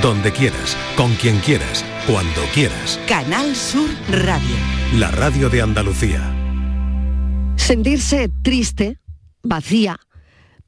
donde 0.00 0.32
quieras, 0.32 0.76
con 0.96 1.14
quien 1.16 1.38
quieras, 1.40 1.84
cuando 2.06 2.40
quieras. 2.54 2.98
Canal 3.06 3.54
Sur 3.54 3.88
Radio. 4.10 4.56
La 4.94 5.10
radio 5.10 5.50
de 5.50 5.60
Andalucía. 5.60 6.34
Sentirse 7.56 8.30
triste, 8.42 8.98
vacía, 9.42 10.00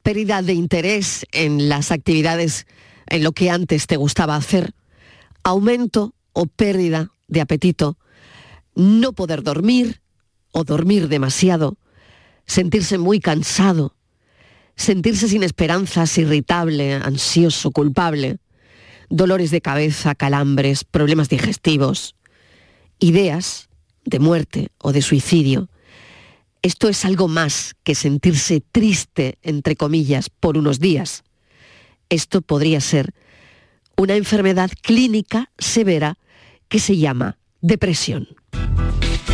pérdida 0.03 0.41
de 0.41 0.53
interés 0.53 1.25
en 1.31 1.67
las 1.67 1.91
actividades, 1.91 2.67
en 3.07 3.23
lo 3.23 3.31
que 3.31 3.49
antes 3.49 3.87
te 3.87 3.97
gustaba 3.97 4.35
hacer, 4.35 4.73
aumento 5.43 6.13
o 6.33 6.45
pérdida 6.45 7.11
de 7.27 7.41
apetito, 7.41 7.97
no 8.75 9.13
poder 9.13 9.41
dormir 9.43 10.01
o 10.51 10.63
dormir 10.63 11.07
demasiado, 11.07 11.77
sentirse 12.45 12.97
muy 12.97 13.19
cansado, 13.19 13.95
sentirse 14.75 15.27
sin 15.27 15.43
esperanzas, 15.43 16.17
irritable, 16.17 16.93
ansioso, 16.93 17.71
culpable, 17.71 18.39
dolores 19.09 19.51
de 19.51 19.61
cabeza, 19.61 20.15
calambres, 20.15 20.83
problemas 20.83 21.29
digestivos, 21.29 22.15
ideas 22.99 23.69
de 24.03 24.19
muerte 24.19 24.69
o 24.79 24.93
de 24.93 25.01
suicidio. 25.01 25.69
Esto 26.61 26.89
es 26.89 27.05
algo 27.05 27.27
más 27.27 27.75
que 27.83 27.95
sentirse 27.95 28.61
triste, 28.71 29.37
entre 29.43 29.75
comillas, 29.75 30.29
por 30.29 30.57
unos 30.57 30.79
días. 30.79 31.23
Esto 32.09 32.41
podría 32.41 32.81
ser 32.81 33.13
una 33.97 34.15
enfermedad 34.15 34.71
clínica 34.81 35.51
severa 35.57 36.17
que 36.67 36.79
se 36.79 36.97
llama 36.97 37.37
depresión. 37.61 38.27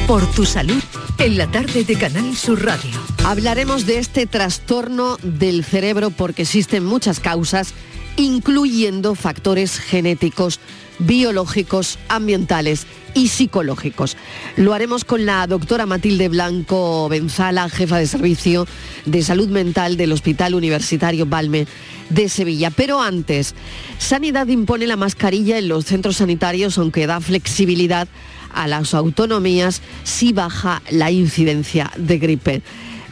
Por 0.08 0.30
tu 0.32 0.46
salud, 0.46 0.82
en 1.20 1.38
la 1.38 1.50
tarde 1.50 1.84
de 1.84 1.96
Canal 1.96 2.36
Sur 2.36 2.66
Radio. 2.66 3.00
Hablaremos 3.24 3.86
de 3.86 4.00
este 4.00 4.26
trastorno 4.26 5.18
del 5.22 5.64
cerebro 5.64 6.10
porque 6.10 6.42
existen 6.42 6.84
muchas 6.84 7.20
causas, 7.20 7.74
incluyendo 8.22 9.16
factores 9.16 9.80
genéticos, 9.80 10.60
biológicos, 11.00 11.98
ambientales 12.08 12.86
y 13.14 13.28
psicológicos. 13.28 14.16
Lo 14.56 14.74
haremos 14.74 15.04
con 15.04 15.26
la 15.26 15.46
doctora 15.48 15.86
Matilde 15.86 16.30
Blanco 16.30 17.10
Benzala, 17.10 17.68
jefa 17.70 17.98
de 17.98 18.08
servicio 18.08 18.68
de 19.06 19.24
salud 19.24 19.50
mental 19.50 19.98
del 19.98 20.12
Hospital 20.12 20.54
Universitario 20.54 21.26
Balme 21.26 21.68
de 22.10 22.30
Sevilla. 22.30 22.70
Pero 22.70 23.02
antes, 23.02 23.56
Sanidad 23.98 24.48
impone 24.48 24.88
la 24.88 24.98
mascarilla 24.98 25.58
en 25.58 25.68
los 25.68 25.86
centros 25.86 26.18
sanitarios, 26.18 26.78
aunque 26.78 27.08
da 27.08 27.20
flexibilidad 27.20 28.08
a 28.54 28.68
las 28.68 28.94
autonomías 28.94 29.82
si 30.04 30.34
baja 30.34 30.82
la 30.92 31.10
incidencia 31.10 31.92
de 31.98 32.20
gripe. 32.20 32.62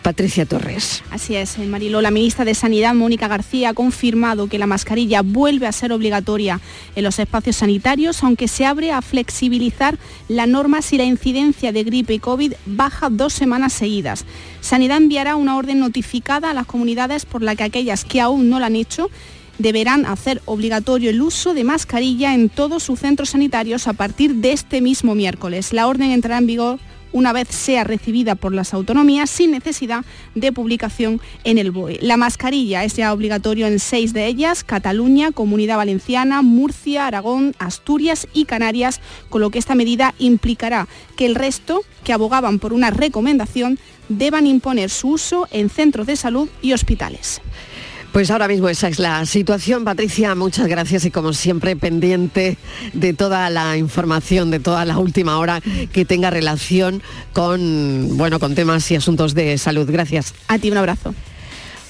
Patricia 0.01 0.45
Torres. 0.45 1.03
Así 1.11 1.35
es, 1.35 1.57
eh, 1.57 1.65
Mariló. 1.65 2.01
La 2.01 2.11
ministra 2.11 2.45
de 2.45 2.55
Sanidad, 2.55 2.93
Mónica 2.93 3.27
García, 3.27 3.69
ha 3.69 3.73
confirmado 3.73 4.47
que 4.47 4.57
la 4.57 4.67
mascarilla 4.67 5.21
vuelve 5.21 5.67
a 5.67 5.71
ser 5.71 5.91
obligatoria 5.91 6.59
en 6.95 7.03
los 7.03 7.19
espacios 7.19 7.57
sanitarios, 7.57 8.23
aunque 8.23 8.47
se 8.47 8.65
abre 8.65 8.91
a 8.91 9.01
flexibilizar 9.01 9.97
la 10.27 10.47
norma 10.47 10.81
si 10.81 10.97
la 10.97 11.03
incidencia 11.03 11.71
de 11.71 11.83
gripe 11.83 12.13
y 12.13 12.19
COVID 12.19 12.53
baja 12.65 13.09
dos 13.09 13.33
semanas 13.33 13.73
seguidas. 13.73 14.25
Sanidad 14.61 14.97
enviará 14.97 15.35
una 15.35 15.57
orden 15.57 15.79
notificada 15.79 16.51
a 16.51 16.53
las 16.53 16.65
comunidades 16.65 17.25
por 17.25 17.41
la 17.41 17.55
que 17.55 17.63
aquellas 17.63 18.05
que 18.05 18.21
aún 18.21 18.49
no 18.49 18.59
la 18.59 18.67
han 18.67 18.75
hecho 18.75 19.09
deberán 19.59 20.05
hacer 20.05 20.41
obligatorio 20.45 21.09
el 21.09 21.21
uso 21.21 21.53
de 21.53 21.63
mascarilla 21.63 22.33
en 22.33 22.49
todos 22.49 22.81
sus 22.81 22.99
centros 22.99 23.31
sanitarios 23.31 23.87
a 23.87 23.93
partir 23.93 24.35
de 24.35 24.53
este 24.53 24.81
mismo 24.81 25.13
miércoles. 25.15 25.73
La 25.73 25.87
orden 25.87 26.11
entrará 26.11 26.37
en 26.37 26.47
vigor 26.47 26.79
una 27.11 27.33
vez 27.33 27.47
sea 27.49 27.83
recibida 27.83 28.35
por 28.35 28.53
las 28.53 28.73
autonomías 28.73 29.29
sin 29.29 29.51
necesidad 29.51 30.05
de 30.35 30.51
publicación 30.51 31.21
en 31.43 31.57
el 31.57 31.71
BOE. 31.71 31.99
La 32.01 32.17
mascarilla 32.17 32.83
es 32.83 32.95
ya 32.95 33.13
obligatorio 33.13 33.67
en 33.67 33.79
seis 33.79 34.13
de 34.13 34.27
ellas, 34.27 34.63
Cataluña, 34.63 35.31
Comunidad 35.31 35.77
Valenciana, 35.77 36.41
Murcia, 36.41 37.07
Aragón, 37.07 37.55
Asturias 37.59 38.27
y 38.33 38.45
Canarias, 38.45 39.01
con 39.29 39.41
lo 39.41 39.49
que 39.49 39.59
esta 39.59 39.75
medida 39.75 40.13
implicará 40.19 40.87
que 41.15 41.25
el 41.25 41.35
resto, 41.35 41.81
que 42.03 42.13
abogaban 42.13 42.59
por 42.59 42.73
una 42.73 42.91
recomendación, 42.91 43.79
deban 44.09 44.47
imponer 44.47 44.89
su 44.89 45.09
uso 45.09 45.47
en 45.51 45.69
centros 45.69 46.07
de 46.07 46.15
salud 46.15 46.49
y 46.61 46.73
hospitales. 46.73 47.41
Pues 48.11 48.31
ahora 48.31 48.47
mismo 48.47 48.69
esa 48.69 48.87
es 48.87 48.97
la 48.97 49.25
situación. 49.25 49.83
Patricia, 49.83 50.33
muchas 50.33 50.67
gracias 50.67 51.05
y 51.05 51.11
como 51.11 51.33
siempre 51.33 51.75
pendiente 51.75 52.57
de 52.93 53.13
toda 53.13 53.49
la 53.51 53.77
información, 53.77 54.49
de 54.49 54.59
toda 54.59 54.83
la 54.83 54.97
última 54.97 55.37
hora 55.37 55.61
que 55.93 56.05
tenga 56.05 56.31
relación 56.31 57.03
con, 57.33 58.17
bueno, 58.17 58.39
con 58.39 58.55
temas 58.55 58.89
y 58.89 58.95
asuntos 58.95 59.35
de 59.35 59.57
salud. 59.59 59.89
Gracias. 59.91 60.33
A 60.47 60.57
ti 60.57 60.71
un 60.71 60.77
abrazo. 60.77 61.13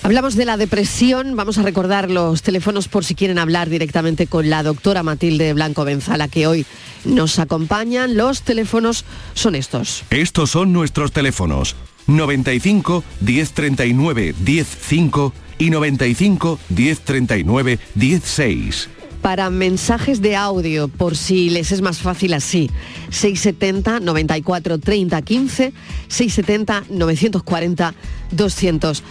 Hablamos 0.03 0.35
de 0.35 0.45
la 0.45 0.57
depresión, 0.57 1.35
vamos 1.35 1.57
a 1.57 1.61
recordar 1.61 2.09
los 2.09 2.41
teléfonos 2.41 2.87
por 2.87 3.03
si 3.03 3.15
quieren 3.15 3.37
hablar 3.37 3.69
directamente 3.69 4.27
con 4.27 4.49
la 4.49 4.63
doctora 4.63 5.03
Matilde 5.03 5.53
Blanco 5.53 5.83
Benzala, 5.83 6.27
que 6.27 6.47
hoy 6.47 6.65
nos 7.05 7.39
acompañan. 7.39 8.15
Los 8.15 8.41
teléfonos 8.43 9.05
son 9.33 9.55
estos. 9.55 10.03
Estos 10.09 10.51
son 10.51 10.73
nuestros 10.73 11.11
teléfonos. 11.11 11.75
95 12.07 13.03
1039 13.21 14.33
105 14.43 15.33
y 15.59 15.69
95 15.69 16.59
1039 16.69 17.79
16. 17.93 18.89
Para 19.21 19.49
mensajes 19.49 20.21
de 20.21 20.37
audio, 20.37 20.87
por 20.87 21.17
si 21.17 21.49
les 21.49 21.73
es 21.73 21.81
más 21.81 21.99
fácil 21.99 22.33
así, 22.33 22.71
670 23.09 23.99
94 23.99 24.79
30 24.79 25.21
15, 25.21 25.73
670 26.07 26.85
940 26.89 27.93
200. 28.31 29.03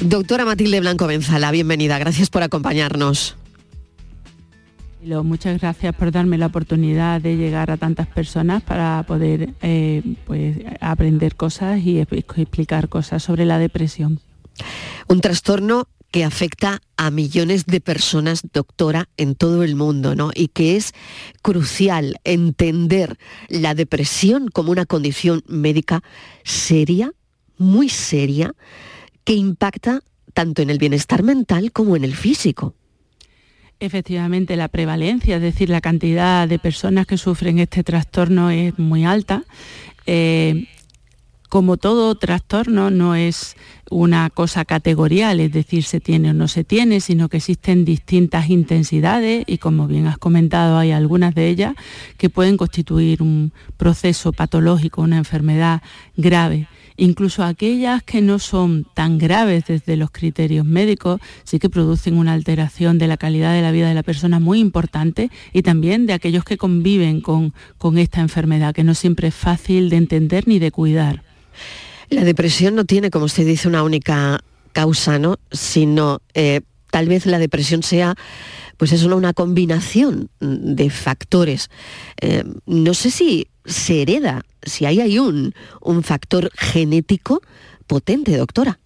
Doctora 0.00 0.46
Matilde 0.46 0.80
Blanco 0.80 1.06
Benzala, 1.06 1.50
bienvenida, 1.50 1.98
gracias 1.98 2.30
por 2.30 2.42
acompañarnos. 2.42 3.36
Muchas 5.04 5.60
gracias 5.60 5.94
por 5.96 6.12
darme 6.12 6.38
la 6.38 6.46
oportunidad 6.46 7.20
de 7.20 7.36
llegar 7.36 7.70
a 7.70 7.76
tantas 7.76 8.06
personas 8.06 8.62
para 8.62 9.04
poder 9.06 9.52
eh, 9.60 10.02
pues, 10.26 10.58
aprender 10.80 11.34
cosas 11.34 11.80
y 11.80 11.98
explicar 11.98 12.88
cosas 12.88 13.22
sobre 13.22 13.44
la 13.44 13.58
depresión. 13.58 14.20
Un 15.08 15.20
trastorno 15.20 15.88
que 16.12 16.24
afecta 16.24 16.82
a 16.96 17.10
millones 17.10 17.64
de 17.66 17.80
personas, 17.80 18.42
doctora, 18.52 19.08
en 19.16 19.34
todo 19.34 19.64
el 19.64 19.76
mundo, 19.76 20.14
¿no? 20.14 20.30
Y 20.34 20.48
que 20.48 20.76
es 20.76 20.92
crucial 21.40 22.16
entender 22.24 23.16
la 23.48 23.74
depresión 23.74 24.48
como 24.48 24.72
una 24.72 24.84
condición 24.84 25.42
médica 25.48 26.02
seria, 26.44 27.12
muy 27.56 27.88
seria, 27.88 28.54
que 29.24 29.32
impacta 29.32 30.02
tanto 30.34 30.60
en 30.60 30.70
el 30.70 30.78
bienestar 30.78 31.22
mental 31.22 31.72
como 31.72 31.96
en 31.96 32.04
el 32.04 32.14
físico. 32.14 32.74
Efectivamente, 33.80 34.56
la 34.56 34.68
prevalencia, 34.68 35.36
es 35.36 35.42
decir, 35.42 35.68
la 35.70 35.80
cantidad 35.80 36.46
de 36.46 36.58
personas 36.58 37.06
que 37.06 37.18
sufren 37.18 37.58
este 37.58 37.82
trastorno 37.82 38.50
es 38.50 38.78
muy 38.78 39.04
alta. 39.04 39.44
Eh, 40.06 40.68
como 41.52 41.76
todo 41.76 42.14
trastorno 42.14 42.90
no 42.90 43.14
es 43.14 43.56
una 43.90 44.30
cosa 44.30 44.64
categorial, 44.64 45.38
es 45.38 45.52
decir, 45.52 45.84
se 45.84 46.00
tiene 46.00 46.30
o 46.30 46.32
no 46.32 46.48
se 46.48 46.64
tiene, 46.64 47.00
sino 47.00 47.28
que 47.28 47.36
existen 47.36 47.84
distintas 47.84 48.48
intensidades 48.48 49.44
y 49.46 49.58
como 49.58 49.86
bien 49.86 50.06
has 50.06 50.16
comentado 50.16 50.78
hay 50.78 50.92
algunas 50.92 51.34
de 51.34 51.48
ellas 51.48 51.74
que 52.16 52.30
pueden 52.30 52.56
constituir 52.56 53.20
un 53.20 53.52
proceso 53.76 54.32
patológico, 54.32 55.02
una 55.02 55.18
enfermedad 55.18 55.82
grave. 56.16 56.68
Incluso 56.96 57.44
aquellas 57.44 58.02
que 58.02 58.22
no 58.22 58.38
son 58.38 58.86
tan 58.94 59.18
graves 59.18 59.64
desde 59.66 59.98
los 59.98 60.10
criterios 60.10 60.64
médicos, 60.64 61.20
sí 61.44 61.58
que 61.58 61.68
producen 61.68 62.16
una 62.16 62.32
alteración 62.32 62.96
de 62.96 63.08
la 63.08 63.18
calidad 63.18 63.52
de 63.52 63.60
la 63.60 63.72
vida 63.72 63.88
de 63.88 63.94
la 63.94 64.02
persona 64.02 64.40
muy 64.40 64.58
importante 64.58 65.30
y 65.52 65.60
también 65.60 66.06
de 66.06 66.14
aquellos 66.14 66.44
que 66.44 66.56
conviven 66.56 67.20
con, 67.20 67.52
esta 67.98 68.22
enfermedad, 68.22 68.74
que 68.74 68.84
no 68.84 68.94
siempre 68.94 69.28
es 69.28 69.34
fácil 69.34 69.90
de 69.90 69.96
entender 69.96 70.48
ni 70.48 70.58
de 70.58 70.70
cuidar. 70.70 71.31
La 72.08 72.24
depresión 72.24 72.74
no 72.74 72.84
tiene, 72.84 73.10
como 73.10 73.24
usted 73.24 73.46
dice, 73.46 73.68
una 73.68 73.82
única 73.82 74.40
causa, 74.72 75.18
¿no? 75.18 75.38
Sino 75.50 76.20
eh, 76.34 76.62
tal 76.90 77.08
vez 77.08 77.26
la 77.26 77.38
depresión 77.38 77.82
sea, 77.82 78.14
pues 78.76 78.92
es 78.92 79.04
una 79.04 79.32
combinación 79.32 80.28
de 80.40 80.90
factores. 80.90 81.70
Eh, 82.20 82.44
no 82.66 82.94
sé 82.94 83.10
si 83.10 83.48
se 83.64 84.02
hereda, 84.02 84.42
si 84.62 84.86
ahí 84.86 85.00
hay 85.00 85.18
un, 85.18 85.54
un 85.80 86.02
factor 86.02 86.50
genético 86.54 87.40
potente, 87.86 88.36
doctora. 88.36 88.78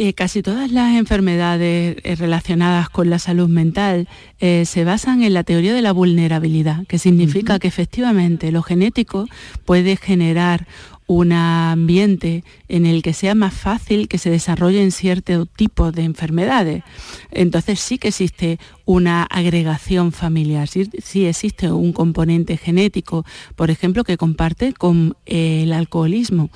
Eh, 0.00 0.12
casi 0.12 0.42
todas 0.42 0.70
las 0.70 0.94
enfermedades 0.94 1.96
relacionadas 2.20 2.88
con 2.88 3.10
la 3.10 3.18
salud 3.18 3.48
mental 3.48 4.06
se 4.38 4.84
basan 4.84 5.24
en 5.24 5.34
la 5.34 5.42
teoría 5.42 5.74
de 5.74 5.82
la 5.82 5.90
vulnerabilidad, 5.90 6.86
que 6.86 7.00
significa 7.00 7.58
que 7.58 7.66
efectivamente 7.66 8.52
lo 8.52 8.62
genético 8.62 9.26
puede 9.64 9.96
generar 9.96 10.68
un 11.08 11.32
ambiente 11.32 12.44
en 12.68 12.84
el 12.84 13.02
que 13.02 13.14
sea 13.14 13.34
más 13.34 13.54
fácil 13.54 14.08
que 14.08 14.18
se 14.18 14.30
desarrollen 14.30 14.92
cierto 14.92 15.46
tipo 15.46 15.90
de 15.90 16.04
enfermedades. 16.04 16.84
Entonces 17.32 17.80
sí 17.80 17.96
que 17.98 18.08
existe 18.08 18.58
una 18.84 19.24
agregación 19.24 20.12
familiar, 20.12 20.68
sí, 20.68 21.26
existe 21.26 21.72
un 21.72 21.92
componente 21.94 22.58
genético, 22.58 23.24
por 23.56 23.70
ejemplo, 23.70 24.04
que 24.04 24.18
comparte 24.18 24.74
con 24.74 25.16
el 25.24 25.72
alcoholismo. 25.72 26.50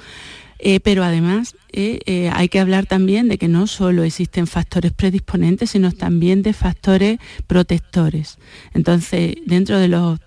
Eh, 0.65 0.79
pero 0.79 1.03
además 1.03 1.57
eh, 1.73 2.01
eh, 2.07 2.31
hay 2.33 2.49
que 2.49 2.61
hablar 2.61 2.87
también 2.87 3.29
de 3.29 3.37
que 3.37 3.49
no 3.49 3.67
solo 3.67 4.05
existen 4.05 4.47
factores 4.47 4.93
predisponentes, 4.93 5.71
sino 5.71 5.91
también 5.91 6.43
de 6.43 6.53
factores 6.53 7.19
protectores. 7.49 8.39
Entonces, 8.75 9.35
dentro 9.45 9.79
de 9.79 9.89
los 9.89 10.21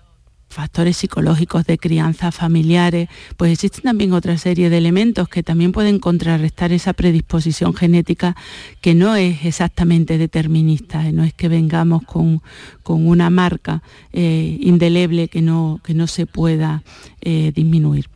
factores 0.56 0.96
psicológicos 0.96 1.66
de 1.66 1.76
crianza 1.76 2.32
familiares, 2.32 3.10
pues 3.36 3.52
existen 3.52 3.82
también 3.82 4.14
otra 4.14 4.38
serie 4.38 4.70
de 4.70 4.78
elementos 4.78 5.28
que 5.28 5.42
también 5.42 5.70
pueden 5.70 5.98
contrarrestar 5.98 6.72
esa 6.72 6.94
predisposición 6.94 7.74
genética 7.74 8.34
que 8.80 8.94
no 8.94 9.16
es 9.16 9.44
exactamente 9.44 10.16
determinista, 10.16 11.02
no 11.12 11.24
es 11.24 11.34
que 11.34 11.48
vengamos 11.48 12.04
con, 12.04 12.40
una 12.84 13.28
marca 13.28 13.82
indeleble 14.12 15.28
que 15.28 15.42
no, 15.42 15.80
que 15.84 15.92
no 15.92 16.06
se 16.06 16.24
pueda 16.24 16.82
disminuir. 17.20 18.08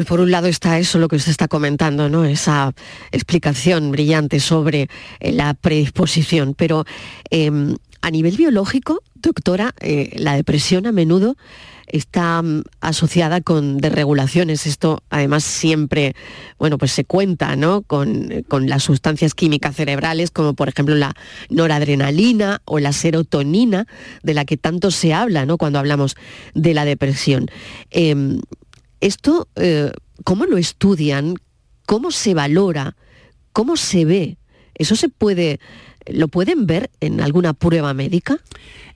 Pues 0.00 0.08
por 0.08 0.20
un 0.20 0.30
lado 0.30 0.46
está 0.46 0.78
eso, 0.78 0.98
lo 0.98 1.08
que 1.08 1.16
usted 1.16 1.30
está 1.30 1.46
comentando, 1.46 2.08
¿no? 2.08 2.24
Esa 2.24 2.72
explicación 3.12 3.90
brillante 3.90 4.40
sobre 4.40 4.88
eh, 5.20 5.32
la 5.32 5.52
predisposición. 5.52 6.54
Pero 6.54 6.86
em, 7.28 7.76
a 8.02 8.10
nivel 8.10 8.36
biológico, 8.36 9.02
doctora, 9.14 9.74
eh, 9.80 10.12
la 10.16 10.34
depresión 10.34 10.86
a 10.86 10.92
menudo 10.92 11.36
está 11.86 12.40
mm, 12.42 12.62
asociada 12.80 13.40
con 13.40 13.78
desregulaciones. 13.78 14.66
Esto 14.66 15.02
además 15.10 15.44
siempre, 15.44 16.14
bueno, 16.58 16.78
pues 16.78 16.92
se 16.92 17.04
cuenta, 17.04 17.56
¿no? 17.56 17.82
Con, 17.82 18.44
con, 18.48 18.68
las 18.68 18.82
sustancias 18.82 19.34
químicas 19.34 19.76
cerebrales, 19.76 20.30
como 20.30 20.54
por 20.54 20.68
ejemplo 20.68 20.94
la 20.94 21.14
noradrenalina 21.48 22.62
o 22.64 22.78
la 22.78 22.92
serotonina, 22.92 23.86
de 24.22 24.34
la 24.34 24.44
que 24.44 24.56
tanto 24.56 24.90
se 24.90 25.12
habla, 25.12 25.46
¿no? 25.46 25.58
Cuando 25.58 25.78
hablamos 25.78 26.16
de 26.54 26.74
la 26.74 26.84
depresión. 26.84 27.50
Em, 27.90 28.40
esto, 29.00 29.48
eh, 29.56 29.90
¿cómo 30.24 30.46
lo 30.46 30.56
estudian? 30.58 31.34
¿Cómo 31.86 32.10
se 32.10 32.34
valora? 32.34 32.96
¿Cómo 33.52 33.76
se 33.76 34.04
ve? 34.04 34.36
¿Eso 34.74 34.96
se 34.96 35.08
puede, 35.08 35.60
lo 36.12 36.28
pueden 36.28 36.66
ver 36.66 36.90
en 37.00 37.20
alguna 37.20 37.52
prueba 37.52 37.94
médica? 37.94 38.38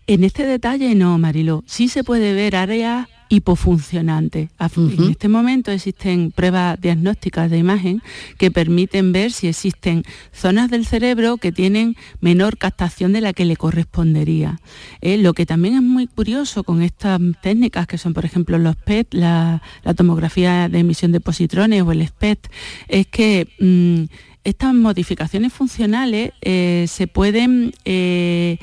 En 0.07 0.25
este 0.25 0.45
detalle 0.45 0.95
no, 0.95 1.17
Marilo. 1.19 1.65
Sí 1.67 1.89
se 1.89 2.05
puede 2.05 2.35
ver 2.35 2.57
áreas 2.57 3.09
hipofuncionante. 3.29 4.51
En 4.77 5.11
este 5.11 5.29
momento 5.29 5.71
existen 5.71 6.31
pruebas 6.31 6.81
diagnósticas 6.81 7.51
de 7.51 7.59
imagen 7.59 8.03
que 8.39 8.51
permiten 8.51 9.13
ver 9.13 9.33
si 9.33 9.49
existen 9.49 10.05
zonas 10.33 10.71
del 10.71 10.87
cerebro 10.87 11.37
que 11.39 11.53
tienen 11.53 11.97
menor 12.21 12.59
captación 12.59 13.13
de 13.13 13.21
la 13.21 13.33
que 13.33 13.45
le 13.45 13.57
correspondería. 13.57 14.61
Eh, 15.01 15.17
lo 15.17 15.33
que 15.33 15.47
también 15.47 15.75
es 15.75 15.83
muy 15.83 16.07
curioso 16.07 16.65
con 16.65 16.83
estas 16.83 17.21
técnicas, 17.43 17.87
que 17.87 17.99
son 17.99 18.15
por 18.15 18.25
ejemplo 18.25 18.59
los 18.59 18.77
PET, 18.77 19.15
la, 19.15 19.63
tomografía 19.97 20.69
de 20.69 20.81
emisión 20.81 21.13
de 21.13 21.21
positrones 21.21 21.83
o 21.83 21.93
el 21.93 22.07
SPET, 22.07 22.51
es 22.89 23.07
que 23.07 23.49
mm, 23.59 24.05
estas 24.45 24.75
modificaciones 24.75 25.53
funcionales 25.53 26.33
eh, 26.43 26.87
se 26.89 27.07
pueden 27.07 27.73
eh, 27.85 28.59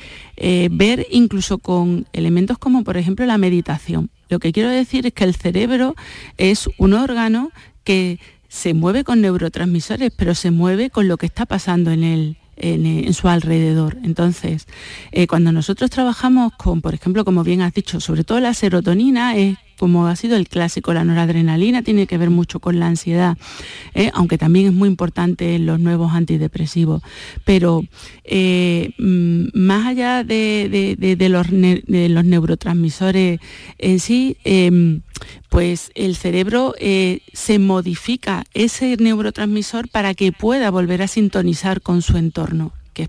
ver 0.70 1.06
incluso 1.10 1.58
con 1.58 2.06
elementos 2.12 2.58
como 2.58 2.84
por 2.84 2.96
ejemplo 2.96 3.26
la 3.26 3.38
meditación. 3.38 4.10
Lo 4.28 4.38
que 4.38 4.52
quiero 4.52 4.70
decir 4.70 5.06
es 5.06 5.12
que 5.12 5.24
el 5.24 5.34
cerebro 5.34 5.94
es 6.38 6.68
un 6.78 6.94
órgano 6.94 7.50
que 7.84 8.18
se 8.48 8.74
mueve 8.74 9.02
con 9.02 9.22
neurotransmisores, 9.22 10.12
pero 10.14 10.34
se 10.34 10.50
mueve 10.50 10.90
con 10.90 11.08
lo 11.08 11.16
que 11.16 11.26
está 11.26 11.46
pasando 11.46 11.90
en. 11.90 12.36
En, 12.54 13.12
su 13.12 13.28
alrededor. 13.28 13.98
Entonces, 14.04 14.68
eh, 15.10 15.26
cuando 15.26 15.50
nosotros 15.50 15.90
trabajamos 15.90 16.52
con, 16.52 16.80
por 16.80 16.94
ejemplo, 16.94 17.24
como 17.24 17.42
bien 17.42 17.60
has 17.60 17.74
dicho, 17.74 17.98
sobre 17.98 18.22
todo 18.22 18.38
la 18.38 18.54
serotonina 18.54 19.34
es 19.36 19.56
como 19.78 20.06
ha 20.06 20.16
sido 20.16 20.36
el 20.36 20.48
clásico, 20.48 20.92
la 20.94 21.04
noradrenalina 21.04 21.82
tiene 21.82 22.06
que 22.06 22.18
ver 22.18 22.30
mucho 22.30 22.60
con 22.60 22.78
la 22.78 22.86
ansiedad, 22.86 23.36
¿eh? 23.94 24.10
aunque 24.14 24.38
también 24.38 24.66
es 24.66 24.72
muy 24.72 24.88
importante 24.88 25.54
en 25.54 25.66
los 25.66 25.80
nuevos 25.80 26.12
antidepresivos. 26.12 27.02
Pero 27.44 27.84
eh, 28.24 28.90
mm, 28.98 29.46
más 29.54 29.86
allá 29.86 30.24
de, 30.24 31.26
los 32.10 32.24
neurotransmisores 32.24 33.40
en 33.78 34.00
sí, 34.00 34.36
em, 34.44 35.02
pues 35.48 35.90
el 35.94 36.16
cerebro 36.16 36.74
eh, 36.78 37.20
se 37.32 37.58
modifica 37.58 38.44
ese 38.54 38.96
neurotransmisor 38.96 39.88
para 39.88 40.14
que 40.14 40.32
pueda 40.32 40.70
volver 40.70 41.02
a 41.02 41.08
sintonizar 41.08 41.82
con 41.82 42.02
su 42.02 42.16
entorno 42.16 42.72
que 42.92 43.04
es 43.04 43.08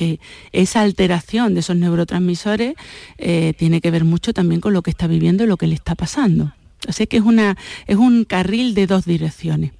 porque 0.00 0.20
esa 0.52 0.80
alteración 0.80 1.52
de 1.52 1.60
esos 1.60 1.76
neurotransmisores 1.76 2.74
eh, 3.18 3.52
tiene 3.58 3.82
que 3.82 3.90
ver 3.90 4.04
mucho 4.04 4.32
también 4.32 4.62
con 4.62 4.72
lo 4.72 4.80
que 4.80 4.90
está 4.90 5.06
viviendo 5.06 5.44
y 5.44 5.46
lo 5.46 5.58
que 5.58 5.66
le 5.66 5.74
está 5.74 5.94
pasando. 5.94 6.54
Así 6.88 7.06
que 7.06 7.18
es, 7.18 7.22
una, 7.22 7.58
es 7.86 7.96
un 7.96 8.24
carril 8.24 8.72
de 8.74 8.86
dos 8.86 9.04
direcciones. 9.04 9.72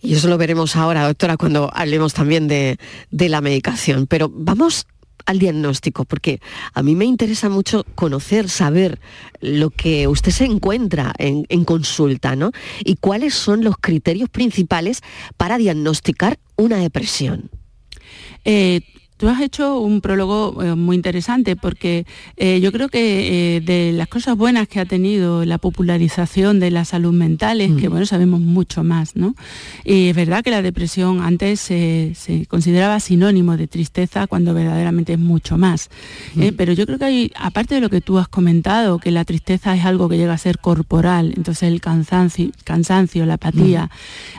Y 0.00 0.14
eso 0.14 0.28
lo 0.28 0.38
veremos 0.38 0.74
ahora, 0.74 1.06
doctora, 1.06 1.36
cuando 1.36 1.70
hablemos 1.74 2.14
también 2.14 2.48
de, 2.48 2.78
la 3.10 3.42
medicación. 3.42 4.06
Pero 4.06 4.30
vamos 4.32 4.86
al 5.26 5.38
diagnóstico, 5.38 6.06
porque 6.06 6.40
a 6.72 6.82
mí 6.82 6.94
me 6.94 7.04
interesa 7.04 7.50
mucho 7.50 7.84
conocer, 7.94 8.48
saber 8.48 9.00
lo 9.42 9.68
que 9.68 10.08
usted 10.08 10.30
se 10.30 10.46
encuentra 10.46 11.12
en, 11.18 11.64
consulta, 11.66 12.36
¿no? 12.36 12.52
Y 12.84 12.96
cuáles 12.96 13.34
son 13.34 13.64
los 13.64 13.76
criterios 13.76 14.30
principales 14.30 15.02
para 15.36 15.58
diagnosticar 15.58 16.38
una 16.56 16.78
depresión. 16.78 17.50
Eh, 18.46 18.80
Tú 19.16 19.28
has 19.28 19.40
hecho 19.40 19.80
un 19.80 20.02
prólogo 20.02 20.62
eh, 20.62 20.74
muy 20.74 20.94
interesante 20.94 21.56
porque 21.56 22.04
eh, 22.36 22.60
yo 22.60 22.70
creo 22.70 22.90
que 22.90 23.56
eh, 23.56 23.60
de 23.62 23.92
las 23.92 24.08
cosas 24.08 24.36
buenas 24.36 24.68
que 24.68 24.78
ha 24.78 24.84
tenido 24.84 25.46
la 25.46 25.56
popularización 25.56 26.60
de 26.60 26.70
la 26.70 26.84
salud 26.84 27.14
mental 27.14 27.62
es 27.62 27.72
que, 27.72 27.88
mm. 27.88 27.90
bueno, 27.90 28.06
sabemos 28.06 28.40
mucho 28.40 28.84
más, 28.84 29.16
¿no? 29.16 29.34
Y 29.84 30.08
es 30.08 30.16
verdad 30.16 30.44
que 30.44 30.50
la 30.50 30.60
depresión 30.60 31.22
antes 31.22 31.60
se 31.60 32.46
consideraba 32.48 33.00
sinónimo 33.00 33.56
de 33.56 33.66
tristeza 33.66 34.26
cuando 34.26 34.52
verdaderamente 34.52 35.14
es 35.14 35.18
mucho 35.18 35.56
más. 35.56 35.88
Mm. 36.34 36.48
Pero 36.56 36.74
yo 36.74 36.84
creo 36.84 36.98
que 36.98 37.04
hay, 37.06 37.32
aparte 37.36 37.74
de 37.74 37.80
lo 37.80 37.88
que 37.88 38.02
tú 38.02 38.18
has 38.18 38.28
comentado, 38.28 38.98
que 38.98 39.10
la 39.10 39.24
tristeza 39.24 39.74
es 39.74 39.86
algo 39.86 40.10
que 40.10 40.18
llega 40.18 40.34
a 40.34 40.38
ser 40.38 40.58
corporal, 40.58 41.32
entonces 41.36 41.64
el 41.70 41.80
cansancio, 41.80 42.50
cansancio 42.64 43.24
la 43.24 43.34
apatía, 43.34 43.86
mm. 43.86 43.88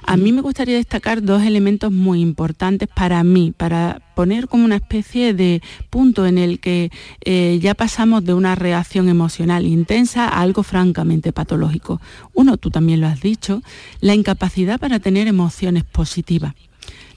a 0.05 0.17
mí 0.17 0.31
me 0.31 0.41
gustaría 0.41 0.75
destacar 0.75 1.23
dos 1.23 1.41
elementos 1.41 1.91
muy 1.91 2.21
importantes 2.21 2.87
para 2.93 3.23
mí, 3.23 3.53
para 3.57 4.01
poner 4.17 4.47
como 4.47 4.65
una 4.65 4.77
especie 4.77 5.35
de 5.35 5.61
punto 5.91 6.25
en 6.25 6.39
el 6.39 6.59
que 6.59 6.89
eh, 7.23 7.59
ya 7.61 7.75
pasamos 7.75 8.25
de 8.25 8.33
una 8.33 8.55
reacción 8.55 9.09
emocional 9.09 9.67
intensa 9.67 10.27
a 10.27 10.41
algo 10.41 10.63
francamente 10.63 11.31
patológico. 11.31 12.01
Uno, 12.33 12.57
tú 12.57 12.71
también 12.71 12.99
lo 12.99 13.05
has 13.05 13.21
dicho, 13.21 13.61
la 14.01 14.15
incapacidad 14.15 14.79
para 14.79 14.99
tener 14.99 15.27
emociones 15.27 15.83
positivas. 15.83 16.55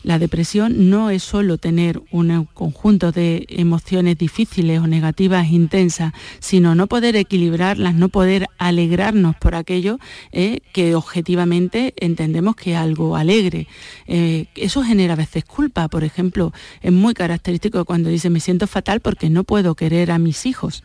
La 0.03 0.19
depresión 0.19 0.89
no 0.89 1.11
es 1.11 1.23
solo 1.23 1.59
tener 1.59 2.01
un 2.11 2.47
conjunto 2.55 3.13
de 3.13 3.47
emociones 3.51 4.17
difíciles 4.17 4.81
o 4.81 4.87
negativas 4.87 5.51
intensas, 5.51 6.15
sino 6.39 6.75
no 6.75 6.87
poder 6.87 7.17
equilibrarlas, 7.17 7.95
no 7.95 8.09
poder 8.09 8.47
alegrarnos 8.57 9.37
por 9.37 9.55
aquello 9.55 9.99
eh, 10.33 10.61
que 10.73 10.95
objetivamente 10.95 11.93
entendemos 11.99 12.57
que 12.57 12.73
es 12.73 12.79
algo 12.79 13.17
alegre. 13.17 13.67
Eh, 14.07 14.47
eso 14.55 14.83
genera 14.83 15.13
a 15.13 15.17
veces 15.17 15.45
culpa, 15.45 15.89
por 15.89 16.03
ejemplo, 16.03 16.53
es 16.81 16.93
muy 16.93 17.13
característico 17.13 17.85
cuando 17.85 18.09
dice 18.09 18.31
me 18.31 18.41
siento 18.41 18.67
fatal 18.67 19.01
porque 19.01 19.29
no 19.29 19.45
puedo 19.45 19.75
querer 19.75 20.11
a 20.13 20.19
mis 20.19 20.47
hijos 20.47 20.83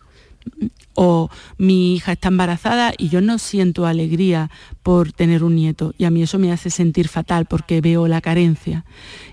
o 0.95 1.29
mi 1.57 1.93
hija 1.93 2.13
está 2.13 2.29
embarazada 2.29 2.93
y 2.97 3.09
yo 3.09 3.21
no 3.21 3.37
siento 3.37 3.85
alegría 3.85 4.49
por 4.81 5.11
tener 5.11 5.43
un 5.43 5.55
nieto 5.55 5.93
y 5.97 6.05
a 6.05 6.09
mí 6.09 6.23
eso 6.23 6.39
me 6.39 6.51
hace 6.51 6.69
sentir 6.69 7.09
fatal 7.09 7.45
porque 7.45 7.81
veo 7.81 8.07
la 8.07 8.21
carencia. 8.21 8.85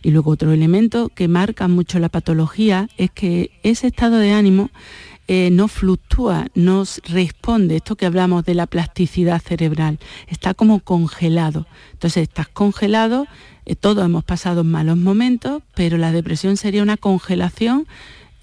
Y 0.02 0.10
luego 0.10 0.32
otro 0.32 0.52
elemento 0.52 1.08
que 1.08 1.28
marca 1.28 1.68
mucho 1.68 1.98
la 1.98 2.08
patología 2.08 2.88
es 2.96 3.10
que 3.10 3.52
ese 3.62 3.86
estado 3.86 4.18
de 4.18 4.32
ánimo 4.32 4.70
eh, 5.28 5.50
no 5.52 5.68
fluctúa, 5.68 6.46
no 6.54 6.82
responde, 7.04 7.76
esto 7.76 7.94
que 7.94 8.06
hablamos 8.06 8.44
de 8.44 8.54
la 8.54 8.66
plasticidad 8.66 9.40
cerebral, 9.40 10.00
está 10.26 10.52
como 10.52 10.80
congelado. 10.80 11.66
Entonces 11.92 12.24
estás 12.24 12.48
congelado, 12.48 13.28
eh, 13.64 13.76
todos 13.76 14.04
hemos 14.04 14.24
pasado 14.24 14.64
malos 14.64 14.96
momentos, 14.96 15.62
pero 15.74 15.96
la 15.96 16.10
depresión 16.10 16.56
sería 16.56 16.82
una 16.82 16.96
congelación 16.96 17.86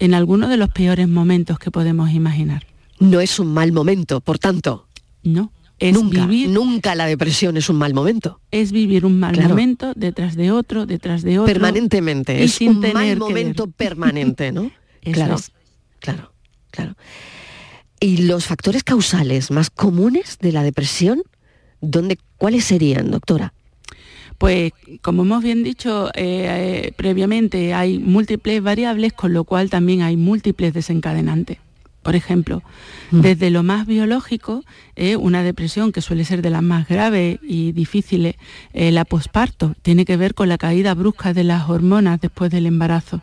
en 0.00 0.14
alguno 0.14 0.48
de 0.48 0.56
los 0.56 0.70
peores 0.70 1.06
momentos 1.06 1.58
que 1.58 1.70
podemos 1.70 2.10
imaginar. 2.10 2.66
No 2.98 3.20
es 3.20 3.38
un 3.38 3.52
mal 3.52 3.70
momento, 3.70 4.20
por 4.20 4.38
tanto. 4.38 4.88
No. 5.22 5.52
Es 5.78 5.94
nunca, 5.94 6.26
vivir, 6.26 6.50
nunca 6.50 6.94
la 6.94 7.06
depresión 7.06 7.56
es 7.56 7.70
un 7.70 7.76
mal 7.76 7.94
momento. 7.94 8.40
Es 8.50 8.70
vivir 8.70 9.06
un 9.06 9.18
mal 9.18 9.40
momento 9.40 9.94
detrás 9.96 10.36
de 10.36 10.50
otro, 10.50 10.84
detrás 10.84 11.22
de 11.22 11.38
otro. 11.38 11.50
Permanentemente, 11.50 12.42
es 12.42 12.60
un 12.60 12.80
mal 12.80 13.16
momento 13.16 13.66
permanente, 13.66 14.52
¿no? 14.52 14.70
claro, 15.12 15.36
claro, 16.00 16.32
claro. 16.70 16.96
¿Y 17.98 18.18
los 18.18 18.44
factores 18.44 18.84
causales 18.84 19.50
más 19.50 19.70
comunes 19.70 20.36
de 20.40 20.52
la 20.52 20.62
depresión, 20.62 21.22
¿dónde, 21.80 22.18
cuáles 22.36 22.64
serían, 22.64 23.10
doctora? 23.10 23.54
Pues 24.40 24.72
como 25.02 25.20
hemos 25.20 25.42
bien 25.42 25.62
dicho 25.62 26.08
eh, 26.14 26.92
previamente, 26.96 27.74
hay 27.74 27.98
múltiples 27.98 28.62
variables, 28.62 29.12
con 29.12 29.34
lo 29.34 29.44
cual 29.44 29.68
también 29.68 30.00
hay 30.00 30.16
múltiples 30.16 30.72
desencadenantes. 30.72 31.58
Por 32.02 32.16
ejemplo, 32.16 32.62
mm. 33.10 33.20
desde 33.20 33.50
lo 33.50 33.62
más 33.62 33.86
biológico, 33.86 34.64
eh, 34.96 35.16
una 35.16 35.42
depresión 35.42 35.92
que 35.92 36.00
suele 36.00 36.24
ser 36.24 36.40
de 36.40 36.48
las 36.48 36.62
más 36.62 36.88
graves 36.88 37.38
y 37.42 37.72
difíciles, 37.72 38.36
eh, 38.72 38.90
la 38.90 39.04
posparto, 39.04 39.74
tiene 39.82 40.06
que 40.06 40.16
ver 40.16 40.32
con 40.32 40.48
la 40.48 40.56
caída 40.56 40.94
brusca 40.94 41.34
de 41.34 41.44
las 41.44 41.68
hormonas 41.68 42.18
después 42.18 42.50
del 42.50 42.64
embarazo. 42.64 43.20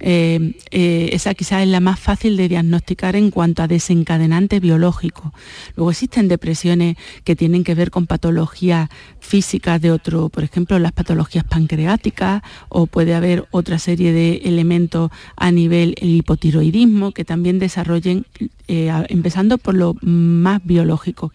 Eh, 0.00 0.54
eh, 0.70 1.10
esa 1.12 1.34
quizás 1.34 1.62
es 1.62 1.68
la 1.68 1.80
más 1.80 1.98
fácil 1.98 2.36
de 2.36 2.48
diagnosticar 2.48 3.16
en 3.16 3.30
cuanto 3.30 3.62
a 3.62 3.68
desencadenante 3.68 4.60
biológico. 4.60 5.32
Luego 5.76 5.90
existen 5.90 6.28
depresiones 6.28 6.96
que 7.24 7.36
tienen 7.36 7.64
que 7.64 7.74
ver 7.74 7.90
con 7.90 8.06
patologías 8.06 8.88
físicas 9.20 9.80
de 9.80 9.90
otro, 9.90 10.28
por 10.28 10.44
ejemplo, 10.44 10.78
las 10.78 10.92
patologías 10.92 11.44
pancreáticas 11.44 12.42
o 12.68 12.86
puede 12.86 13.14
haber 13.14 13.46
otra 13.50 13.78
serie 13.78 14.12
de 14.12 14.36
elementos 14.44 15.10
a 15.36 15.50
nivel 15.50 15.94
el 16.00 16.10
hipotiroidismo 16.10 17.12
que 17.12 17.24
también 17.24 17.58
desarrollen, 17.58 18.26
eh, 18.68 18.90
empezando 19.08 19.58
por 19.58 19.74
lo 19.74 19.96
más 20.00 20.64
biológico. 20.64 21.32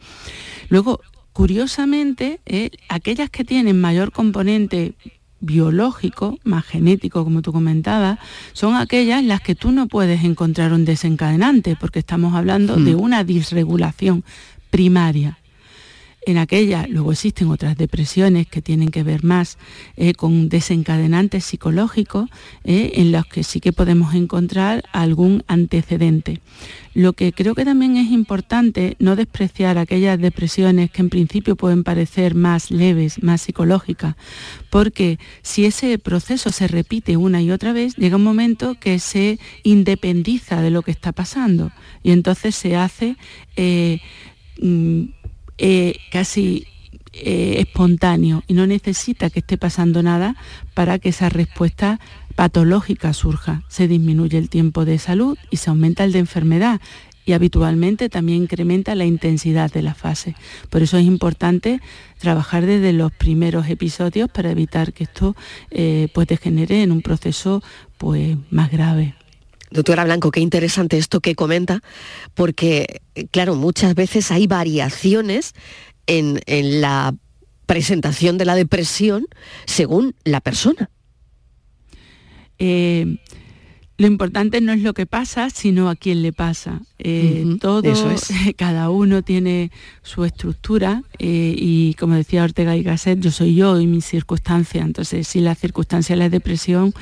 Luego, 0.69 1.01
curiosamente, 1.33 2.39
aquellas 2.89 3.29
que 3.29 3.43
tienen 3.43 3.79
mayor 3.79 4.11
componente 4.11 4.93
biológico, 5.43 6.39
más 6.43 6.65
genético, 6.65 7.23
como 7.23 7.41
tú 7.41 7.51
comentabas, 7.51 8.17
son 8.53 8.75
aquellas 8.75 9.23
las 9.23 9.41
que 9.41 9.55
tú 9.55 9.71
no 9.71 9.87
puedes 9.87 10.23
encontrar 10.23 10.73
un 10.73 10.85
desencadenante, 10.85 11.75
porque 11.79 11.99
estamos 11.99 12.33
hablando 12.33 12.77
de 12.77 12.95
hmm. 12.95 12.99
una 12.99 13.23
disregulación 13.23 14.23
primaria 14.69 15.37
en 16.25 16.37
aquella 16.37 16.87
luego 16.87 17.11
existen 17.11 17.49
otras 17.49 17.77
depresiones 17.77 18.47
que 18.47 18.61
tienen 18.61 18.89
que 18.89 19.03
ver 19.03 19.23
más 19.23 19.57
eh, 19.97 20.13
con 20.13 20.49
desencadenantes 20.49 21.43
psicológicos 21.45 22.29
eh, 22.63 22.93
en 22.95 23.11
los 23.11 23.25
que 23.25 23.43
sí 23.43 23.59
que 23.59 23.73
podemos 23.73 24.13
encontrar 24.15 24.83
algún 24.91 25.43
antecedente. 25.47 26.41
Lo 26.93 27.13
que 27.13 27.33
creo 27.33 27.55
que 27.55 27.65
también 27.65 27.97
es 27.97 28.11
importante 28.11 28.95
no 28.99 29.15
despreciar 29.15 29.77
aquellas 29.77 30.19
depresiones 30.19 30.91
que 30.91 31.01
en 31.01 31.09
principio 31.09 31.55
pueden 31.55 31.83
parecer 31.83 32.35
más 32.35 32.69
leves, 32.69 33.23
más 33.23 33.41
psicológicas, 33.41 34.15
porque 34.69 35.17
si 35.41 35.65
ese 35.65 35.97
proceso 35.97 36.51
se 36.51 36.67
repite 36.67 37.17
una 37.17 37.41
y 37.41 37.51
otra 37.51 37.73
vez, 37.73 37.95
llega 37.95 38.17
un 38.17 38.23
momento 38.23 38.75
que 38.79 38.99
se 38.99 39.39
independiza 39.63 40.61
de 40.61 40.69
lo 40.69 40.83
que 40.83 40.91
está 40.91 41.11
pasando 41.11 41.71
y 42.03 42.11
entonces 42.11 42.55
se 42.55 42.75
hace 42.75 43.15
eh, 43.55 43.99
mm, 44.61 45.05
eh, 45.57 45.95
casi 46.11 46.67
eh, 47.13 47.57
espontáneo 47.59 48.43
y 48.47 48.53
no 48.53 48.65
necesita 48.65 49.29
que 49.29 49.39
esté 49.39 49.57
pasando 49.57 50.01
nada 50.01 50.35
para 50.73 50.97
que 50.97 51.09
esa 51.09 51.29
respuesta 51.29 51.99
patológica 52.35 53.13
surja. 53.13 53.63
Se 53.67 53.87
disminuye 53.87 54.37
el 54.37 54.49
tiempo 54.49 54.85
de 54.85 54.97
salud 54.97 55.37
y 55.51 55.57
se 55.57 55.69
aumenta 55.69 56.03
el 56.03 56.11
de 56.11 56.19
enfermedad 56.19 56.81
y 57.25 57.33
habitualmente 57.33 58.09
también 58.09 58.43
incrementa 58.43 58.95
la 58.95 59.05
intensidad 59.05 59.71
de 59.71 59.81
la 59.81 59.93
fase. 59.93 60.35
Por 60.69 60.81
eso 60.81 60.97
es 60.97 61.05
importante 61.05 61.79
trabajar 62.17 62.65
desde 62.65 62.93
los 62.93 63.11
primeros 63.11 63.69
episodios 63.69 64.29
para 64.29 64.51
evitar 64.51 64.93
que 64.93 65.05
esto 65.05 65.35
eh, 65.71 66.09
pues 66.13 66.27
degenere 66.27 66.83
en 66.83 66.91
un 66.91 67.01
proceso 67.01 67.63
pues, 67.97 68.37
más 68.49 68.71
grave. 68.71 69.15
Doctora 69.73 70.05
Blanco, 70.05 70.29
qué 70.29 70.39
interesante 70.39 70.97
esto 70.97 71.19
que 71.19 71.33
comenta, 71.33 71.81
porque, 72.35 73.01
claro, 73.31 73.55
muchas 73.55 73.95
veces 73.95 74.31
hay 74.31 74.45
variaciones 74.45 75.53
en, 76.05 76.39
la 76.45 77.15
presentación 77.65 78.37
de 78.37 78.45
la 78.45 78.55
depresión 78.55 79.25
según 79.65 80.15
la 80.25 80.41
persona. 80.41 80.91
Eh, 82.59 83.17
lo 83.97 84.07
importante 84.07 84.59
no 84.59 84.73
es 84.73 84.81
lo 84.81 84.93
que 84.93 85.05
pasa, 85.05 85.49
sino 85.51 85.89
a 85.89 85.95
quién 85.95 86.23
le 86.23 86.33
pasa. 86.33 86.81
Eh, 86.97 87.45
todo, 87.61 87.83
cada 88.57 88.89
uno 88.89 89.21
tiene 89.21 89.71
su 90.01 90.25
estructura 90.25 91.03
eh, 91.19 91.55
y 91.55 91.93
como 91.93 92.15
decía 92.15 92.43
Ortega 92.43 92.75
y 92.75 92.81
Gasset, 92.81 93.19
yo 93.19 93.29
soy 93.29 93.55
yo 93.55 93.79
y 93.79 93.85
mi 93.85 94.01
circunstancia. 94.01 94.81
Entonces, 94.81 95.27
si 95.27 95.41
la 95.41 95.53
circunstancia 95.53 96.13
es 96.13 96.19
la 96.19 96.29
depresión, 96.29 96.93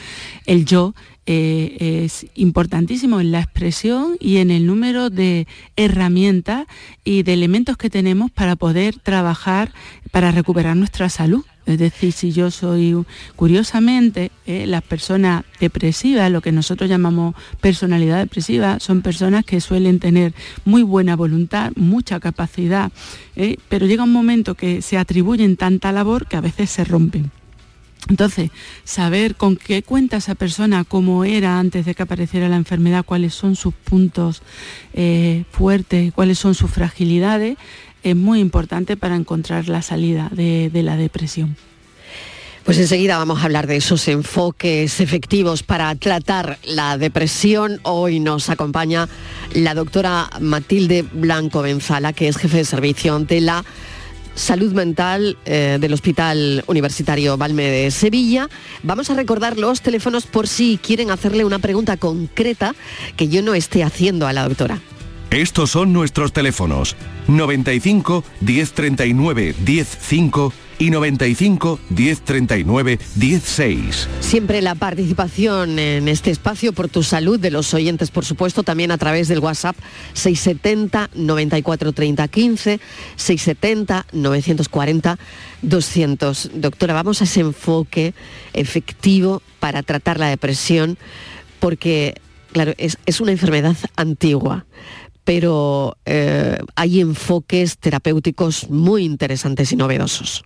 el 0.45 0.65
yo 0.65 0.93
eh, 1.25 2.03
es 2.03 2.25
importantísimo 2.35 3.21
en 3.21 3.31
la 3.31 3.41
expresión 3.41 4.17
y 4.19 4.37
en 4.37 4.49
el 4.51 4.65
número 4.65 5.09
de 5.09 5.47
herramientas 5.75 6.65
y 7.03 7.23
de 7.23 7.33
elementos 7.33 7.77
que 7.77 7.89
tenemos 7.89 8.31
para 8.31 8.55
poder 8.55 8.95
trabajar 8.97 9.71
para 10.11 10.31
recuperar 10.31 10.75
nuestra 10.75 11.09
salud. 11.09 11.45
Es 11.65 11.77
decir, 11.77 12.11
si 12.11 12.31
yo 12.31 12.49
soy, 12.49 13.05
curiosamente, 13.35 14.31
eh, 14.47 14.65
las 14.65 14.81
personas 14.81 15.45
depresivas, 15.59 16.31
lo 16.31 16.41
que 16.41 16.51
nosotros 16.51 16.89
llamamos 16.89 17.35
personalidad 17.61 18.17
depresiva, 18.17 18.79
son 18.79 19.01
personas 19.01 19.45
que 19.45 19.61
suelen 19.61 19.99
tener 19.99 20.33
muy 20.65 20.81
buena 20.81 21.15
voluntad, 21.15 21.71
mucha 21.75 22.19
capacidad, 22.19 22.91
eh, 23.35 23.57
pero 23.69 23.85
llega 23.85 24.03
un 24.03 24.11
momento 24.11 24.55
que 24.55 24.81
se 24.81 24.97
atribuyen 24.97 25.55
tanta 25.55 25.91
labor 25.91 26.27
que 26.27 26.37
a 26.37 26.41
veces 26.41 26.69
se 26.71 26.83
rompen. 26.83 27.31
Entonces, 28.09 28.49
saber 28.83 29.35
con 29.35 29.55
qué 29.55 29.83
cuenta 29.83 30.17
esa 30.17 30.35
persona, 30.35 30.83
cómo 30.83 31.23
era 31.23 31.59
antes 31.59 31.85
de 31.85 31.95
que 31.95 32.03
apareciera 32.03 32.49
la 32.49 32.55
enfermedad, 32.55 33.05
cuáles 33.05 33.33
son 33.33 33.55
sus 33.55 33.73
puntos 33.73 34.41
eh, 34.93 35.43
fuertes, 35.51 36.11
cuáles 36.13 36.39
son 36.39 36.55
sus 36.55 36.71
fragilidades, 36.71 37.57
es 38.03 38.15
muy 38.15 38.39
importante 38.39 38.97
para 38.97 39.15
encontrar 39.15 39.67
la 39.69 39.81
salida 39.81 40.29
de, 40.31 40.69
la 40.73 40.97
depresión. 40.97 41.55
Pues 42.63 42.77
enseguida 42.77 43.17
vamos 43.17 43.41
a 43.41 43.45
hablar 43.45 43.65
de 43.65 43.77
esos 43.77 44.07
enfoques 44.07 44.99
efectivos 44.99 45.63
para 45.63 45.93
tratar 45.95 46.59
la 46.63 46.97
depresión. 46.97 47.79
Hoy 47.83 48.19
nos 48.19 48.49
acompaña 48.49 49.09
la 49.53 49.73
doctora 49.73 50.29
Matilde 50.39 51.03
Blanco 51.11 51.61
Benzala, 51.63 52.13
que 52.13 52.27
es 52.27 52.37
jefe 52.37 52.57
de 52.57 52.65
servicio 52.65 53.17
de 53.19 53.41
la 53.41 53.65
Salud 54.35 54.73
Mental 54.73 55.37
eh, 55.45 55.77
del 55.79 55.93
Hospital 55.93 56.63
Universitario 56.67 57.37
Valme 57.37 57.69
de 57.69 57.91
Sevilla. 57.91 58.49
Vamos 58.83 59.09
a 59.09 59.15
recordar 59.15 59.57
los 59.57 59.81
teléfonos 59.81 60.25
por 60.25 60.47
si 60.47 60.79
quieren 60.81 61.11
hacerle 61.11 61.45
una 61.45 61.59
pregunta 61.59 61.97
concreta 61.97 62.75
que 63.17 63.27
yo 63.27 63.41
no 63.41 63.53
esté 63.53 63.83
haciendo 63.83 64.27
a 64.27 64.33
la 64.33 64.47
doctora. 64.47 64.79
Estos 65.29 65.71
son 65.71 65.93
nuestros 65.93 66.33
teléfonos 66.33 66.95
95 67.27 68.23
1039 68.41 69.55
105 69.65 70.53
y 70.81 70.89
95 70.89 71.79
1039 71.89 72.99
16. 73.15 74.09
Siempre 74.19 74.63
la 74.63 74.73
participación 74.73 75.77
en 75.77 76.07
este 76.07 76.31
espacio 76.31 76.73
por 76.73 76.89
tu 76.89 77.03
salud 77.03 77.39
de 77.39 77.51
los 77.51 77.71
oyentes, 77.75 78.09
por 78.09 78.25
supuesto, 78.25 78.63
también 78.63 78.89
a 78.89 78.97
través 78.97 79.27
del 79.27 79.37
WhatsApp 79.37 79.75
670 80.13 81.11
94 81.13 81.91
30 81.91 82.27
15 82.27 82.79
670 83.15 84.07
940 84.11 85.19
200. 85.61 86.51
Doctora, 86.55 86.95
vamos 86.95 87.21
a 87.21 87.25
ese 87.25 87.41
enfoque 87.41 88.15
efectivo 88.53 89.43
para 89.59 89.83
tratar 89.83 90.19
la 90.19 90.29
depresión 90.29 90.97
porque, 91.59 92.15
claro, 92.53 92.73
es, 92.79 92.97
una 93.21 93.31
enfermedad 93.31 93.77
antigua 93.95 94.65
pero 95.23 95.97
eh, 96.05 96.57
hay 96.75 96.99
enfoques 96.99 97.77
terapéuticos 97.77 98.71
muy 98.71 99.05
interesantes 99.05 99.71
y 99.71 99.75
novedosos. 99.75 100.43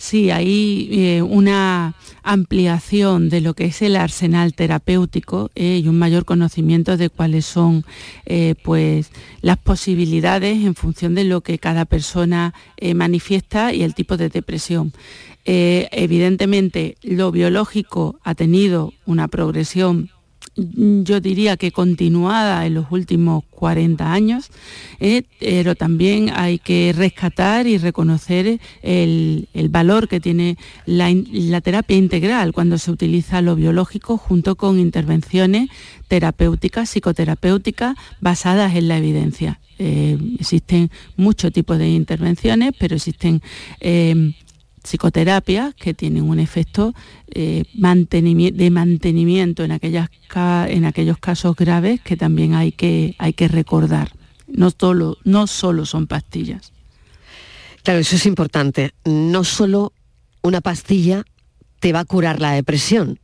Sí, 0.00 0.30
hay 0.30 0.88
eh, 0.92 1.20
una 1.20 1.94
ampliación 2.22 3.28
de 3.28 3.42
lo 3.42 3.52
que 3.52 3.66
es 3.66 3.82
el 3.82 3.96
arsenal 3.96 4.54
terapéutico 4.54 5.50
eh, 5.54 5.82
y 5.84 5.88
un 5.88 5.98
mayor 5.98 6.24
conocimiento 6.24 6.96
de 6.96 7.10
cuáles 7.10 7.44
son 7.44 7.84
eh, 8.24 8.54
pues, 8.64 9.10
las 9.42 9.58
posibilidades 9.58 10.64
en 10.64 10.74
función 10.74 11.14
de 11.14 11.24
lo 11.24 11.42
que 11.42 11.58
cada 11.58 11.84
persona 11.84 12.54
manifiesta 12.94 13.74
y 13.74 13.82
el 13.82 13.94
tipo 13.94 14.16
de 14.16 14.30
depresión. 14.30 14.94
evidentemente, 15.44 16.96
lo 17.02 17.30
biológico 17.30 18.18
ha 18.24 18.34
tenido 18.34 18.94
una 19.04 19.28
progresión 19.28 20.08
yo 20.56 21.20
diría 21.20 21.56
que 21.56 21.72
continuada 21.72 22.66
en 22.66 22.74
los 22.74 22.86
últimos 22.90 23.44
40 23.50 24.12
años, 24.12 24.50
eh, 24.98 25.22
pero 25.38 25.74
también 25.74 26.30
hay 26.34 26.58
que 26.58 26.92
rescatar 26.96 27.66
y 27.66 27.78
reconocer 27.78 28.60
el, 28.82 29.48
valor 29.70 30.08
que 30.08 30.20
tiene 30.20 30.56
la, 30.86 31.60
terapia 31.60 31.96
integral 31.96 32.52
cuando 32.52 32.78
se 32.78 32.90
utiliza 32.90 33.42
lo 33.42 33.54
biológico 33.54 34.16
junto 34.16 34.56
con 34.56 34.78
intervenciones 34.78 35.68
terapéuticas, 36.08 36.90
psicoterapéuticas 36.90 37.96
basadas 38.20 38.74
en 38.74 38.88
la 38.88 38.98
evidencia. 38.98 39.60
Eh, 39.78 40.18
existen 40.38 40.90
muchos 41.16 41.52
tipos 41.52 41.78
de 41.78 41.88
intervenciones, 41.88 42.72
pero 42.78 42.96
existen 42.96 43.40
eh, 43.80 44.34
psicoterapias 44.82 45.74
que 45.74 45.94
tienen 45.94 46.24
un 46.24 46.38
efecto 46.38 46.94
eh, 47.28 47.64
de 47.72 48.70
mantenimiento 48.70 49.64
en, 49.64 49.72
aquellas, 49.72 50.08
en 50.34 50.84
aquellos 50.84 51.18
casos 51.18 51.56
graves 51.56 52.00
que 52.00 52.16
también 52.16 52.54
hay 52.54 52.72
que, 52.72 53.14
hay 53.18 53.32
que 53.32 53.48
recordar. 53.48 54.12
No 54.46 54.70
solo, 54.70 55.18
no 55.24 55.46
solo 55.46 55.86
son 55.86 56.06
pastillas. 56.06 56.72
Claro, 57.82 58.00
eso 58.00 58.16
es 58.16 58.26
importante. 58.26 58.92
No 59.04 59.44
solo 59.44 59.92
una 60.42 60.60
pastilla 60.60 61.24
te 61.78 61.92
va 61.92 62.00
a 62.00 62.04
curar 62.04 62.40
la 62.40 62.52
depresión. 62.52 63.18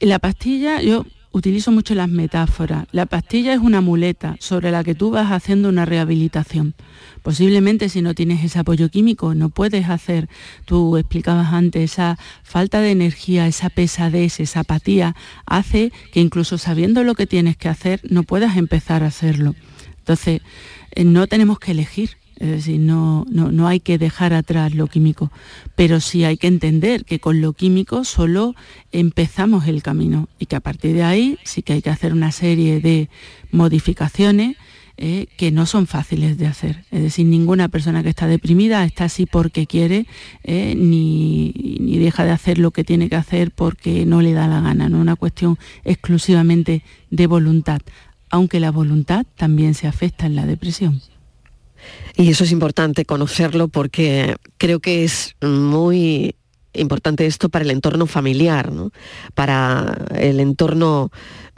La 0.00 0.18
pastilla, 0.18 0.80
yo 0.80 1.04
utilizo 1.32 1.70
mucho 1.70 1.94
las 1.94 2.08
metáforas. 2.08 2.86
La 2.92 3.06
pastilla 3.06 3.52
es 3.52 3.60
una 3.60 3.80
muleta 3.80 4.36
sobre 4.40 4.70
la 4.70 4.82
que 4.82 4.94
tú 4.94 5.10
vas 5.10 5.30
haciendo 5.30 5.68
una 5.68 5.84
rehabilitación. 5.84 6.74
Posiblemente 7.22 7.88
si 7.88 8.02
no 8.02 8.14
tienes 8.14 8.42
ese 8.42 8.58
apoyo 8.58 8.88
químico 8.88 9.34
no 9.34 9.50
puedes 9.50 9.88
hacer, 9.88 10.28
tú 10.64 10.96
explicabas 10.96 11.52
antes, 11.52 11.92
esa 11.92 12.18
falta 12.42 12.80
de 12.80 12.90
energía, 12.90 13.46
esa 13.46 13.70
pesadez, 13.70 14.40
esa 14.40 14.60
apatía, 14.60 15.14
hace 15.46 15.92
que 16.12 16.20
incluso 16.20 16.58
sabiendo 16.58 17.04
lo 17.04 17.14
que 17.14 17.26
tienes 17.26 17.56
que 17.56 17.68
hacer 17.68 18.00
no 18.08 18.22
puedas 18.22 18.56
empezar 18.56 19.02
a 19.02 19.08
hacerlo. 19.08 19.54
Entonces, 19.98 20.40
eh, 20.92 21.04
no 21.04 21.26
tenemos 21.26 21.58
que 21.58 21.70
elegir, 21.70 22.16
es 22.40 22.48
decir, 22.48 22.80
no, 22.80 23.26
no, 23.28 23.68
hay 23.68 23.80
que 23.80 23.98
dejar 23.98 24.32
atrás 24.32 24.74
lo 24.74 24.86
químico, 24.86 25.30
pero 25.76 26.00
sí 26.00 26.24
hay 26.24 26.38
que 26.38 26.46
entender 26.46 27.04
que 27.04 27.20
con 27.20 27.42
lo 27.42 27.52
químico 27.52 28.02
solo 28.04 28.54
empezamos 28.92 29.68
el 29.68 29.82
camino 29.82 30.26
y 30.38 30.46
que 30.46 30.56
a 30.56 30.60
partir 30.60 30.94
de 30.94 31.02
ahí 31.02 31.38
sí 31.44 31.60
que 31.60 31.74
hay 31.74 31.82
que 31.82 31.90
hacer 31.90 32.14
una 32.14 32.32
serie 32.32 32.80
de 32.80 33.10
modificaciones 33.52 34.56
eh, 34.96 35.26
que 35.36 35.50
no 35.50 35.66
son 35.66 35.86
fáciles 35.86 36.38
de 36.38 36.46
hacer. 36.46 36.84
Es 36.90 37.02
decir, 37.02 37.26
ninguna 37.26 37.68
persona 37.68 38.02
que 38.02 38.08
está 38.08 38.26
deprimida 38.26 38.84
está 38.84 39.04
así 39.04 39.26
porque 39.26 39.66
quiere, 39.66 40.06
eh, 40.42 40.74
ni, 40.76 41.52
ni, 41.78 41.98
deja 41.98 42.24
de 42.24 42.30
hacer 42.30 42.58
lo 42.58 42.70
que 42.70 42.84
tiene 42.84 43.10
que 43.10 43.16
hacer 43.16 43.50
porque 43.50 44.06
no 44.06 44.22
le 44.22 44.32
da 44.32 44.48
la 44.48 44.62
gana. 44.62 44.88
No 44.88 44.96
es 44.96 45.02
una 45.02 45.16
cuestión 45.16 45.58
exclusivamente 45.84 46.82
de 47.10 47.26
voluntad, 47.26 47.80
aunque 48.30 48.60
la 48.60 48.70
voluntad 48.70 49.26
también 49.36 49.74
se 49.74 49.86
afecta 49.86 50.24
en 50.24 50.36
la 50.36 50.46
depresión. 50.46 51.02
Y 52.16 52.30
eso 52.30 52.44
es 52.44 52.52
importante 52.52 53.04
conocerlo 53.04 53.68
porque 53.68 54.36
creo 54.58 54.80
que 54.80 55.04
es 55.04 55.36
muy 55.40 56.34
importante 56.72 57.26
esto 57.26 57.48
para 57.48 57.64
el 57.64 57.70
entorno 57.70 58.06
familiar, 58.06 58.70
para 59.34 60.06
el 60.16 60.40
entorno 60.40 61.10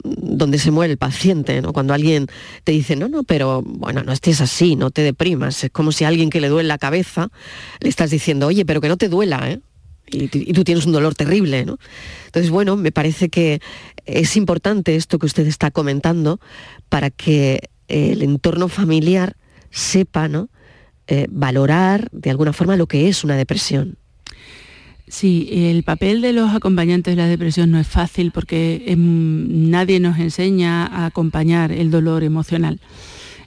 donde 0.03 0.57
se 0.57 0.71
mueve 0.71 0.93
el 0.93 0.97
paciente, 0.97 1.61
¿no? 1.61 1.71
Cuando 1.71 1.93
alguien 1.93 2.27
te 2.63 2.71
dice, 2.71 2.95
no, 2.95 3.07
no, 3.07 3.23
pero 3.23 3.61
bueno, 3.61 4.03
no 4.03 4.11
estés 4.11 4.41
así, 4.41 4.75
no 4.75 4.91
te 4.91 5.01
deprimas. 5.01 5.63
Es 5.63 5.71
como 5.71 5.91
si 5.91 6.03
a 6.03 6.09
alguien 6.09 6.29
que 6.29 6.41
le 6.41 6.49
duele 6.49 6.67
la 6.67 6.77
cabeza 6.77 7.29
le 7.79 7.89
estás 7.89 8.11
diciendo, 8.11 8.47
oye, 8.47 8.65
pero 8.65 8.81
que 8.81 8.89
no 8.89 8.97
te 8.97 9.09
duela, 9.09 9.49
¿eh? 9.49 9.59
Y, 10.11 10.23
y, 10.25 10.53
tú 10.53 10.63
tienes 10.63 10.85
un 10.85 10.91
dolor 10.91 11.15
terrible, 11.15 11.65
¿no? 11.65 11.77
Entonces, 12.25 12.51
bueno, 12.51 12.75
me 12.75 12.91
parece 12.91 13.29
que 13.29 13.61
es 14.05 14.35
importante 14.35 14.95
esto 14.95 15.17
que 15.17 15.25
usted 15.25 15.47
está 15.47 15.71
comentando 15.71 16.39
para 16.89 17.09
que 17.09 17.69
el 17.87 18.21
entorno 18.21 18.67
familiar 18.67 19.37
sepa 19.73 20.27
¿no? 20.27 20.49
Eh, 21.07 21.27
valorar 21.29 22.07
de 22.13 22.29
alguna 22.29 22.53
forma 22.53 22.77
lo 22.77 22.87
que 22.87 23.09
es 23.09 23.25
una 23.25 23.35
depresión. 23.35 23.97
Sí, 25.07 25.49
el 25.51 25.83
papel 25.83 26.21
de 26.21 26.31
los 26.31 26.55
acompañantes 26.55 27.15
de 27.15 27.21
la 27.21 27.27
depresión 27.27 27.69
no 27.71 27.79
es 27.79 27.87
fácil 27.87 28.31
porque 28.31 28.83
em, 28.87 29.69
nadie 29.69 29.99
nos 29.99 30.17
enseña 30.17 30.85
a 30.85 31.05
acompañar 31.05 31.71
el 31.71 31.91
dolor 31.91 32.23
emocional. 32.23 32.79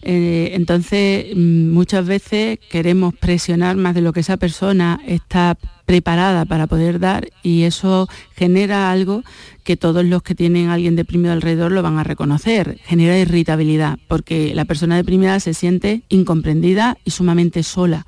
Eh, 0.08 0.54
entonces, 0.54 1.34
mm, 1.34 1.72
muchas 1.72 2.06
veces 2.06 2.60
queremos 2.70 3.12
presionar 3.12 3.74
más 3.74 3.92
de 3.92 4.02
lo 4.02 4.12
que 4.12 4.20
esa 4.20 4.36
persona 4.36 5.00
está 5.04 5.58
preparada 5.84 6.44
para 6.44 6.68
poder 6.68 7.00
dar 7.00 7.28
y 7.42 7.62
eso 7.62 8.08
genera 8.36 8.92
algo 8.92 9.24
que 9.64 9.76
todos 9.76 10.04
los 10.04 10.22
que 10.22 10.36
tienen 10.36 10.68
a 10.68 10.74
alguien 10.74 10.94
deprimido 10.94 11.32
alrededor 11.32 11.72
lo 11.72 11.82
van 11.82 11.98
a 11.98 12.04
reconocer, 12.04 12.78
genera 12.84 13.18
irritabilidad, 13.18 13.98
porque 14.06 14.54
la 14.54 14.64
persona 14.64 14.94
deprimida 14.94 15.40
se 15.40 15.54
siente 15.54 16.02
incomprendida 16.08 16.96
y 17.04 17.10
sumamente 17.10 17.64
sola, 17.64 18.06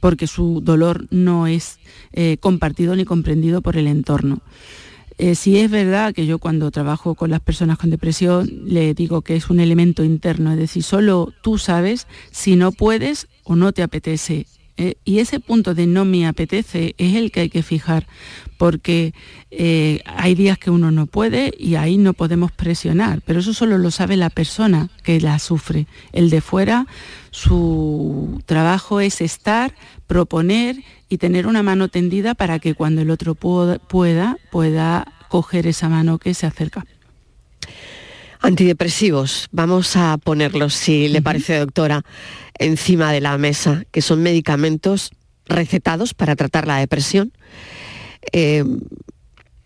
porque 0.00 0.26
su 0.26 0.60
dolor 0.64 1.06
no 1.10 1.46
es 1.46 1.78
eh, 2.12 2.38
compartido 2.40 2.96
ni 2.96 3.04
comprendido 3.04 3.62
por 3.62 3.76
el 3.76 3.86
entorno. 3.86 4.40
Eh, 5.18 5.34
si 5.34 5.58
es 5.58 5.70
verdad 5.70 6.14
que 6.14 6.26
yo 6.26 6.38
cuando 6.38 6.70
trabajo 6.70 7.14
con 7.14 7.30
las 7.30 7.40
personas 7.40 7.78
con 7.78 7.90
depresión 7.90 8.50
le 8.64 8.92
digo 8.92 9.22
que 9.22 9.36
es 9.36 9.48
un 9.48 9.60
elemento 9.60 10.04
interno, 10.04 10.52
es 10.52 10.58
decir, 10.58 10.82
solo 10.82 11.32
tú 11.42 11.56
sabes 11.56 12.06
si 12.30 12.56
no 12.56 12.72
puedes 12.72 13.26
o 13.44 13.56
no 13.56 13.72
te 13.72 13.82
apetece. 13.82 14.46
Eh, 14.78 14.96
y 15.06 15.20
ese 15.20 15.40
punto 15.40 15.72
de 15.72 15.86
no 15.86 16.04
me 16.04 16.26
apetece 16.26 16.94
es 16.98 17.14
el 17.14 17.30
que 17.30 17.40
hay 17.40 17.48
que 17.48 17.62
fijar, 17.62 18.06
porque 18.58 19.14
eh, 19.50 20.00
hay 20.04 20.34
días 20.34 20.58
que 20.58 20.70
uno 20.70 20.90
no 20.90 21.06
puede 21.06 21.54
y 21.58 21.76
ahí 21.76 21.96
no 21.96 22.12
podemos 22.12 22.52
presionar, 22.52 23.22
pero 23.24 23.40
eso 23.40 23.54
solo 23.54 23.78
lo 23.78 23.90
sabe 23.90 24.18
la 24.18 24.28
persona 24.28 24.90
que 25.02 25.18
la 25.18 25.38
sufre. 25.38 25.86
El 26.12 26.28
de 26.28 26.42
fuera, 26.42 26.86
su 27.30 28.42
trabajo 28.44 29.00
es 29.00 29.22
estar, 29.22 29.74
proponer 30.06 30.76
y 31.08 31.16
tener 31.18 31.46
una 31.46 31.62
mano 31.62 31.88
tendida 31.88 32.34
para 32.34 32.58
que 32.58 32.74
cuando 32.74 33.00
el 33.00 33.10
otro 33.10 33.34
pueda, 33.34 33.78
pueda 33.78 35.06
coger 35.36 35.66
esa 35.66 35.90
mano 35.90 36.18
que 36.18 36.32
se 36.32 36.46
acerca. 36.46 36.86
Antidepresivos, 38.40 39.48
vamos 39.52 39.94
a 39.94 40.16
ponerlos, 40.16 40.72
si 40.72 41.08
le 41.08 41.20
parece, 41.20 41.58
doctora, 41.58 42.06
encima 42.58 43.12
de 43.12 43.20
la 43.20 43.36
mesa, 43.36 43.84
que 43.90 44.00
son 44.00 44.22
medicamentos 44.22 45.10
recetados 45.44 46.14
para 46.14 46.36
tratar 46.36 46.66
la 46.66 46.78
depresión. 46.78 47.34
Eh, 48.32 48.64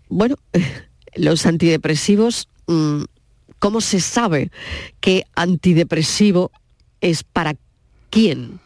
bueno, 0.08 0.34
los 1.14 1.46
antidepresivos, 1.46 2.48
mm, 2.66 3.04
¿cómo 3.60 3.80
se 3.80 4.00
sabe 4.00 4.50
qué 4.98 5.24
antidepresivo 5.36 6.50
es 7.00 7.22
para 7.22 7.54
quién? 8.10 8.58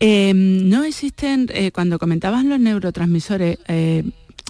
Em, 0.00 0.68
no 0.68 0.82
existen, 0.82 1.48
eh, 1.54 1.70
cuando 1.70 2.00
comentabas 2.00 2.44
los 2.44 2.58
neurotransmisores, 2.58 3.58
eh, 3.68 4.02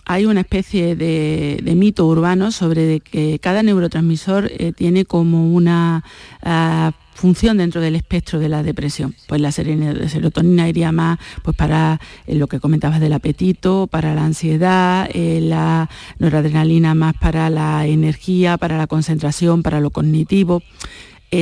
hay 0.08 0.24
una 0.24 0.40
especie 0.40 0.96
de, 0.96 1.62
mito 1.76 2.06
urbano 2.06 2.50
sobre 2.50 3.00
que 3.00 3.38
cada 3.38 3.62
neurotransmisor 3.62 4.50
eh, 4.50 4.72
tiene 4.74 5.04
como 5.04 5.54
una 5.54 6.02
ah, 6.42 6.92
función 7.14 7.58
dentro 7.58 7.82
del 7.82 7.94
espectro 7.94 8.38
de 8.38 8.48
la 8.48 8.62
depresión. 8.62 9.14
Pues 9.26 9.40
la 9.40 9.52
serotonina 9.52 10.68
iría 10.68 10.92
más 10.92 11.18
pues 11.42 11.54
para 11.54 12.00
lo 12.26 12.46
que 12.46 12.58
comentabas 12.58 13.00
del 13.00 13.12
apetito, 13.12 13.86
para 13.86 14.14
la 14.14 14.24
ansiedad, 14.24 15.08
la 15.14 15.90
noradrenalina 16.18 16.94
más 16.94 17.14
para 17.14 17.50
la 17.50 17.86
energía, 17.86 18.56
para 18.56 18.78
la 18.78 18.86
concentración, 18.86 19.62
para 19.62 19.80
lo 19.80 19.90
cognitivo. 19.90 20.62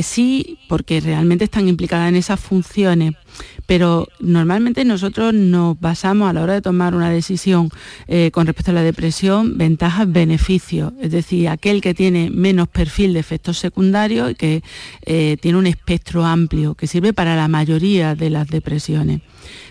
Sí, 0.02 0.58
porque 0.68 1.00
realmente 1.00 1.44
están 1.44 1.68
implicadas 1.68 2.08
en 2.08 2.16
esas 2.16 2.40
funciones 2.40 3.14
pero 3.66 4.08
normalmente 4.20 4.84
nosotros 4.84 5.34
nos 5.34 5.78
basamos 5.80 6.30
a 6.30 6.32
la 6.32 6.42
hora 6.42 6.54
de 6.54 6.62
tomar 6.62 6.94
una 6.94 7.10
decisión 7.10 7.68
eh, 8.06 8.30
con 8.30 8.46
respecto 8.46 8.70
a 8.70 8.74
la 8.74 8.82
depresión, 8.82 9.58
ventajas, 9.58 10.10
beneficios, 10.10 10.92
es 11.00 11.10
decir, 11.10 11.48
aquel 11.48 11.80
que 11.80 11.92
tiene 11.92 12.30
menos 12.30 12.68
perfil 12.68 13.12
de 13.12 13.20
efectos 13.20 13.58
secundarios 13.58 14.30
y 14.30 14.34
que 14.34 14.62
eh, 15.04 15.36
tiene 15.40 15.58
un 15.58 15.66
espectro 15.66 16.24
amplio 16.24 16.74
que 16.74 16.86
sirve 16.86 17.12
para 17.12 17.36
la 17.36 17.48
mayoría 17.48 18.14
de 18.14 18.30
las 18.30 18.48
depresiones. 18.48 19.20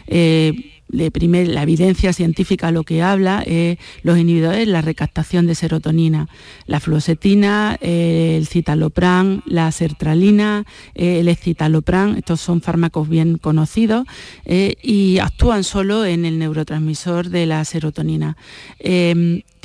Eh, 0.08 0.75
la 0.96 1.62
evidencia 1.64 2.14
científica 2.14 2.72
lo 2.72 2.84
que 2.84 3.02
habla 3.02 3.44
es 3.46 3.78
los 4.04 4.18
inhibidores, 4.18 4.68
la 4.68 4.82
recaptación 4.82 5.48
de 5.48 5.56
serotonina, 5.56 6.28
la 6.66 6.80
fluoxetina, 6.80 7.78
el 7.82 8.48
citalopram, 8.48 9.42
la 9.46 9.72
sertralina, 9.72 10.66
el 10.94 11.28
escitalopram, 11.28 12.16
estos 12.18 12.42
son 12.42 12.62
fármacos 12.62 13.10
bien 13.10 13.38
conocidos 13.38 14.06
eh, 14.46 14.76
y 14.82 15.20
actúan 15.20 15.64
solo 15.64 16.06
en 16.06 16.26
el 16.26 16.40
neurotransmisor 16.40 17.30
de 17.30 17.46
la 17.46 17.64
serotonina. 17.66 18.38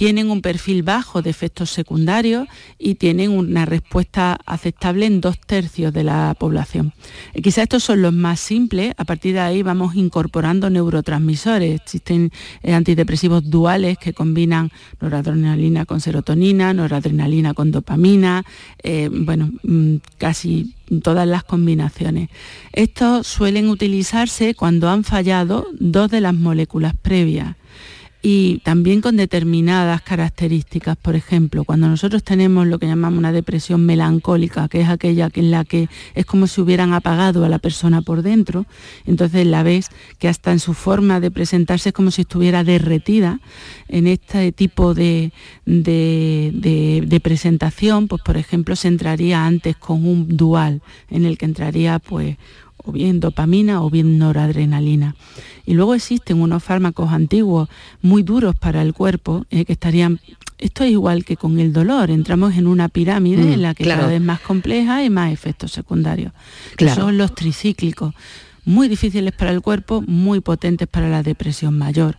Tienen 0.01 0.31
un 0.31 0.41
perfil 0.41 0.83
bajo 0.83 1.21
de 1.21 1.29
efectos 1.29 1.69
secundarios 1.69 2.49
y 2.79 2.95
tienen 2.95 3.33
una 3.33 3.67
respuesta 3.67 4.39
aceptable 4.47 5.05
en 5.05 5.21
dos 5.21 5.39
tercios 5.39 5.93
de 5.93 6.05
la 6.05 6.35
población. 6.41 6.95
Eh, 7.35 7.43
quizá 7.43 7.65
estos 7.65 7.85
son 7.85 8.01
los 8.01 8.15
más 8.15 8.41
simples, 8.41 8.95
a 8.97 9.05
partir 9.05 9.35
de 9.35 9.41
ahí 9.41 9.63
vamos 9.63 9.97
incorporando 9.97 10.71
neurotransmisores. 10.71 11.83
Existen 11.83 12.33
eh, 12.63 12.73
antidepresivos 12.73 13.51
duales 13.51 13.99
que 13.99 14.15
combinan 14.15 14.71
noradrenalina 15.03 15.85
con 15.85 16.01
serotonina, 16.01 16.73
noradrenalina 16.73 17.53
con 17.53 17.71
dopamina, 17.71 18.47
eh, 18.83 19.11
bueno, 19.13 19.51
mm, 19.63 19.97
casi 20.17 20.77
todas 21.03 21.29
las 21.29 21.45
combinaciones. 21.45 22.31
Estos 22.73 23.27
suelen 23.27 23.69
utilizarse 23.69 24.55
cuando 24.55 24.89
han 24.89 25.05
fallado 25.05 25.67
dos 25.79 26.11
de 26.11 26.23
las 26.23 26.33
moléculas 26.33 26.95
previas 27.03 27.57
y 28.22 28.59
también 28.59 29.00
con 29.00 29.16
determinadas 29.16 30.02
características. 30.02 30.96
Por 30.96 31.16
ejemplo, 31.16 31.64
cuando 31.64 31.88
nosotros 31.88 32.22
tenemos 32.22 32.66
lo 32.66 32.78
que 32.78 32.87
llamamos 32.87 33.18
una 33.18 33.33
depresión 33.33 33.87
melancólica, 33.87 34.68
que 34.68 34.83
es 34.83 34.88
aquella 34.88 35.30
en 35.35 35.50
la 35.50 35.64
que 35.64 35.88
es 36.14 36.26
como 36.26 36.46
si 36.46 36.61
hubieran 36.61 36.92
apagado 36.92 37.44
a 37.44 37.48
la 37.48 37.59
persona 37.59 38.02
por 38.02 38.22
dentro, 38.22 38.66
entonces 39.06 39.46
la 39.46 39.62
ves 39.62 39.88
que 40.18 40.28
hasta 40.28 40.52
en 40.52 40.59
su 40.59 40.74
forma 40.74 41.20
de 41.20 41.30
presentarse 41.30 41.90
es 41.90 41.94
como 41.94 42.11
si 42.11 42.22
estuviera 42.22 42.62
derretida. 42.62 43.40
En 43.88 44.06
este 44.06 44.52
tipo 44.52 44.94
de, 44.94 45.33
de, 45.66 47.20
presentación, 47.22 48.09
pues 48.09 48.22
por 48.22 48.37
ejemplo, 48.37 48.76
se 48.76 48.88
entraría 48.88 49.46
antes 49.46 49.76
con 49.76 50.06
un 50.06 50.37
dual, 50.37 50.83
en 51.09 51.24
el 51.24 51.38
que 51.38 51.46
entraría 51.46 51.98
pues 51.98 52.37
o 52.85 52.93
bien 52.93 53.21
dopamina 53.21 53.83
o 53.83 53.90
bien 53.90 54.19
noradrenalina. 54.19 55.14
Y 55.66 55.75
luego 55.75 55.95
existen 55.95 56.40
unos 56.40 56.62
fármacos 56.62 57.12
antiguos 57.12 57.69
muy 58.03 58.23
duros 58.23 58.55
para 58.57 58.83
el 58.83 58.93
cuerpo 58.93 59.45
eh, 59.51 59.64
que 59.64 59.73
estarían 59.73 60.21
esto 60.59 60.85
es 60.85 60.90
igual 60.90 61.25
que 61.25 61.38
con 61.38 61.59
el 61.59 61.73
dolor, 61.73 62.11
entramos 62.11 62.55
en 62.55 62.66
una 62.66 62.90
pirámide 62.90 63.43
mm, 63.45 63.53
en 63.53 63.62
la 63.62 63.75
que 63.75 63.85
cada 63.85 64.07
vez 64.07 64.21
más 64.21 64.40
compleja 64.40 65.03
y 65.03 65.09
más 65.09 65.33
efectos 65.33 65.73
secundarios. 65.73 66.33
Que 66.77 66.90
son 66.90 67.16
los 67.16 67.35
tricíclicos, 67.35 68.14
muy 68.66 68.88
difíciles 68.88 69.33
para 69.33 69.53
el 69.53 69.62
cuerpo, 69.62 70.03
muy 70.07 70.40
potentes 70.40 70.87
para 70.87 71.09
la 71.09 71.23
depresión 71.23 71.79
mayor 71.79 72.19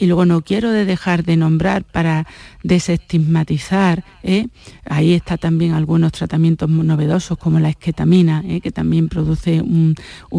y 0.00 0.06
luego 0.06 0.24
no 0.24 0.40
quiero 0.40 0.70
dejar 0.70 1.24
de 1.24 1.36
nombrar 1.36 1.84
para 1.84 2.26
desestigmatizar, 2.62 4.02
¿eh? 4.22 4.46
ahí 4.86 5.12
está 5.12 5.36
también 5.36 5.72
algunos 5.72 6.12
tratamientos 6.12 6.70
novedosos 6.70 7.36
como 7.36 7.60
la 7.60 7.68
esquetamina, 7.68 8.42
¿eh? 8.46 8.62
que 8.62 8.72
también 8.72 9.08
produce 9.08 9.60
un, 9.60 9.94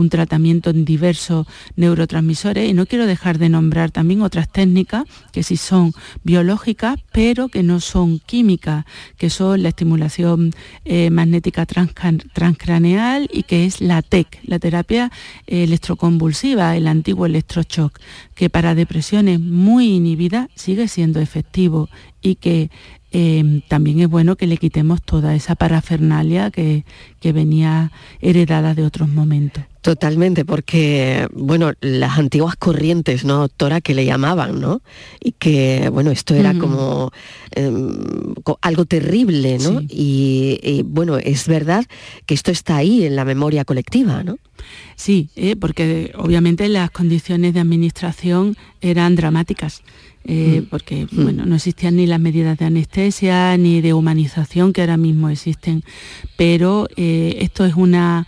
tratamiento 0.10 0.72
en 0.72 0.84
diversos 0.84 1.46
neurotransmisores 1.76 2.70
y 2.70 2.74
no 2.74 2.88
quiero 2.88 3.06
dejar 3.06 3.38
de 3.38 3.50
nombrar 3.50 3.92
también 3.92 4.24
otras 4.24 4.52
técnicas 4.52 5.06
que 5.32 5.44
sí 5.44 5.58
son 5.58 5.94
biológicas 6.24 6.98
pero 7.14 7.48
que 7.48 7.62
no 7.62 7.80
son 7.80 8.20
químicas, 8.20 8.86
que 9.18 9.30
son 9.30 9.62
la 9.62 9.70
estimulación 9.70 10.52
eh, 10.86 11.12
magnética 11.12 11.66
transcraneal 11.66 13.30
y 13.32 13.44
que 13.44 13.66
es 13.66 13.80
la 13.80 14.02
TEC, 14.02 14.40
la 14.44 14.58
terapia 14.58 15.12
electroconvulsiva, 15.46 16.76
el 16.76 16.88
antiguo 16.88 17.28
electroshock, 17.28 18.00
que 18.34 18.50
para 18.50 18.74
depresiones 18.74 19.40
muy 19.52 19.96
inhibida 19.96 20.50
sigue 20.56 20.88
siendo 20.88 21.20
efectivo 21.20 21.90
y 22.22 22.36
que 22.36 22.72
eh, 23.12 23.62
también 23.68 24.00
es 24.00 24.08
bueno 24.08 24.38
que 24.38 24.48
le 24.48 24.58
quitemos 24.58 25.02
toda 25.02 25.36
esa 25.36 25.56
parafernalia 25.56 26.50
que, 26.50 26.86
que 27.20 27.34
venía 27.34 27.92
heredada 28.22 28.74
de 28.74 28.86
otros 28.86 29.10
momentos. 29.10 29.66
Totalmente, 29.82 30.46
porque, 30.46 31.28
bueno, 31.34 31.74
las 31.82 32.20
antiguas 32.20 32.56
corrientes, 32.56 33.26
¿no, 33.26 33.40
doctora? 33.40 33.82
Que 33.82 33.96
le 33.96 34.06
llamaban, 34.06 34.62
¿no? 34.62 34.84
Y 35.20 35.32
que, 35.32 35.90
bueno, 35.90 36.12
esto 36.12 36.36
era 36.36 36.54
como 36.54 37.12
em, 37.56 38.36
algo 38.62 38.86
terrible, 38.86 39.58
¿no? 39.58 39.82
Y, 39.90 40.84
bueno, 40.86 41.18
es 41.18 41.48
verdad 41.48 41.86
que 42.28 42.36
esto 42.36 42.52
está 42.52 42.78
ahí 42.78 43.06
en 43.06 43.16
la 43.16 43.26
memoria 43.26 43.66
colectiva, 43.66 44.24
¿no? 44.24 44.38
Sí, 44.96 45.30
eh, 45.36 45.56
porque 45.56 46.12
obviamente 46.16 46.70
las 46.70 46.92
condiciones 46.92 47.56
de 47.56 47.60
administración 47.60 48.56
eran 48.82 49.16
dramáticas. 49.16 49.82
Eh, 50.24 50.62
mm. 50.62 50.70
porque 50.70 51.08
mm. 51.12 51.24
bueno, 51.24 51.46
no 51.48 51.56
existían 51.56 51.96
ni 51.96 52.06
las 52.06 52.20
medidas 52.20 52.56
de 52.60 52.66
anestesia 52.66 53.58
ni 53.58 53.82
de 53.82 53.96
humanización 53.96 54.72
que 54.72 54.82
ahora 54.82 54.98
mismo 54.98 55.30
existen, 55.30 55.84
pero 56.38 56.88
eh, 56.96 57.38
esto 57.40 57.66
es 57.66 57.74
una 57.74 58.28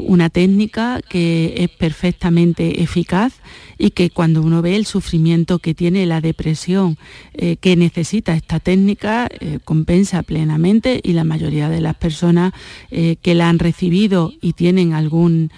una 0.00 0.28
técnica 0.28 0.61
que 0.68 1.54
es 1.56 1.68
perfectamente 1.70 2.82
eficaz 2.82 3.34
y 3.78 3.90
que 3.90 4.10
cuando 4.10 4.42
uno 4.42 4.62
ve 4.62 4.76
el 4.76 4.86
sufrimiento 4.86 5.58
que 5.58 5.74
tiene 5.74 6.06
la 6.06 6.20
depresión 6.20 6.98
eh, 7.34 7.56
que 7.56 7.76
necesita 7.76 8.34
esta 8.34 8.60
técnica, 8.60 9.28
eh, 9.40 9.58
compensa 9.64 10.22
plenamente 10.22 11.00
y 11.02 11.12
la 11.12 11.24
mayoría 11.24 11.68
de 11.68 11.80
las 11.80 11.96
personas 11.96 12.52
que 12.90 13.34
la 13.34 13.48
han 13.48 13.58
recibido 13.58 14.32
y 14.40 14.52
tienen 14.52 14.92
algún 14.92 15.50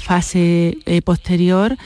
fase 0.00 0.78
posterior, 1.04 1.76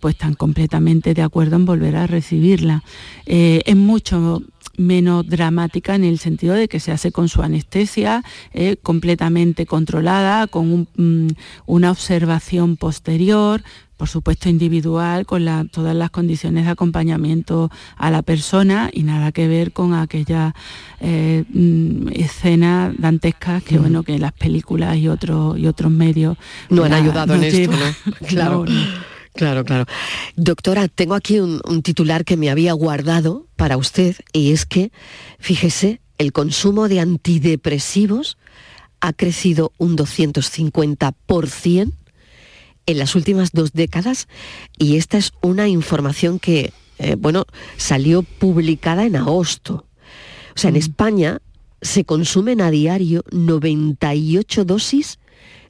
pues 0.00 0.14
están 0.14 0.34
completamente 0.34 1.14
de 1.14 1.22
acuerdo 1.22 1.56
en 1.56 1.64
volver 1.64 1.96
a 1.96 2.06
recibirla. 2.06 2.82
es 3.26 3.76
mucho 3.76 4.42
menos 4.76 5.26
dramática 5.28 5.94
en 5.94 6.04
el 6.04 6.18
sentido 6.18 6.54
de 6.54 6.68
que 6.68 6.80
se 6.80 6.92
hace 6.92 7.12
con 7.12 7.28
su 7.28 7.42
anestesia 7.42 8.22
eh, 8.52 8.76
completamente 8.82 9.66
controlada, 9.66 10.46
con 10.46 10.88
mm, 10.96 11.28
una 11.66 11.90
observación 11.90 12.76
posterior, 12.76 13.62
por 14.04 14.10
supuesto 14.10 14.50
individual, 14.50 15.24
con 15.24 15.46
todas 15.70 15.96
las 15.96 16.10
condiciones 16.10 16.66
de 16.66 16.72
acompañamiento 16.72 17.70
a 17.96 18.10
la 18.10 18.20
persona 18.20 18.90
y 18.92 19.02
nada 19.02 19.32
que 19.32 19.48
ver 19.48 19.72
con 19.72 19.94
aquella 19.94 20.54
eh, 21.00 21.44
mm, 21.48 22.08
escena 22.12 22.92
dantesca 22.98 23.62
que 23.62 23.78
bueno 23.78 24.02
que 24.02 24.18
las 24.18 24.34
películas 24.34 24.98
y 24.98 25.08
otros 25.08 25.58
y 25.58 25.66
otros 25.66 25.90
medios 25.90 26.36
no 26.68 26.84
han 26.84 26.92
ayudado 26.92 27.34
en 27.34 27.44
esto, 27.44 27.70
Claro. 28.28 28.66
Claro, 29.32 29.64
claro. 29.64 29.86
Doctora, 30.36 30.86
tengo 30.88 31.14
aquí 31.14 31.40
un, 31.40 31.62
titular 31.82 32.26
que 32.26 32.36
me 32.36 32.50
había 32.50 32.74
guardado 32.74 33.46
para 33.56 33.78
usted 33.78 34.16
y 34.34 34.52
es 34.52 34.66
que, 34.66 34.92
fíjese, 35.38 36.02
el 36.18 36.34
consumo 36.34 36.88
de 36.88 37.00
antidepresivos 37.00 38.36
ha 39.00 39.14
crecido 39.14 39.72
un 39.78 39.96
250% 39.96 42.03
en 42.86 42.98
las 42.98 43.14
últimas 43.14 43.52
dos 43.52 43.72
décadas 43.72 44.28
y 44.78 44.96
esta 44.96 45.18
es 45.18 45.32
una 45.42 45.68
información 45.68 46.38
que, 46.38 46.72
eh, 46.98 47.16
bueno, 47.18 47.46
salió 47.76 48.22
publicada 48.22 49.04
en 49.04 49.16
agosto. 49.16 49.86
O 50.54 50.58
sea, 50.58 50.68
en 50.68 50.74
mm. 50.74 50.78
España 50.78 51.38
se 51.82 52.04
consumen 52.04 52.60
a 52.60 52.70
diario 52.70 53.24
98 53.30 54.64
dosis 54.64 55.18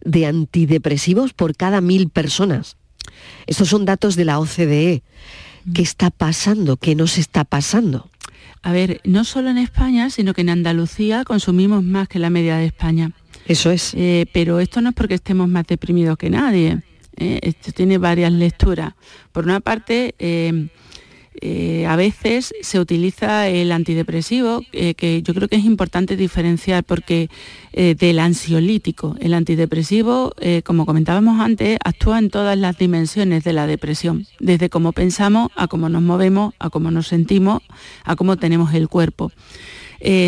de 0.05 0.27
antidepresivos 0.27 1.33
por 1.33 1.57
cada 1.57 1.81
mil 1.81 2.09
personas. 2.09 2.77
Estos 3.47 3.69
son 3.69 3.85
datos 3.85 4.17
de 4.17 4.25
la 4.25 4.39
OCDE. 4.39 5.03
¿Qué 5.73 5.83
mm. 5.83 5.85
está 5.85 6.11
pasando? 6.11 6.77
¿Qué 6.77 6.95
nos 6.95 7.19
está 7.19 7.45
pasando? 7.45 8.11
A 8.63 8.73
ver, 8.73 9.01
no 9.05 9.25
solo 9.25 9.51
en 9.51 9.59
España, 9.59 10.09
sino 10.09 10.33
que 10.33 10.41
en 10.41 10.49
Andalucía 10.49 11.25
consumimos 11.25 11.83
más 11.83 12.09
que 12.09 12.19
la 12.19 12.31
media 12.31 12.57
de 12.57 12.67
España. 12.67 13.13
Eso 13.47 13.71
es. 13.71 13.93
Eh, 13.95 14.27
pero 14.33 14.59
esto 14.61 14.81
no 14.81 14.91
es 14.91 14.95
porque 14.95 15.15
estemos 15.15 15.49
más 15.49 15.67
deprimidos 15.67 16.17
que 16.17 16.31
nadie. 16.31 16.83
¿Eh? 17.17 17.41
esto 17.43 17.73
tiene 17.73 17.99
varias 17.99 18.33
lecturas. 18.33 18.95
Por 19.33 19.45
una 19.45 19.61
parte, 19.61 20.15
eh, 20.19 20.69
eh, 21.41 21.85
a 21.87 21.97
veces 21.97 22.55
se 22.61 22.79
utiliza 22.79 23.49
el 23.49 23.73
antidepresivo, 23.73 24.63
que 24.71 25.23
yo 25.23 25.35
creo 25.35 25.49
que 25.49 25.57
es 25.57 25.65
importante 25.65 26.17
diferenciar 26.17 26.85
porque 26.85 27.29
del 27.73 28.21
ansiolítico. 28.21 29.17
El 29.21 29.35
antidepresivo, 29.35 30.33
como 30.63 30.87
comentábamos 30.87 31.41
antes, 31.41 31.77
actúa 31.85 32.21
en 32.21 32.31
todas 32.31 32.57
las 32.57 32.79
dimensiones 32.79 33.43
de 33.43 33.53
la 33.53 33.67
depresión, 33.67 34.27
desde 34.39 34.71
cómo 34.71 34.93
pensamos, 34.93 35.51
a 35.57 35.67
cómo 35.67 35.89
nos 35.89 36.03
movemos, 36.03 36.55
a 36.61 36.71
cómo 36.71 36.93
nos 36.93 37.09
sentimos, 37.09 37.63
a 38.05 38.15
cómo 38.15 38.37
tenemos 38.37 38.73
el 38.73 38.89
cuerpo. 38.89 39.33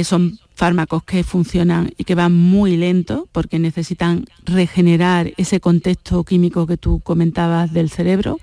son 0.03 0.41
fármacos 0.57 1.05
que 1.05 1.23
funcionan 1.23 1.93
y 1.99 2.05
que 2.05 2.15
van 2.15 2.33
muy 2.35 2.77
lento 2.77 3.29
porque 3.31 3.59
necesitan 3.59 4.25
regenerar 4.45 5.33
ese 5.37 5.61
contexto 5.61 6.25
químico 6.25 6.67
que 6.67 6.79
tú 6.79 7.01
comentabas 7.01 7.73
del 7.73 7.91
cerebro. 7.91 8.39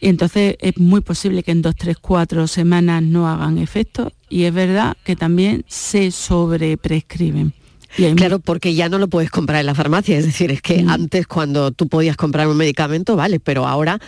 Y 0.00 0.08
entonces 0.08 0.56
es 0.60 0.78
muy 0.78 1.00
posible 1.00 1.42
que 1.42 1.50
en 1.50 1.62
dos, 1.62 1.74
tres, 1.74 1.98
cuatro 1.98 2.46
semanas 2.46 3.02
no 3.02 3.28
hagan 3.28 3.58
efecto 3.58 4.12
y 4.28 4.44
es 4.44 4.54
verdad 4.54 4.96
que 5.04 5.16
también 5.16 5.64
se 5.66 6.12
sobreprescriben. 6.12 7.52
Claro, 8.16 8.38
porque 8.38 8.74
ya 8.74 8.88
no 8.88 8.98
lo 8.98 9.08
puedes 9.08 9.30
comprar 9.30 9.60
en 9.60 9.66
la 9.66 9.74
farmacia, 9.74 10.16
es 10.16 10.26
decir, 10.26 10.52
es 10.52 10.62
que 10.62 10.82
mm. 10.82 10.90
antes 10.90 11.26
cuando 11.26 11.72
tú 11.72 11.88
podías 11.88 12.16
comprar 12.16 12.46
un 12.46 12.56
medicamento, 12.56 13.16
vale, 13.16 13.40
pero 13.40 13.66
ahora, 13.66 13.98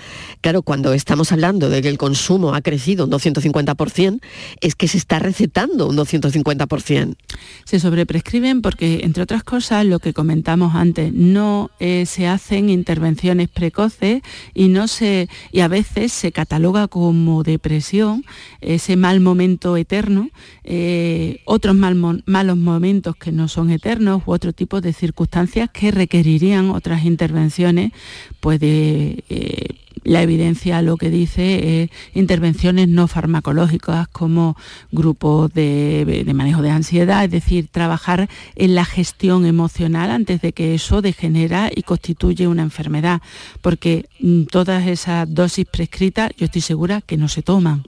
claro, 0.40 0.62
cuando 0.62 0.92
estamos 0.92 1.32
hablando 1.32 1.68
de 1.68 1.82
que 1.82 1.88
el 1.88 1.98
consumo 1.98 2.54
ha 2.54 2.60
crecido 2.60 3.06
un 3.06 3.10
250%, 3.10 4.20
es 4.60 4.74
que 4.74 4.86
se 4.86 4.98
está 4.98 5.18
recetando 5.18 5.88
un 5.88 5.96
250%. 5.96 7.16
Se 7.64 7.80
sobreprescriben 7.80 8.62
porque, 8.62 9.00
entre 9.02 9.22
otras 9.22 9.42
cosas, 9.42 9.84
lo 9.86 9.98
que 9.98 10.12
comentamos 10.12 10.74
antes, 10.74 11.12
no 11.12 11.70
eh, 11.80 12.04
se 12.06 12.26
hacen 12.26 12.68
intervenciones 12.68 13.48
precoces 13.48 14.22
y, 14.54 14.68
no 14.68 14.88
se, 14.88 15.28
y 15.52 15.60
a 15.60 15.68
veces 15.68 16.12
se 16.12 16.32
cataloga 16.32 16.86
como 16.88 17.42
depresión, 17.42 18.24
ese 18.60 18.96
mal 18.96 19.20
momento 19.20 19.76
eterno, 19.76 20.30
eh, 20.64 21.40
otros 21.44 21.74
malos 21.74 22.56
momentos 22.56 23.16
que 23.16 23.32
no 23.32 23.48
son 23.48 23.69
eternos 23.70 24.22
u 24.26 24.32
otro 24.32 24.52
tipo 24.52 24.80
de 24.80 24.92
circunstancias 24.92 25.70
que 25.72 25.90
requerirían 25.90 26.70
otras 26.70 27.04
intervenciones, 27.04 27.92
pues 28.40 28.60
de, 28.60 29.24
eh, 29.28 29.80
la 30.04 30.22
evidencia 30.22 30.82
lo 30.82 30.96
que 30.96 31.10
dice 31.10 31.82
es 31.82 31.90
intervenciones 32.14 32.88
no 32.88 33.06
farmacológicas 33.06 34.08
como 34.08 34.56
grupos 34.90 35.52
de, 35.52 36.24
manejo 36.34 36.62
de 36.62 36.70
ansiedad, 36.70 37.24
es 37.24 37.30
decir, 37.30 37.68
trabajar 37.70 38.28
en 38.56 38.74
la 38.74 38.84
gestión 38.84 39.46
emocional 39.46 40.10
antes 40.10 40.40
de 40.40 40.52
que 40.52 40.74
eso 40.74 41.02
degenera 41.02 41.70
y 41.74 41.82
constituye 41.82 42.48
una 42.48 42.62
enfermedad, 42.62 43.20
porque 43.60 44.06
mm, 44.20 44.44
todas 44.44 44.86
esas 44.86 45.32
dosis 45.32 45.66
prescritas 45.66 46.32
yo 46.36 46.46
estoy 46.46 46.62
segura 46.62 47.02
que 47.02 47.16
no 47.16 47.28
se 47.28 47.42
toman. 47.42 47.84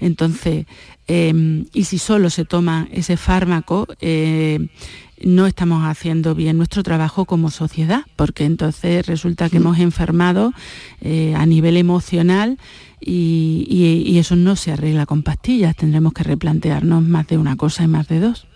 Entonces, 0.00 0.66
em, 1.08 1.66
y 1.72 1.84
si 1.84 1.98
solo 1.98 2.30
se 2.30 2.44
toma 2.44 2.86
ese 2.92 3.16
fármaco, 3.16 3.88
eh, 4.00 4.68
no 5.22 5.46
estamos 5.46 5.84
haciendo 5.84 6.34
bien 6.34 6.56
nuestro 6.56 6.82
trabajo 6.82 7.24
como 7.24 7.50
sociedad, 7.50 8.02
porque 8.16 8.44
entonces 8.44 9.06
resulta 9.06 9.48
que 9.48 9.58
mm. 9.58 9.62
hemos 9.62 9.78
enfermado 9.78 10.52
eh, 11.00 11.34
a 11.36 11.46
nivel 11.46 11.76
emocional 11.76 12.58
y, 13.00 14.18
eso 14.18 14.34
no 14.34 14.56
se 14.56 14.72
arregla 14.72 15.06
con 15.06 15.22
pastillas, 15.22 15.76
tendremos 15.76 16.12
que 16.12 16.24
replantearnos 16.24 17.02
más 17.02 17.28
de 17.28 17.38
una 17.38 17.56
cosa 17.56 17.84
y 17.84 17.86
más 17.88 18.08
de 18.08 18.18
dos. 18.18 18.46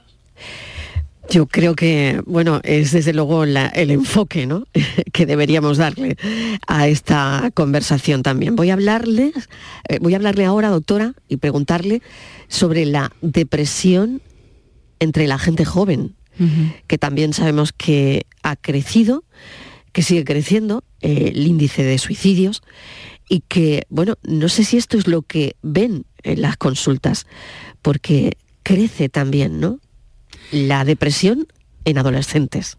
Yo 1.31 1.47
creo 1.47 1.77
que, 1.77 2.21
bueno, 2.27 2.61
es 2.65 2.91
desde 2.91 3.13
luego 3.13 3.45
el 3.45 3.91
enfoque 3.91 4.47
¿no? 4.47 4.65
que 5.13 5.25
deberíamos 5.25 5.79
darle 5.79 6.17
a 6.67 6.89
esta 6.89 7.51
conversación 7.55 8.25
también. 8.25 8.57
Voy 8.57 8.71
a 8.71 8.75
hablarle, 8.75 9.33
eh, 9.89 9.99
voy 10.01 10.15
a 10.15 10.17
hablarle 10.17 10.45
ahora, 10.45 10.69
doctora, 10.69 11.15
y 11.29 11.37
preguntarle 11.37 12.03
sobre 12.49 12.85
la 12.87 13.13
depresión 13.23 14.21
entre 14.99 15.27
la 15.27 15.39
gente 15.39 15.65
joven, 15.65 16.17
que 16.87 16.99
también 16.99 17.33
sabemos 17.33 17.73
que 17.73 18.27
ha 18.43 18.57
crecido, 18.57 19.25
que 19.93 20.03
sigue 20.03 20.25
creciendo 20.25 20.85
eh, 21.01 21.33
el 21.35 21.47
índice 21.47 21.83
de 21.83 21.99
suicidios 21.99 22.63
y 23.29 23.41
que, 23.41 23.87
bueno, 23.89 24.19
no 24.23 24.49
sé 24.49 24.65
si 24.65 24.77
esto 24.77 24.99
es 24.99 25.07
lo 25.07 25.23
que 25.23 25.57
ven 25.63 26.05
en 26.23 26.43
las 26.43 26.57
consultas, 26.57 27.27
porque 27.83 28.37
crece 28.63 29.09
también, 29.09 29.61
¿no? 29.61 29.79
La 30.51 30.85
depresión 30.85 31.47
en 31.85 31.99
adolescentes. 31.99 32.79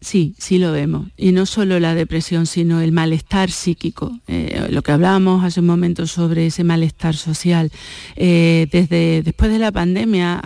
Sí, 0.00 0.34
sí 0.38 0.58
lo 0.58 0.70
vemos. 0.70 1.08
Y 1.16 1.32
no 1.32 1.44
solo 1.44 1.80
la 1.80 1.94
depresión, 1.94 2.46
sino 2.46 2.80
el 2.80 2.92
malestar 2.92 3.50
psíquico. 3.50 4.20
Eh, 4.28 4.68
lo 4.70 4.82
que 4.82 4.92
hablábamos 4.92 5.44
hace 5.44 5.60
un 5.60 5.66
momento 5.66 6.06
sobre 6.06 6.46
ese 6.46 6.62
malestar 6.62 7.16
social. 7.16 7.72
Eh, 8.14 8.68
desde 8.70 9.22
después 9.22 9.50
de 9.50 9.58
la 9.58 9.72
pandemia 9.72 10.40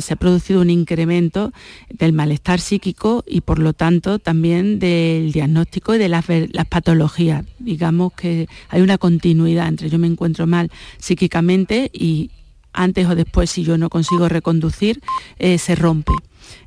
se 0.00 0.14
ha 0.14 0.16
producido 0.16 0.60
un 0.60 0.70
incremento 0.70 1.52
del 1.90 2.12
malestar 2.12 2.60
psíquico 2.60 3.24
y 3.26 3.40
por 3.40 3.58
lo 3.58 3.72
tanto 3.72 4.18
también 4.18 4.78
del 4.78 5.32
diagnóstico 5.32 5.94
y 5.94 5.98
de 5.98 6.08
las, 6.08 6.24
patologías. 6.68 7.44
Digamos 7.58 8.12
que 8.12 8.48
hay 8.68 8.82
una 8.82 8.98
continuidad 8.98 9.68
entre 9.68 9.90
yo 9.90 9.98
me 9.98 10.06
encuentro 10.06 10.46
mal 10.46 10.70
psíquicamente 10.98 11.90
y 11.92 12.30
antes 12.72 13.08
o 13.08 13.14
después 13.14 13.50
si 13.50 13.64
yo 13.64 13.78
no 13.78 13.88
consigo 13.90 14.28
reconducir, 14.28 15.00
eh, 15.38 15.58
se 15.58 15.74
rompe. 15.74 16.12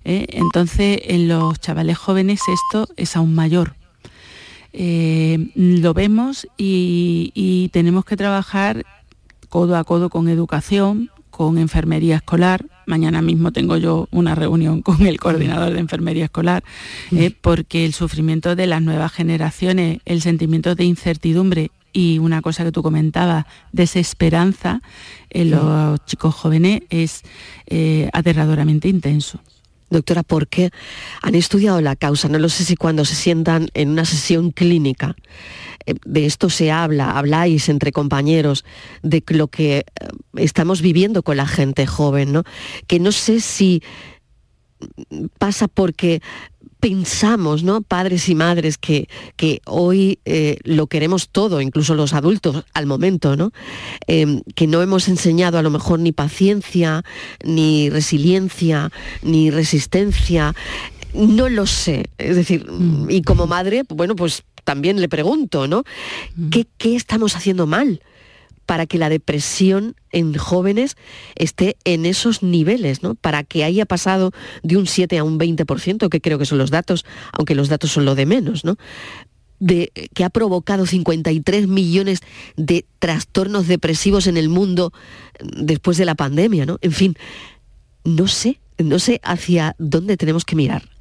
¿eh? 0.06 0.26
Entonces, 0.30 1.00
en 1.04 1.28
los 1.28 1.60
chavales 1.60 1.98
jóvenes 1.98 2.42
esto 2.48 2.88
es 2.96 3.16
aún 3.16 3.36
mayor. 3.36 3.76
Eh, 4.74 5.52
lo 5.56 5.94
vemos 5.94 6.48
y, 6.58 7.70
tenemos 7.74 8.06
que 8.06 8.18
trabajar 8.18 8.86
codo 9.50 9.76
a 9.76 9.84
codo 9.84 10.10
con 10.10 10.30
educación, 10.30 11.10
con 11.38 11.60
enfermería 11.60 12.16
escolar. 12.16 12.66
Mañana 12.88 13.22
mismo 13.22 13.52
tengo 13.52 13.78
yo 13.78 14.08
una 14.10 14.34
reunión 14.34 14.82
con 14.82 15.06
el 15.06 15.20
coordinador 15.20 15.72
de 15.72 15.80
enfermería 15.80 16.26
escolar, 16.26 16.64
¿eh? 17.12 17.30
porque 17.30 17.86
el 17.86 17.94
sufrimiento 17.94 18.56
de 18.56 18.66
las 18.66 18.82
nuevas 18.82 19.12
generaciones, 19.12 20.00
el 20.06 20.24
sentimiento 20.24 20.74
de 20.74 20.86
incertidumbre 20.86 21.70
y 21.94 22.18
una 22.18 22.42
cosa 22.42 22.64
que 22.64 22.72
tú 22.72 22.82
comentabas, 22.82 23.46
desesperanza 23.72 24.82
en 25.30 25.52
los 25.52 26.04
chicos 26.06 26.34
jóvenes 26.34 26.82
es 26.90 27.22
aterradoramente 28.14 28.88
intenso. 28.88 29.40
Doctora, 29.90 30.24
¿por 30.24 30.48
qué 30.48 30.72
han 31.22 31.36
estudiado 31.36 31.80
la 31.82 31.96
causa? 31.96 32.28
No 32.28 32.40
lo 32.40 32.50
sé 32.50 32.66
si 32.66 32.76
cuando 32.76 33.06
se 33.06 33.16
sientan 33.16 33.70
en 33.74 33.90
una 33.90 34.06
sesión 34.06 34.52
clínica 34.52 35.16
eh, 35.86 35.96
de 36.06 36.26
esto 36.26 36.50
se 36.50 36.72
habla, 36.72 37.12
habláis 37.12 37.70
entre 37.70 37.92
compañeros 37.92 38.66
de 39.02 39.24
lo 39.30 39.48
que 39.48 39.78
eh, 39.78 39.84
estamos 40.36 40.82
viviendo 40.82 41.24
con 41.24 41.38
la 41.38 41.48
gente 41.48 41.88
joven, 41.88 42.34
¿no? 42.34 42.44
Que 42.88 43.00
no 43.00 43.12
sé 43.12 43.40
si 43.40 43.82
pasa 45.40 45.68
porque 45.68 46.22
pensamos, 46.88 47.64
¿no? 47.64 47.82
Padres 47.82 48.30
y 48.30 48.36
madres, 48.36 48.78
que, 48.78 49.10
que 49.36 49.62
hoy 49.66 50.20
eh, 50.24 50.58
lo 50.64 50.88
queremos 50.88 51.28
todo, 51.28 51.60
incluso 51.60 51.96
los 51.96 52.14
adultos 52.14 52.64
al 52.74 52.86
momento, 52.86 53.36
¿no? 53.36 53.52
Em, 54.08 54.42
que 54.56 54.68
no 54.68 54.82
hemos 54.82 55.10
enseñado 55.10 55.58
a 55.58 55.62
lo 55.62 55.70
mejor 55.70 56.00
ni 56.00 56.14
paciencia, 56.14 57.04
ni 57.44 57.90
resiliencia, 57.90 58.90
ni 59.22 59.52
resistencia. 59.52 60.56
No 61.14 61.50
lo 61.50 61.66
sé. 61.66 62.06
Es 62.18 62.38
decir, 62.38 62.72
mm. 62.72 63.10
y 63.10 63.22
como 63.22 63.48
madre, 63.48 63.84
bueno, 63.90 64.16
pues 64.16 64.44
también 64.64 65.02
le 65.02 65.10
pregunto, 65.10 65.68
¿no? 65.68 65.84
Mm. 66.38 66.50
¿Qué, 66.52 66.68
¿Qué 66.78 66.96
estamos 66.96 67.36
haciendo 67.36 67.68
mal? 67.68 68.00
Para 68.68 68.86
que 68.86 69.00
la 69.00 69.10
depresión 69.10 69.96
en 70.12 70.36
jóvenes 70.36 70.98
esté 71.36 71.78
en 71.86 72.06
esos 72.06 72.44
niveles, 72.44 73.02
¿no? 73.02 73.16
Para 73.16 73.44
que 73.44 73.64
haya 73.64 73.86
pasado 73.86 74.32
de 74.62 74.78
un 74.78 74.86
7 74.86 75.18
a 75.18 75.24
un 75.24 75.40
20%, 75.40 76.10
que 76.10 76.22
creo 76.22 76.38
que 76.38 76.46
son 76.46 76.60
los 76.60 76.70
datos, 76.70 77.06
aunque 77.32 77.56
los 77.56 77.70
datos 77.70 77.92
son 77.92 78.06
lo 78.06 78.14
de 78.14 78.26
menos, 78.26 78.66
¿no? 78.66 78.76
De, 79.60 79.92
que 80.14 80.24
ha 80.26 80.30
provocado 80.30 80.86
53 80.86 81.68
millones 81.68 82.20
de 82.58 82.86
trastornos 83.00 83.68
depresivos 83.68 84.28
en 84.28 84.36
el 84.36 84.50
mundo 84.50 84.92
después 85.40 85.98
de 85.98 86.06
la 86.06 86.16
pandemia, 86.16 86.66
¿no? 86.66 86.78
En 86.82 86.92
fin, 86.92 87.16
no 88.04 88.28
sé, 88.28 88.60
no 88.78 89.00
sé 89.00 89.22
hacia 89.24 89.76
dónde 89.80 90.18
tenemos 90.18 90.44
que 90.44 90.58
mirar. 90.58 90.97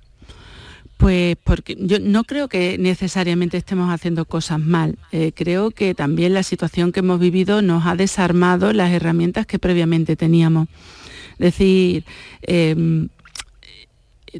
Pues 0.97 1.37
porque 1.45 1.77
yo 1.79 1.99
no 2.01 2.25
creo 2.25 2.49
que 2.49 2.79
necesariamente 2.79 3.59
estemos 3.59 3.93
haciendo 3.93 4.25
cosas 4.25 4.59
mal. 4.61 4.97
Eh, 5.13 5.33
creo 5.35 5.71
que 5.71 5.95
también 5.95 6.33
la 6.33 6.43
situación 6.43 6.91
que 6.91 7.01
hemos 7.01 7.21
vivido 7.21 7.61
nos 7.61 7.87
ha 7.87 7.97
desarmado 7.97 8.73
las 8.73 8.91
herramientas 8.93 9.47
que 9.47 9.59
previamente 9.59 10.17
teníamos. 10.17 10.69
Es 11.33 11.39
decir, 11.39 12.05
em, 12.43 13.09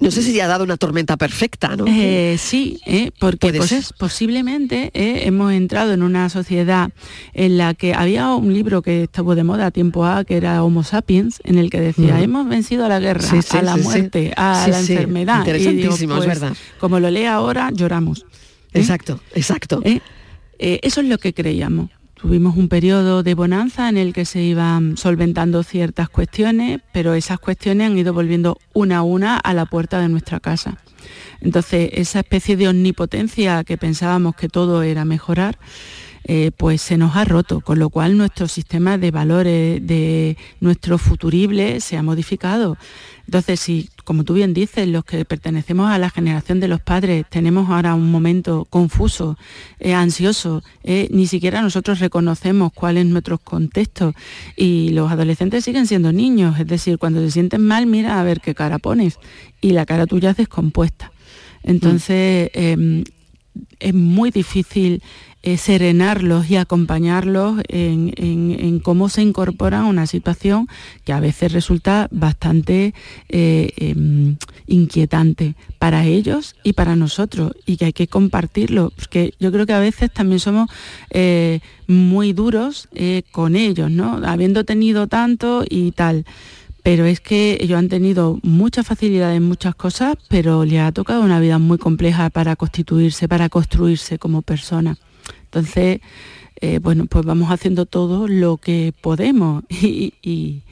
no 0.01 0.11
sé 0.11 0.23
si 0.23 0.39
ha 0.41 0.47
dado 0.47 0.65
una 0.65 0.77
tormenta 0.77 1.17
perfecta, 1.17 1.77
¿no? 1.77 1.85
Eh, 1.87 2.37
sí, 2.39 2.81
eh, 2.87 3.11
porque 3.19 3.53
pues, 3.53 3.93
posiblemente 3.99 4.91
eh, 4.95 5.27
hemos 5.27 5.53
entrado 5.53 5.93
en 5.93 6.03
una 6.03 6.29
sociedad 6.29 6.91
en 7.33 7.59
la 7.59 7.75
que 7.75 7.95
había 7.95 8.35
un 8.35 8.53
libro 8.53 8.83
que 8.83 9.05
estuvo 9.05 9.35
de 9.35 9.45
moda 9.45 9.67
a 9.67 9.71
tiempo 9.71 10.05
A, 10.05 10.25
que 10.25 10.37
era 10.37 10.63
Homo 10.63 10.85
Sapiens, 10.85 11.41
en 11.45 11.59
el 11.59 11.71
que 11.71 11.81
decía, 11.81 12.21
hemos 12.21 12.49
vencido 12.49 12.85
a 12.85 12.89
la 12.89 13.01
guerra, 13.01 13.29
a 13.51 13.63
la 13.63 13.77
muerte, 13.77 14.33
a 14.37 14.69
la 14.69 14.81
enfermedad. 14.81 15.39
Interesantísimo, 15.39 16.15
es 16.15 16.25
pues, 16.25 16.41
verdad. 16.41 16.57
Como 16.79 17.01
lo 17.01 17.11
lee 17.11 17.25
ahora, 17.25 17.71
lloramos. 17.73 18.27
Exacto, 18.73 19.21
exacto. 19.35 19.83
eso 20.59 21.01
es 21.01 21.07
lo 21.09 21.19
que 21.19 21.33
creíamos. 21.33 21.91
Tuvimos 22.27 22.57
un 22.57 22.69
periodo 22.69 23.23
de 23.23 23.35
bonanza 23.35 23.89
en 23.89 23.97
el 23.97 24.13
que 24.13 24.25
se 24.25 24.43
iban 24.43 24.97
solventando 24.97 25.63
ciertas 25.63 26.09
cuestiones, 26.09 26.81
pero 26.93 27.15
esas 27.15 27.39
cuestiones 27.39 27.87
han 27.87 27.97
ido 27.97 28.13
volviendo 28.13 28.59
una 28.73 28.97
a 28.97 29.03
una 29.03 29.37
a 29.37 29.55
la 29.55 29.65
puerta 29.65 30.01
de 30.01 30.09
nuestra 30.09 30.41
casa. 30.41 30.77
Entonces, 31.41 31.89
esa 31.93 32.19
especie 32.19 32.57
de 32.57 32.67
omnipotencia 32.67 33.63
que 33.63 33.79
pensábamos 33.79 34.35
que 34.35 34.49
todo 34.49 34.83
era 34.83 35.05
mejorar, 35.05 35.57
eh, 36.29 36.51
pues 36.57 36.83
se 36.83 36.97
nos 36.97 37.15
ha 37.15 37.25
roto, 37.25 37.61
con 37.61 37.79
lo 37.79 37.89
cual 37.89 38.17
nuestro 38.17 38.49
sistema 38.49 38.99
de 38.99 39.13
valores, 39.13 39.87
de 39.87 40.37
nuestro 40.61 40.99
futurible 40.99 41.81
se 41.81 41.97
ha 41.97 42.03
modificado. 42.03 42.77
Entonces, 43.27 43.61
si, 43.61 43.91
como 44.03 44.25
tú 44.25 44.35
bien 44.35 44.53
dices, 44.53 44.89
los 44.89 45.05
que 45.05 45.25
pertenecemos 45.25 45.89
a 45.89 45.99
la 45.99 46.11
generación 46.11 46.59
de 46.59 46.67
los 46.67 46.81
padres 46.81 47.27
tenemos 47.31 47.71
ahora 47.71 47.95
un 47.95 48.11
momento 48.11 48.67
confuso, 48.69 49.39
eh, 49.79 49.95
ansioso, 49.95 50.65
eh, 50.83 51.07
ni 51.13 51.29
siquiera 51.29 51.63
nosotros 51.63 52.01
reconocemos 52.01 52.73
cuál 52.73 52.97
es 52.97 53.07
nuestro 53.07 53.39
contexto 53.39 54.13
y 54.57 54.91
los 54.91 55.13
adolescentes 55.13 55.65
siguen 55.65 55.87
siendo 55.87 56.13
niños, 56.13 56.59
es 56.59 56.67
decir, 56.67 56.99
cuando 56.99 57.21
se 57.21 57.31
sienten 57.31 57.65
mal, 57.65 57.87
mira 57.87 58.19
a 58.19 58.25
ver 58.25 58.41
qué 58.41 58.53
cara 58.53 58.81
pones 58.81 59.21
y 59.61 59.71
la 59.71 59.87
cara 59.87 60.07
tuya 60.07 60.31
es 60.31 60.37
descompuesta. 60.37 61.13
Entonces, 61.63 62.51
em, 62.53 63.05
es 63.79 63.95
muy 63.95 64.31
difícil 64.31 65.03
eh, 65.47 65.59
serenarlos 65.59 66.51
y 66.51 66.57
acompañarlos 66.57 67.63
en, 67.69 68.81
cómo 68.81 69.09
se 69.09 69.23
incorpora 69.23 69.85
una 69.85 70.09
situación 70.09 70.67
que 71.05 71.13
a 71.13 71.21
veces 71.21 71.53
resulta 71.53 72.09
bastante 72.11 72.95
eh, 73.29 73.71
em, 73.77 74.39
inquietante 74.67 75.55
para 75.79 76.05
ellos 76.05 76.57
y 76.65 76.73
para 76.73 76.97
nosotros 76.97 77.53
y 77.65 77.77
que 77.77 77.85
hay 77.85 77.93
que 77.93 78.09
compartirlo, 78.09 78.93
porque 78.97 79.35
yo 79.39 79.53
creo 79.53 79.67
que 79.67 79.73
a 79.73 79.79
veces 79.79 80.13
también 80.13 80.41
somos 80.41 80.69
eh, 81.11 81.61
muy 81.87 82.33
duros 82.33 82.89
con 83.31 83.55
ellos, 83.55 83.89
¿no? 83.89 84.21
Habiendo 84.25 84.65
tenido 84.65 85.07
tanto 85.07 85.65
y 85.71 85.93
tal 85.93 86.25
pero 86.83 87.05
es 87.05 87.21
que 87.21 87.59
ellos 87.61 87.79
han 87.79 87.89
tenido 87.89 88.41
mucha 88.43 88.83
facilidad 88.83 89.35
en 89.35 89.45
muchas 89.45 89.77
cosas, 89.77 90.17
pero 90.29 90.65
les 90.65 90.81
ha 90.81 90.91
tocado 90.91 91.23
una 91.23 91.39
vida 91.39 91.59
muy 91.59 91.79
compleja 91.79 92.31
para 92.31 92.55
constituirse, 92.57 93.29
para 93.29 93.49
construirse 93.49 94.19
como 94.21 94.43
persona. 94.43 94.97
Entonces, 95.57 96.01
eh, 96.61 96.81
bueno, 96.83 97.07
pues 97.07 97.25
vamos 97.25 97.51
haciendo 97.51 97.87
todo 97.87 98.29
lo 98.29 98.59
que 98.59 98.93
podemos 99.01 99.65
y, 99.71 100.63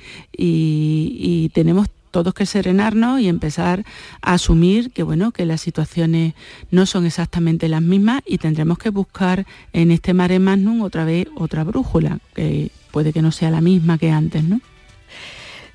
tenemos 1.54 1.88
todos 2.10 2.34
que 2.34 2.44
serenarnos 2.44 3.20
y 3.20 3.28
empezar 3.28 3.84
a 4.20 4.34
asumir 4.34 4.90
que 4.90 5.02
bueno 5.02 5.32
que 5.32 5.46
las 5.46 5.62
situaciones 5.62 6.34
no 6.70 6.84
son 6.86 7.06
exactamente 7.06 7.68
las 7.68 7.82
mismas 7.82 8.22
y 8.26 8.38
tendremos 8.38 8.78
que 8.78 8.90
buscar 8.90 9.46
en 9.72 9.90
este 9.90 10.14
mare 10.14 10.38
magnum 10.38 10.82
otra 10.82 11.04
vez 11.04 11.28
otra 11.34 11.64
brújula 11.64 12.18
que 12.34 12.70
puede 12.92 13.12
que 13.12 13.22
no 13.22 13.32
sea 13.32 13.50
la 13.50 13.60
misma 13.60 13.98
que 13.98 14.10
antes, 14.10 14.44
¿no? 14.44 14.60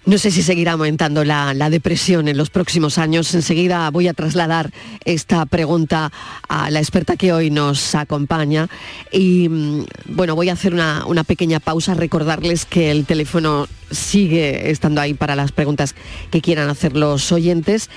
No 0.10 0.18
sé 0.18 0.32
si 0.32 0.42
seguirá 0.42 0.72
aumentando 0.72 1.24
la, 1.24 1.70
depresión 1.70 2.28
en 2.28 2.36
los 2.36 2.50
próximos 2.50 2.98
años. 2.98 3.32
Enseguida 3.36 3.88
voy 3.92 4.08
a 4.08 4.16
trasladar 4.16 4.72
esta 5.06 5.46
pregunta 5.46 6.12
a 6.48 6.72
la 6.72 6.80
experta 6.80 7.16
que 7.16 7.32
hoy 7.32 7.52
nos 7.52 7.94
acompaña. 7.94 8.70
Y 9.12 9.48
mm, 9.48 9.86
bueno, 10.08 10.34
voy 10.34 10.50
a 10.50 10.54
hacer 10.54 10.74
una, 10.74 11.24
pequeña 11.28 11.60
pausa, 11.60 11.94
recordarles 11.94 12.66
que 12.66 12.90
el 12.90 13.06
teléfono 13.06 13.68
sigue 13.92 14.72
estando 14.72 15.00
ahí 15.00 15.14
para 15.14 15.36
las 15.36 15.52
preguntas 15.52 15.94
que 16.32 16.42
quieran 16.42 16.70
hacer 16.70 16.98
los 16.98 17.32
oyentes. 17.32 17.92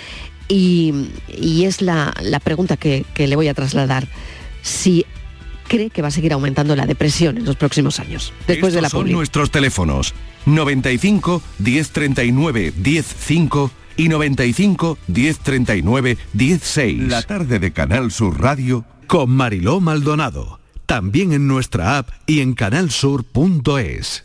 Y, 0.48 0.92
es 1.64 1.80
la, 1.80 2.12
pregunta 2.44 2.76
que, 2.76 3.06
le 3.16 3.36
voy 3.36 3.48
a 3.48 3.54
trasladar. 3.54 4.06
Si 4.60 5.06
cree 5.72 5.88
que 5.88 6.02
va 6.02 6.08
a 6.08 6.10
seguir 6.10 6.34
aumentando 6.34 6.76
la 6.76 6.84
depresión 6.84 7.38
en 7.38 7.46
los 7.46 7.56
próximos 7.56 7.98
años. 7.98 8.30
Después 8.46 8.74
de 8.74 8.82
la 8.82 8.90
son 8.90 9.10
nuestros 9.10 9.50
teléfonos 9.50 10.12
95 10.44 11.42
1039 11.58 12.74
105 12.82 13.70
y 13.96 14.08
95 14.08 14.98
1039 15.06 16.18
16. 16.34 17.08
La 17.08 17.22
tarde 17.22 17.58
de 17.58 17.72
Canal 17.72 18.12
Sur 18.12 18.38
Radio 18.38 18.84
con 19.06 19.30
Mariló 19.30 19.80
Maldonado. 19.80 20.60
También 20.84 21.32
en 21.32 21.46
nuestra 21.46 21.96
app 21.96 22.10
y 22.26 22.40
en 22.40 22.52
canalsur.es. 22.52 24.24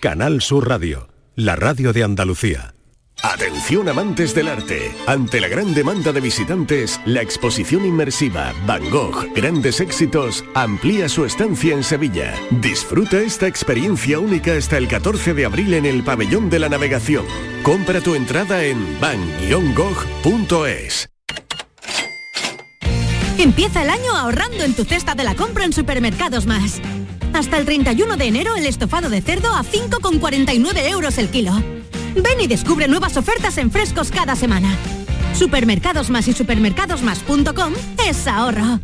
Canal 0.00 0.42
Sur 0.42 0.68
Radio, 0.68 1.08
la 1.36 1.54
radio 1.54 1.92
de 1.92 2.02
Andalucía. 2.02 2.75
Atención 3.22 3.88
amantes 3.88 4.34
del 4.34 4.48
arte. 4.48 4.94
Ante 5.06 5.40
la 5.40 5.48
gran 5.48 5.74
demanda 5.74 6.12
de 6.12 6.20
visitantes, 6.20 7.00
la 7.06 7.22
exposición 7.22 7.84
inmersiva 7.84 8.52
Van 8.66 8.88
Gogh 8.90 9.32
Grandes 9.34 9.80
Éxitos 9.80 10.44
amplía 10.54 11.08
su 11.08 11.24
estancia 11.24 11.74
en 11.74 11.82
Sevilla. 11.82 12.34
Disfruta 12.50 13.20
esta 13.20 13.46
experiencia 13.46 14.18
única 14.18 14.54
hasta 14.54 14.76
el 14.76 14.86
14 14.86 15.34
de 15.34 15.46
abril 15.46 15.74
en 15.74 15.86
el 15.86 16.04
Pabellón 16.04 16.50
de 16.50 16.58
la 16.58 16.68
Navegación. 16.68 17.24
Compra 17.62 18.00
tu 18.00 18.14
entrada 18.14 18.64
en 18.64 19.00
van-gogh.es. 19.00 21.08
Empieza 23.38 23.82
el 23.82 23.90
año 23.90 24.14
ahorrando 24.14 24.64
en 24.64 24.74
tu 24.74 24.84
cesta 24.84 25.14
de 25.14 25.24
la 25.24 25.34
compra 25.34 25.64
en 25.64 25.72
Supermercados 25.72 26.46
Más. 26.46 26.80
Hasta 27.32 27.58
el 27.58 27.64
31 27.64 28.16
de 28.16 28.24
enero 28.24 28.56
el 28.56 28.66
estofado 28.66 29.10
de 29.10 29.20
cerdo 29.20 29.54
a 29.54 29.62
5,49 29.62 30.90
euros 30.90 31.18
el 31.18 31.28
kilo. 31.28 31.52
Ven 32.16 32.40
y 32.40 32.46
descubre 32.46 32.88
nuevas 32.88 33.16
ofertas 33.16 33.58
en 33.58 33.70
frescos 33.70 34.10
cada 34.10 34.34
semana. 34.36 34.74
Supermercados 35.34 36.10
Más 36.10 36.26
y 36.28 36.32
supermercadosmás.com 36.32 37.74
es 38.08 38.26
ahorro. 38.26 38.80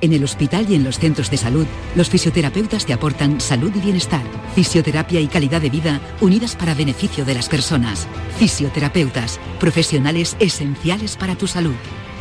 En 0.00 0.12
el 0.12 0.22
hospital 0.22 0.66
y 0.68 0.74
en 0.74 0.84
los 0.84 0.98
centros 0.98 1.30
de 1.30 1.38
salud, 1.38 1.66
los 1.96 2.10
fisioterapeutas 2.10 2.84
te 2.84 2.92
aportan 2.92 3.40
salud 3.40 3.72
y 3.74 3.80
bienestar, 3.80 4.22
fisioterapia 4.54 5.18
y 5.18 5.28
calidad 5.28 5.62
de 5.62 5.70
vida 5.70 6.00
unidas 6.20 6.56
para 6.56 6.74
beneficio 6.74 7.24
de 7.24 7.34
las 7.34 7.48
personas. 7.48 8.06
Fisioterapeutas, 8.38 9.40
profesionales 9.58 10.36
esenciales 10.40 11.16
para 11.16 11.36
tu 11.36 11.46
salud. 11.46 11.74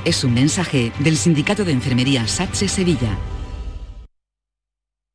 Es 0.05 0.23
un 0.23 0.33
mensaje 0.33 0.93
del 0.99 1.17
Sindicato 1.17 1.65
de 1.65 1.73
Enfermería 1.73 2.25
SATSE 2.25 2.69
Sevilla. 2.69 3.17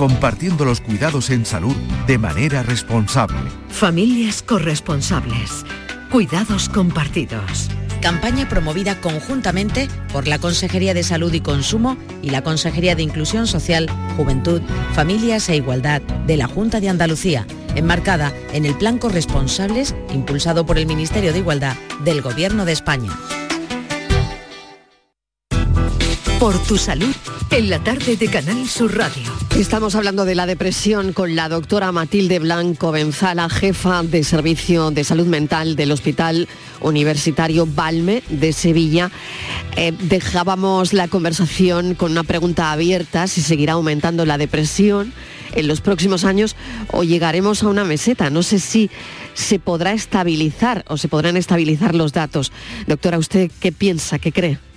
compartiendo 0.00 0.64
los 0.64 0.80
cuidados 0.80 1.28
en 1.28 1.44
salud 1.44 1.76
de 2.06 2.16
manera 2.16 2.62
responsable. 2.62 3.36
Familias 3.68 4.42
corresponsables. 4.42 5.66
Cuidados 6.10 6.70
compartidos. 6.70 7.68
Campaña 8.00 8.48
promovida 8.48 8.98
conjuntamente 9.02 9.88
por 10.10 10.26
la 10.26 10.38
Consejería 10.38 10.94
de 10.94 11.02
Salud 11.02 11.30
y 11.34 11.42
Consumo 11.42 11.98
y 12.22 12.30
la 12.30 12.40
Consejería 12.40 12.94
de 12.94 13.02
Inclusión 13.02 13.46
Social, 13.46 13.90
Juventud, 14.16 14.62
Familias 14.94 15.50
e 15.50 15.56
Igualdad 15.56 16.00
de 16.26 16.38
la 16.38 16.46
Junta 16.46 16.80
de 16.80 16.88
Andalucía, 16.88 17.46
enmarcada 17.74 18.32
en 18.54 18.64
el 18.64 18.74
Plan 18.76 18.96
Corresponsables 18.96 19.94
impulsado 20.14 20.64
por 20.64 20.78
el 20.78 20.86
Ministerio 20.86 21.34
de 21.34 21.40
Igualdad 21.40 21.76
del 22.06 22.22
Gobierno 22.22 22.64
de 22.64 22.72
España. 22.72 23.10
Por 26.38 26.56
tu 26.62 26.78
salud, 26.78 27.14
en 27.50 27.68
la 27.68 27.84
tarde 27.84 28.16
de 28.16 28.28
Canal 28.28 28.66
Sur 28.66 28.96
Radio. 28.96 29.39
Estamos 29.60 29.94
hablando 29.94 30.24
de 30.24 30.34
la 30.34 30.46
depresión 30.46 31.12
con 31.12 31.36
la 31.36 31.50
doctora 31.50 31.92
Matilde 31.92 32.38
Blanco 32.38 32.92
Benzala, 32.92 33.50
jefa 33.50 34.02
de 34.02 34.24
Servicio 34.24 34.90
de 34.90 35.04
Salud 35.04 35.26
Mental 35.26 35.76
del 35.76 35.92
Hospital 35.92 36.48
Universitario 36.80 37.66
Balme 37.66 38.22
de 38.30 38.54
Sevilla. 38.54 39.10
Eh, 39.76 39.92
dejábamos 39.92 40.94
la 40.94 41.08
conversación 41.08 41.94
con 41.94 42.12
una 42.12 42.24
pregunta 42.24 42.72
abierta, 42.72 43.26
si 43.26 43.42
seguirá 43.42 43.74
aumentando 43.74 44.24
la 44.24 44.38
depresión 44.38 45.12
en 45.52 45.68
los 45.68 45.82
próximos 45.82 46.24
años 46.24 46.56
o 46.90 47.04
llegaremos 47.04 47.62
a 47.62 47.68
una 47.68 47.84
meseta. 47.84 48.30
No 48.30 48.42
sé 48.42 48.60
si 48.60 48.90
se 49.34 49.58
podrá 49.58 49.92
estabilizar 49.92 50.86
o 50.88 50.96
se 50.96 51.08
podrán 51.08 51.36
estabilizar 51.36 51.94
los 51.94 52.14
datos. 52.14 52.50
Doctora, 52.86 53.18
¿usted 53.18 53.50
qué 53.60 53.72
piensa, 53.72 54.18
qué 54.18 54.32
cree? 54.32 54.69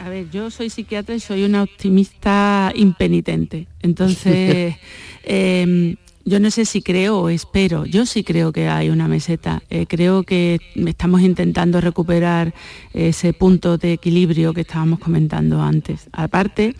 A 0.00 0.08
ver, 0.08 0.30
yo 0.30 0.50
soy 0.50 0.70
psiquiatra 0.70 1.14
y 1.14 1.20
soy 1.20 1.44
una 1.44 1.62
optimista 1.62 2.72
impenitente. 2.74 3.66
Entonces, 3.82 4.76
em, 5.24 5.96
yo 6.24 6.38
no 6.40 6.50
sé 6.50 6.66
si 6.66 6.82
creo 6.82 7.18
o 7.18 7.28
espero, 7.30 7.84
yo 7.84 8.06
sí 8.06 8.22
creo 8.22 8.52
que 8.52 8.68
hay 8.68 8.90
una 8.90 9.08
meseta. 9.08 9.62
Eh, 9.70 9.86
creo 9.86 10.22
que 10.22 10.60
estamos 10.86 11.22
intentando 11.22 11.80
recuperar 11.80 12.54
ese 12.92 13.32
punto 13.32 13.78
de 13.78 13.94
equilibrio 13.94 14.54
que 14.54 14.60
estábamos 14.60 14.98
comentando 15.00 15.60
antes. 15.60 16.08
Aparte, 16.12 16.76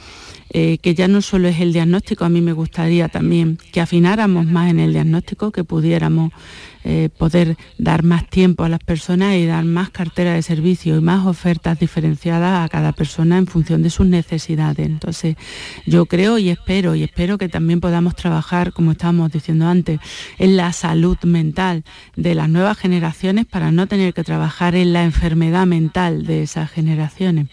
eh, 0.51 0.79
que 0.79 0.95
ya 0.95 1.09
no 1.09 1.21
solo 1.21 1.49
es 1.49 1.61
el 1.61 1.73
diagnóstico, 1.73 2.25
a 2.25 2.29
mí 2.29 2.41
me 2.41 2.53
gustaría 2.53 3.09
también 3.09 3.59
que 3.73 3.81
afináramos 3.81 4.47
más 4.47 4.71
en 4.71 4.81
el 4.81 4.93
diagnóstico, 4.93 5.53
que 5.53 5.65
pudiéramos 5.65 6.33
eh, 6.85 7.11
poder 7.11 7.57
dar 7.77 8.03
más 8.03 8.31
tiempo 8.31 8.65
a 8.65 8.69
las 8.69 8.79
personas 8.79 9.35
y 9.35 9.45
dar 9.45 9.65
más 9.65 9.91
cartera 9.91 10.33
de 10.33 10.43
servicio 10.43 10.97
y 10.97 11.01
más 11.03 11.27
ofertas 11.27 11.79
diferenciadas 11.79 12.65
a 12.65 12.69
cada 12.71 12.93
persona 12.93 13.37
en 13.37 13.47
función 13.47 13.83
de 13.83 13.91
sus 13.91 14.07
necesidades. 14.07 14.87
Entonces, 14.87 15.37
yo 15.87 16.07
creo 16.07 16.39
y 16.39 16.49
espero, 16.49 16.95
y 16.95 17.03
espero 17.03 17.37
que 17.37 17.51
también 17.51 17.81
podamos 17.81 18.17
trabajar, 18.17 18.73
como 18.73 18.93
estábamos 18.93 19.31
diciendo 19.31 19.67
antes, 19.67 20.01
en 20.39 20.57
la 20.57 20.73
salud 20.73 21.19
mental 21.25 21.85
de 22.17 22.35
las 22.35 22.49
nuevas 22.49 22.79
generaciones 22.79 23.45
para 23.45 23.71
no 23.71 23.87
tener 23.87 24.15
que 24.15 24.25
trabajar 24.25 24.75
en 24.75 24.95
la 24.95 25.05
enfermedad 25.05 25.67
mental 25.67 26.25
de 26.25 26.43
esas 26.45 26.71
generaciones. 26.71 27.49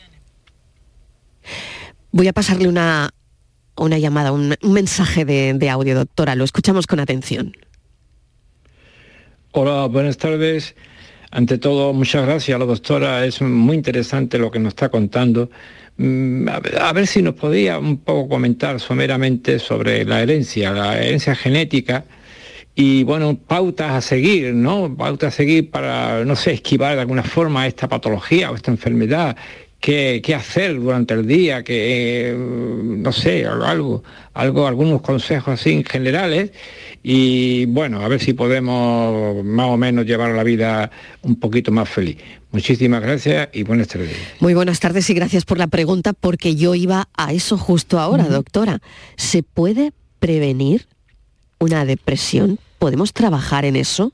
Voy 2.16 2.30
a 2.30 2.32
pasarle 2.32 2.70
una, 2.70 3.10
una 3.76 3.98
llamada, 4.00 4.32
un, 4.32 4.56
mensaje 4.64 5.26
de 5.26 5.70
audio, 5.70 5.96
doctora. 5.96 6.34
Lo 6.36 6.46
escuchamos 6.46 6.88
con 6.88 7.02
atención. 7.02 7.52
Hola, 9.52 9.88
buenas 9.88 10.16
tardes. 10.16 10.76
Ante 11.32 11.58
todo, 11.58 11.92
muchas 11.92 12.26
gracias 12.26 12.56
a 12.56 12.60
la 12.60 12.64
doctora. 12.64 13.26
Es 13.26 13.42
muy 13.42 13.76
interesante 13.76 14.38
lo 14.38 14.50
que 14.50 14.60
nos 14.60 14.70
está 14.70 14.88
contando. 14.88 15.50
Mm, 15.98 16.48
a 16.48 16.94
ver, 16.94 17.06
si 17.06 17.22
nos 17.22 17.34
podía 17.34 17.80
un 17.80 17.98
poco 17.98 18.30
comentar 18.30 18.80
someramente 18.80 19.60
sobre 19.60 20.06
la 20.06 20.22
herencia, 20.22 20.72
la 20.72 20.98
herencia 20.98 21.36
genética 21.36 22.06
y, 22.76 23.04
bueno, 23.04 23.38
pautas 23.38 23.92
a 23.92 24.00
seguir, 24.00 24.54
¿no? 24.54 24.96
Pautas 24.96 25.34
a 25.34 25.36
seguir 25.36 25.70
para, 25.70 26.24
no 26.24 26.38
sé, 26.38 26.54
esquivar 26.54 26.96
de 26.96 27.02
alguna 27.02 27.24
forma 27.24 27.68
esta 27.68 27.90
patología 27.90 28.52
o 28.52 28.56
esta 28.56 28.72
enfermedad 28.72 29.36
qué, 29.86 30.36
hacer 30.36 30.80
durante 30.80 31.14
el 31.14 31.28
día, 31.28 31.64
que 31.64 32.36
no 32.36 33.12
sé, 33.12 33.46
algo, 33.46 34.04
algo, 34.34 34.68
algunos 34.68 35.02
consejos 35.02 35.60
así 35.60 35.84
generales 35.88 36.52
y 37.04 37.66
bueno, 37.68 38.02
a 38.02 38.08
ver 38.08 38.20
si 38.20 38.34
podemos 38.34 39.46
más 39.46 39.68
o 39.68 39.78
menos 39.78 40.08
llevar 40.08 40.32
la 40.32 40.44
vida 40.44 40.90
un 41.22 41.40
poquito 41.40 41.72
más 41.72 41.88
feliz. 41.88 42.18
Muchísimas 42.52 43.04
gracias 43.04 43.50
y 43.54 43.62
buenas 43.62 43.90
tardes. 43.90 44.16
Muy 44.40 44.56
buenas 44.56 44.80
tardes 44.80 45.08
y 45.12 45.14
gracias 45.14 45.46
por 45.46 45.60
la 45.60 45.68
pregunta 45.68 46.14
porque 46.14 46.56
yo 46.56 46.74
iba 46.74 47.08
a 47.16 47.34
eso 47.34 47.56
justo 47.60 48.00
ahora, 48.00 48.24
doctora. 48.24 48.82
¿Se 49.18 49.44
puede 49.44 49.94
prevenir 50.20 50.88
una 51.60 51.86
depresión? 51.86 52.58
¿Podemos 52.80 53.14
trabajar 53.14 53.66
en 53.66 53.76
eso? 53.76 54.14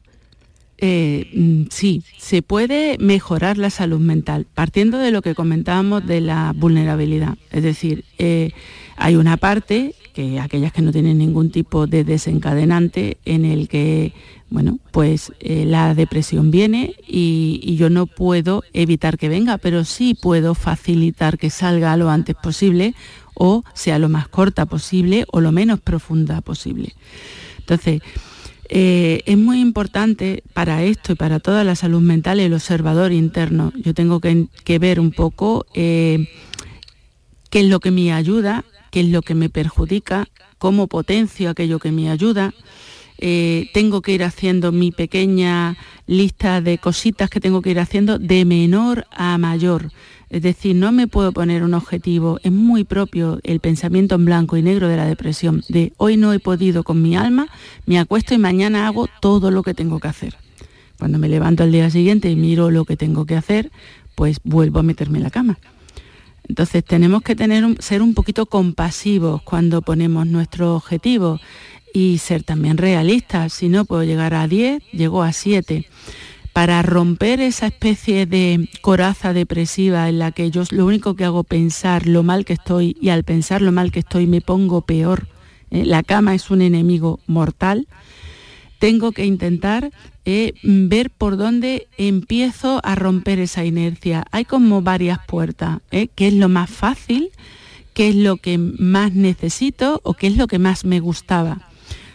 Eh, 0.83 1.29
mm, 1.33 1.69
sí, 1.69 2.03
se 2.17 2.41
puede 2.41 2.97
mejorar 2.99 3.59
la 3.59 3.69
salud 3.69 3.99
mental, 3.99 4.47
partiendo 4.51 4.97
de 4.97 5.11
lo 5.11 5.21
que 5.21 5.35
comentábamos 5.35 6.05
de 6.07 6.21
la 6.21 6.53
vulnerabilidad. 6.55 7.37
Es 7.51 7.61
decir, 7.61 8.03
eh, 8.17 8.51
hay 8.97 9.15
una 9.15 9.37
parte, 9.37 9.93
que 10.13 10.39
aquellas 10.39 10.73
que 10.73 10.81
no 10.81 10.91
tienen 10.91 11.19
ningún 11.19 11.51
tipo 11.51 11.85
de 11.85 12.03
desencadenante, 12.03 13.17
en 13.25 13.45
el 13.45 13.69
que, 13.69 14.13
bueno, 14.49 14.79
pues 14.91 15.31
eh, 15.39 15.65
la 15.65 15.93
depresión 15.93 16.49
viene 16.49 16.95
y, 17.07 17.61
y, 17.63 17.75
yo 17.75 17.91
no 17.91 18.07
puedo 18.07 18.63
evitar 18.73 19.19
que 19.19 19.29
venga, 19.29 19.59
pero 19.59 19.85
sí 19.85 20.17
puedo 20.19 20.55
facilitar 20.55 21.37
que 21.37 21.51
salga 21.51 21.95
lo 21.95 22.09
antes 22.09 22.35
posible 22.35 22.95
o 23.35 23.63
sea 23.73 23.99
lo 23.99 24.09
más 24.09 24.27
corta 24.27 24.65
posible 24.65 25.25
o 25.31 25.41
lo 25.41 25.51
menos 25.51 25.79
profunda 25.79 26.41
posible. 26.41 26.93
Entonces, 27.59 28.01
eh, 28.73 29.21
es 29.25 29.37
muy 29.37 29.59
importante 29.59 30.43
para 30.53 30.81
esto 30.83 31.11
y 31.11 31.15
para 31.15 31.41
toda 31.41 31.65
la 31.65 31.75
salud 31.75 31.99
mental 31.99 32.39
el 32.39 32.53
observador 32.53 33.11
interno. 33.11 33.73
Yo 33.75 33.93
tengo 33.93 34.21
que, 34.21 34.79
ver 34.79 35.01
un 35.01 35.11
poco 35.11 35.65
eh, 35.73 36.29
qué 37.49 37.59
es 37.59 37.65
lo 37.65 37.81
que 37.81 37.91
me 37.91 38.13
ayuda, 38.13 38.63
qué 38.89 39.01
es 39.01 39.07
lo 39.07 39.23
que 39.23 39.35
me 39.35 39.49
perjudica, 39.49 40.29
cómo 40.57 40.87
potencio 40.87 41.49
aquello 41.49 41.79
que 41.79 41.91
me 41.91 42.09
ayuda. 42.09 42.53
Eh, 43.17 43.69
tengo 43.73 44.01
que 44.01 44.13
ir 44.13 44.23
haciendo 44.23 44.71
mi 44.71 44.91
pequeña 44.91 45.75
lista 46.07 46.61
de 46.61 46.77
cositas 46.77 47.29
que 47.29 47.41
tengo 47.41 47.61
que 47.61 47.71
ir 47.71 47.79
haciendo 47.79 48.19
de 48.19 48.45
menor 48.45 49.05
a 49.11 49.37
mayor. 49.37 49.91
Es 50.31 50.41
decir, 50.43 50.77
no 50.77 50.93
me 50.93 51.07
puedo 51.07 51.33
poner 51.33 51.61
un 51.61 51.73
objetivo, 51.73 52.39
es 52.41 52.53
muy 52.53 52.85
propio 52.85 53.41
el 53.43 53.59
pensamiento 53.59 54.15
en 54.15 54.23
blanco 54.23 54.55
y 54.55 54.61
negro 54.61 54.87
de 54.87 54.95
la 54.95 55.05
depresión, 55.05 55.61
de 55.67 55.91
hoy 55.97 56.15
no 56.15 56.31
he 56.31 56.39
podido 56.39 56.85
con 56.85 57.01
mi 57.01 57.17
alma, 57.17 57.49
me 57.85 57.99
acuesto 57.99 58.33
y 58.33 58.37
mañana 58.37 58.87
hago 58.87 59.09
todo 59.19 59.51
lo 59.51 59.61
que 59.61 59.73
tengo 59.73 59.99
que 59.99 60.07
hacer. 60.07 60.37
Cuando 60.97 61.17
me 61.17 61.27
levanto 61.27 61.63
al 61.63 61.73
día 61.73 61.89
siguiente 61.89 62.29
y 62.29 62.37
miro 62.37 62.71
lo 62.71 62.85
que 62.85 62.95
tengo 62.95 63.25
que 63.25 63.35
hacer, 63.35 63.73
pues 64.15 64.39
vuelvo 64.45 64.79
a 64.79 64.83
meterme 64.83 65.17
en 65.17 65.23
la 65.25 65.31
cama. 65.31 65.59
Entonces 66.47 66.85
tenemos 66.85 67.23
que 67.23 67.35
tener 67.35 67.65
ser 67.79 68.01
un 68.01 68.13
poquito 68.13 68.45
compasivos 68.45 69.41
cuando 69.41 69.81
ponemos 69.81 70.27
nuestro 70.27 70.75
objetivo 70.75 71.41
y 71.93 72.19
ser 72.19 72.43
también 72.43 72.77
realistas. 72.77 73.51
Si 73.51 73.67
no 73.67 73.83
puedo 73.83 74.05
llegar 74.05 74.33
a 74.33 74.47
10, 74.47 74.81
llego 74.93 75.23
a 75.23 75.33
7 75.33 75.87
para 76.53 76.81
romper 76.81 77.39
esa 77.39 77.67
especie 77.67 78.25
de 78.25 78.67
coraza 78.81 79.33
depresiva 79.33 80.09
en 80.09 80.19
la 80.19 80.31
que 80.31 80.51
yo 80.51 80.63
lo 80.71 80.85
único 80.85 81.15
que 81.15 81.25
hago 81.25 81.43
pensar 81.43 82.07
lo 82.07 82.23
mal 82.23 82.45
que 82.45 82.53
estoy 82.53 82.97
y 82.99 83.09
al 83.09 83.23
pensar 83.23 83.61
lo 83.61 83.71
mal 83.71 83.91
que 83.91 83.99
estoy 83.99 84.27
me 84.27 84.41
pongo 84.41 84.81
peor, 84.81 85.27
¿eh? 85.69 85.85
la 85.85 86.03
cama 86.03 86.35
es 86.35 86.49
un 86.51 86.61
enemigo 86.61 87.19
mortal, 87.25 87.87
tengo 88.79 89.11
que 89.11 89.25
intentar 89.25 89.91
eh, 90.25 90.53
ver 90.63 91.09
por 91.09 91.37
dónde 91.37 91.87
empiezo 91.97 92.81
a 92.83 92.95
romper 92.95 93.39
esa 93.39 93.63
inercia. 93.63 94.25
Hay 94.31 94.43
como 94.43 94.81
varias 94.81 95.19
puertas, 95.25 95.79
¿eh? 95.91 96.09
qué 96.13 96.27
es 96.27 96.33
lo 96.33 96.49
más 96.49 96.69
fácil, 96.69 97.29
qué 97.93 98.09
es 98.09 98.15
lo 98.15 98.37
que 98.37 98.57
más 98.57 99.13
necesito 99.13 100.01
o 100.03 100.15
qué 100.15 100.27
es 100.27 100.37
lo 100.37 100.47
que 100.47 100.59
más 100.59 100.83
me 100.83 100.99
gustaba. 100.99 101.70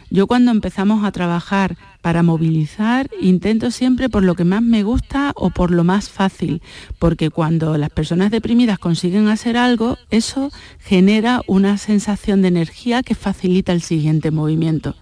Yo 0.09 0.29
cuando 0.29 0.53
empezamos 0.53 1.05
a 1.05 1.11
trabajar 1.11 1.77
para 2.01 2.23
movilizar 2.23 3.11
intento 3.21 3.73
siempre 3.73 4.09
por 4.09 4.23
lo 4.23 4.37
que 4.37 4.45
más 4.45 4.63
me 4.63 4.85
gusta 4.85 5.33
o 5.35 5.51
por 5.51 5.73
lo 5.73 5.83
más 5.83 6.09
fácil, 6.09 6.63
porque 7.01 7.31
cuando 7.31 7.77
las 7.77 7.91
personas 7.91 8.31
deprimidas 8.31 8.79
consiguen 8.79 9.27
hacer 9.27 9.57
algo, 9.57 9.99
eso 10.11 10.53
genera 10.79 11.43
una 11.49 11.77
sensación 11.77 12.41
de 12.41 12.49
energía 12.49 13.03
que 13.03 13.17
facilita 13.17 13.73
el 13.73 13.83
siguiente 13.83 14.31
movimiento. 14.31 14.95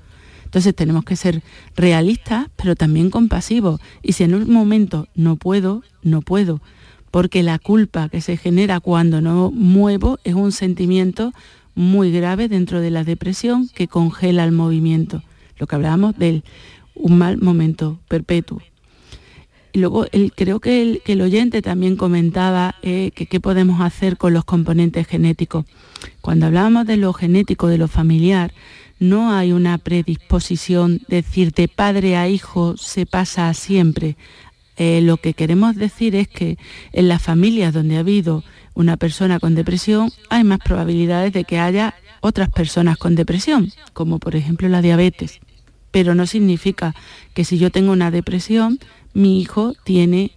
Entonces 0.46 0.74
tenemos 0.74 1.04
que 1.04 1.16
ser 1.16 1.42
realistas, 1.76 2.46
pero 2.56 2.74
también 2.74 3.10
compasivos. 3.10 3.80
Y 4.02 4.12
si 4.12 4.24
en 4.24 4.34
un 4.34 4.50
momento 4.50 5.08
no 5.14 5.36
puedo, 5.36 5.82
no 6.02 6.22
puedo, 6.22 6.62
porque 7.10 7.42
la 7.42 7.58
culpa 7.58 8.08
que 8.08 8.22
se 8.22 8.38
genera 8.38 8.80
cuando 8.80 9.20
no 9.20 9.50
muevo 9.50 10.18
es 10.24 10.34
un 10.34 10.52
sentimiento 10.52 11.32
muy 11.74 12.10
grave 12.12 12.48
dentro 12.48 12.80
de 12.80 12.90
la 12.90 13.04
depresión 13.04 13.68
que 13.68 13.88
congela 13.88 14.44
el 14.44 14.52
movimiento. 14.52 15.22
Lo 15.58 15.66
que 15.66 15.76
hablábamos 15.76 16.16
del 16.18 16.44
un 16.94 17.18
mal 17.18 17.38
momento 17.38 17.98
perpetuo. 18.08 18.60
Y 19.72 19.80
luego 19.80 20.06
creo 20.36 20.60
que 20.60 21.02
el, 21.04 21.20
oyente 21.20 21.60
también 21.60 21.96
comentaba 21.96 22.76
eh, 22.82 23.10
que 23.12 23.26
qué 23.26 23.40
podemos 23.40 23.80
hacer 23.80 24.16
con 24.16 24.32
los 24.32 24.44
componentes 24.44 25.08
genéticos. 25.08 25.64
Cuando 26.20 26.46
hablábamos 26.46 26.86
de 26.86 26.96
lo 26.96 27.12
genético, 27.12 27.66
de 27.66 27.78
lo 27.78 27.88
familiar, 27.88 28.52
no 29.00 29.32
hay 29.32 29.52
una 29.52 29.78
predisposición, 29.78 31.00
decir 31.08 31.52
de 31.52 31.66
padre 31.66 32.16
a 32.16 32.28
hijo 32.28 32.76
se 32.76 33.04
pasa 33.04 33.52
siempre. 33.52 34.16
Eh, 34.76 35.00
lo 35.02 35.16
que 35.16 35.34
queremos 35.34 35.74
decir 35.74 36.14
es 36.14 36.28
que 36.28 36.56
en 36.92 37.08
las 37.08 37.22
familias 37.22 37.74
donde 37.74 37.96
ha 37.96 38.00
habido 38.00 38.44
una 38.74 38.96
persona 38.96 39.38
con 39.38 39.54
depresión 39.54 40.10
hay 40.30 40.44
más 40.44 40.58
probabilidades 40.58 41.32
de 41.32 41.44
que 41.44 41.58
haya 41.58 41.94
otras 42.20 42.50
personas 42.50 42.96
con 42.96 43.14
depresión, 43.14 43.72
como 43.92 44.18
por 44.18 44.36
ejemplo 44.36 44.68
la 44.68 44.82
diabetes. 44.82 45.40
Pero 45.90 46.14
no 46.14 46.26
significa 46.26 46.94
que 47.34 47.44
si 47.44 47.58
yo 47.58 47.70
tengo 47.70 47.92
una 47.92 48.10
depresión, 48.10 48.78
mi 49.12 49.40
hijo 49.40 49.74
tiene 49.84 50.32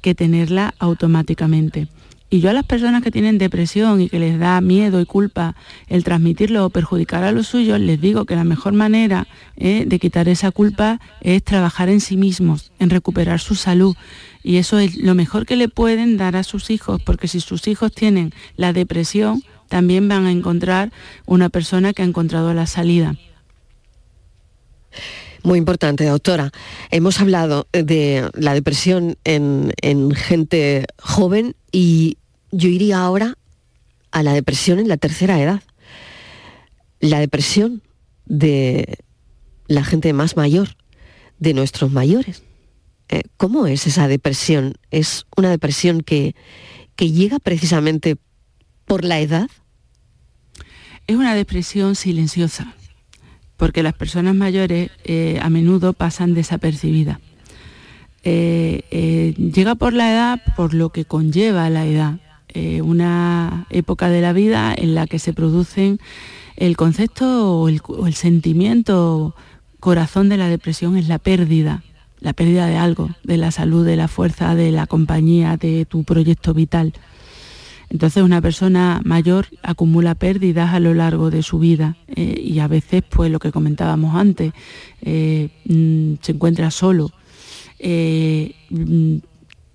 que 0.00 0.14
tenerla 0.14 0.74
automáticamente. 0.78 1.88
Y 2.32 2.38
yo 2.40 2.50
a 2.50 2.52
las 2.52 2.64
personas 2.64 3.02
que 3.02 3.10
tienen 3.10 3.38
depresión 3.38 4.00
y 4.00 4.08
que 4.08 4.20
les 4.20 4.38
da 4.38 4.60
miedo 4.60 5.00
y 5.00 5.04
culpa 5.04 5.56
el 5.88 6.04
transmitirlo 6.04 6.64
o 6.64 6.70
perjudicar 6.70 7.24
a 7.24 7.32
los 7.32 7.48
suyos, 7.48 7.80
les 7.80 8.00
digo 8.00 8.24
que 8.24 8.36
la 8.36 8.44
mejor 8.44 8.72
manera 8.72 9.26
eh, 9.56 9.84
de 9.84 9.98
quitar 9.98 10.28
esa 10.28 10.52
culpa 10.52 11.00
es 11.20 11.42
trabajar 11.42 11.88
en 11.88 12.00
sí 12.00 12.16
mismos, 12.16 12.70
en 12.78 12.90
recuperar 12.90 13.40
su 13.40 13.56
salud. 13.56 13.96
Y 14.44 14.58
eso 14.58 14.78
es 14.78 14.96
lo 14.96 15.16
mejor 15.16 15.44
que 15.44 15.56
le 15.56 15.68
pueden 15.68 16.16
dar 16.16 16.36
a 16.36 16.44
sus 16.44 16.70
hijos, 16.70 17.02
porque 17.02 17.26
si 17.26 17.40
sus 17.40 17.66
hijos 17.66 17.92
tienen 17.92 18.32
la 18.56 18.72
depresión, 18.72 19.42
también 19.68 20.08
van 20.08 20.26
a 20.26 20.30
encontrar 20.30 20.92
una 21.26 21.48
persona 21.48 21.92
que 21.92 22.02
ha 22.02 22.04
encontrado 22.04 22.54
la 22.54 22.66
salida. 22.66 23.16
Muy 25.42 25.58
importante, 25.58 26.04
doctora. 26.04 26.52
Hemos 26.90 27.20
hablado 27.20 27.66
de 27.72 28.28
la 28.34 28.54
depresión 28.54 29.16
en, 29.24 29.72
en, 29.80 30.10
gente 30.10 30.86
joven 30.98 31.56
y 31.72 32.18
yo 32.50 32.68
iría 32.68 33.00
ahora 33.00 33.36
a 34.10 34.22
la 34.22 34.32
depresión 34.32 34.78
en 34.78 34.88
la 34.88 34.96
tercera 34.96 35.40
edad. 35.40 35.62
La 37.00 37.18
depresión 37.18 37.82
de 38.26 38.98
la 39.66 39.84
gente 39.84 40.12
más 40.12 40.36
mayor, 40.36 40.76
de 41.38 41.54
nuestros 41.54 41.90
mayores. 41.92 42.42
Eh, 43.08 43.22
¿Cómo 43.36 43.66
es 43.66 43.86
esa 43.86 44.08
depresión? 44.08 44.74
¿Es 44.90 45.26
una 45.36 45.50
depresión 45.50 46.02
que, 46.02 46.34
que 46.96 47.10
llega 47.10 47.38
precisamente 47.38 48.16
por 48.84 49.04
la 49.04 49.20
edad? 49.20 49.48
Es 51.06 51.16
una 51.16 51.34
depresión 51.34 51.96
silenciosa, 51.96 52.74
porque 53.56 53.82
las 53.82 53.94
personas 53.94 54.34
mayores 54.34 54.90
eh, 55.04 55.38
a 55.42 55.50
menudo 55.50 55.92
pasan 55.92 56.34
desapercibidas. 56.34 57.18
Eh, 58.22 59.34
llega 59.36 59.74
por 59.76 59.92
la 59.92 60.12
edad 60.12 60.42
por 60.56 60.74
lo 60.74 60.90
que 60.90 61.04
conlleva 61.04 61.70
la 61.70 61.86
edad. 61.86 62.20
Eh, 62.52 62.82
una 62.82 63.66
época 63.70 64.08
de 64.08 64.20
la 64.20 64.32
vida 64.32 64.74
en 64.76 64.94
la 64.94 65.06
que 65.06 65.20
se 65.20 65.32
producen 65.32 66.00
el 66.56 66.76
concepto 66.76 67.60
o 67.60 67.68
el, 67.68 68.14
sentimiento 68.14 69.36
corazón 69.78 70.28
de 70.28 70.36
la 70.36 70.48
depresión 70.48 70.96
es 70.96 71.06
la 71.06 71.18
pérdida, 71.18 71.84
la 72.18 72.32
pérdida 72.32 72.66
de 72.66 72.76
algo, 72.76 73.10
de 73.22 73.36
la 73.36 73.52
salud, 73.52 73.86
de 73.86 73.96
la 73.96 74.08
fuerza, 74.08 74.54
de 74.56 74.72
la 74.72 74.86
compañía, 74.86 75.56
de 75.56 75.84
tu 75.84 76.02
proyecto 76.02 76.52
vital. 76.52 76.92
Entonces 77.88 78.22
una 78.22 78.40
persona 78.40 79.00
mayor 79.04 79.46
acumula 79.62 80.16
pérdidas 80.16 80.74
a 80.74 80.80
lo 80.80 80.92
largo 80.92 81.30
de 81.30 81.42
su 81.44 81.60
vida 81.60 81.96
eh, 82.08 82.40
y 82.42 82.58
a 82.58 82.66
veces, 82.66 83.04
pues 83.08 83.30
lo 83.30 83.38
que 83.38 83.52
comentábamos 83.52 84.16
antes, 84.16 84.52
eh, 85.02 85.50
mm, 85.66 86.14
se 86.20 86.32
encuentra 86.32 86.70
solo, 86.72 87.10
mm, 87.78 89.16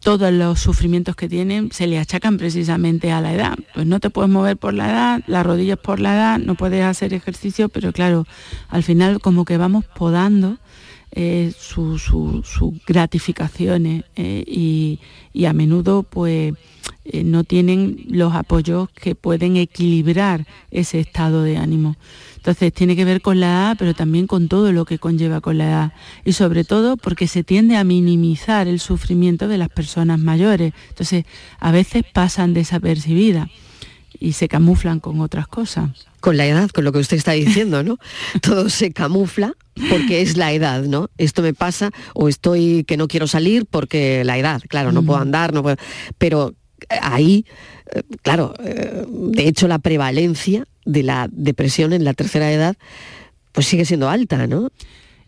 todos 0.05 0.31
los 0.31 0.59
sufrimientos 0.59 1.15
que 1.15 1.27
tienen 1.27 1.71
se 1.71 1.87
le 1.87 1.97
achacan 1.97 2.37
precisamente 2.37 3.11
a 3.11 3.21
la 3.21 3.33
edad. 3.33 3.57
Pues 3.73 3.87
no 3.87 3.99
te 3.99 4.11
puedes 4.11 4.29
mover 4.29 4.55
por 4.55 4.75
la 4.75 4.91
edad, 4.91 5.23
las 5.25 5.43
rodillas 5.43 5.79
por 5.79 5.99
la 5.99 6.13
edad, 6.13 6.37
no 6.37 6.53
puedes 6.53 6.83
hacer 6.83 7.11
ejercicio, 7.15 7.69
pero 7.69 7.91
claro, 7.91 8.27
al 8.69 8.83
final 8.83 9.19
como 9.19 9.45
que 9.45 9.57
vamos 9.57 9.83
podando 9.83 10.59
eh, 11.11 11.51
sus 11.57 12.11
gratificaciones 12.85 14.03
eh, 14.15 14.43
y, 14.45 15.45
a 15.45 15.53
menudo 15.53 16.03
pues 16.03 16.53
eh, 17.05 17.23
no 17.23 17.43
tienen 17.43 18.05
los 18.07 18.35
apoyos 18.35 18.89
que 18.89 19.15
pueden 19.15 19.57
equilibrar 19.57 20.45
ese 20.69 20.99
estado 20.99 21.41
de 21.41 21.57
ánimo. 21.57 21.95
Entonces 22.45 22.73
tiene 22.73 22.95
que 22.95 23.05
ver 23.05 23.23
con 23.23 23.39
la 23.39 23.47
edad, 23.47 23.75
pero 23.79 23.95
también 23.95 24.27
con 24.27 24.47
todo 24.49 24.71
lo 24.71 24.85
que 24.85 24.99
conlleva 24.99 25.41
con 25.41 25.57
la 25.57 25.65
edad. 25.65 25.93
Y 26.25 26.33
sobre 26.33 26.63
todo 26.63 26.95
porque 26.95 27.27
se 27.27 27.43
tiende 27.43 27.75
a 27.75 27.83
minimizar 27.83 28.67
el 28.67 28.79
sufrimiento 28.79 29.47
de 29.47 29.57
las 29.57 29.69
personas 29.69 30.19
mayores. 30.19 30.71
Entonces 30.89 31.25
a 31.59 31.71
veces 31.71 32.03
pasan 32.13 32.53
desapercibidas 32.53 33.49
y 34.19 34.33
se 34.33 34.47
camuflan 34.47 34.99
con 34.99 35.21
otras 35.21 35.47
cosas. 35.47 35.89
Con 36.19 36.37
la 36.37 36.45
edad, 36.45 36.69
con 36.69 36.83
lo 36.83 36.91
que 36.91 36.99
usted 36.99 37.17
está 37.17 37.31
diciendo, 37.31 37.81
¿no? 37.81 37.97
Todo 38.43 38.69
se 38.69 38.91
camufla 38.91 39.53
porque 39.89 40.21
es 40.21 40.37
la 40.37 40.53
edad, 40.53 40.83
¿no? 40.83 41.09
Esto 41.17 41.41
me 41.41 41.55
pasa 41.55 41.89
o 42.13 42.29
estoy 42.29 42.83
que 42.83 42.95
no 42.95 43.07
quiero 43.07 43.25
salir 43.25 43.65
porque 43.65 44.23
la 44.23 44.37
edad, 44.37 44.61
claro, 44.69 44.91
no 44.91 45.01
puedo 45.01 45.19
andar, 45.19 45.51
no 45.51 45.63
puedo... 45.63 45.77
Pero 46.19 46.53
ahí, 47.01 47.47
eh, 47.91 48.03
claro, 48.21 48.53
eh, 48.63 49.03
de 49.09 49.47
hecho 49.47 49.67
la 49.67 49.79
prevalencia 49.79 50.67
de 50.85 51.03
la 51.03 51.27
depresión 51.31 51.93
en 51.93 52.03
la 52.03 52.13
tercera 52.13 52.51
edad 52.51 52.77
pues 53.51 53.67
sigue 53.67 53.85
siendo 53.85 54.09
alta, 54.09 54.47
¿no? 54.47 54.69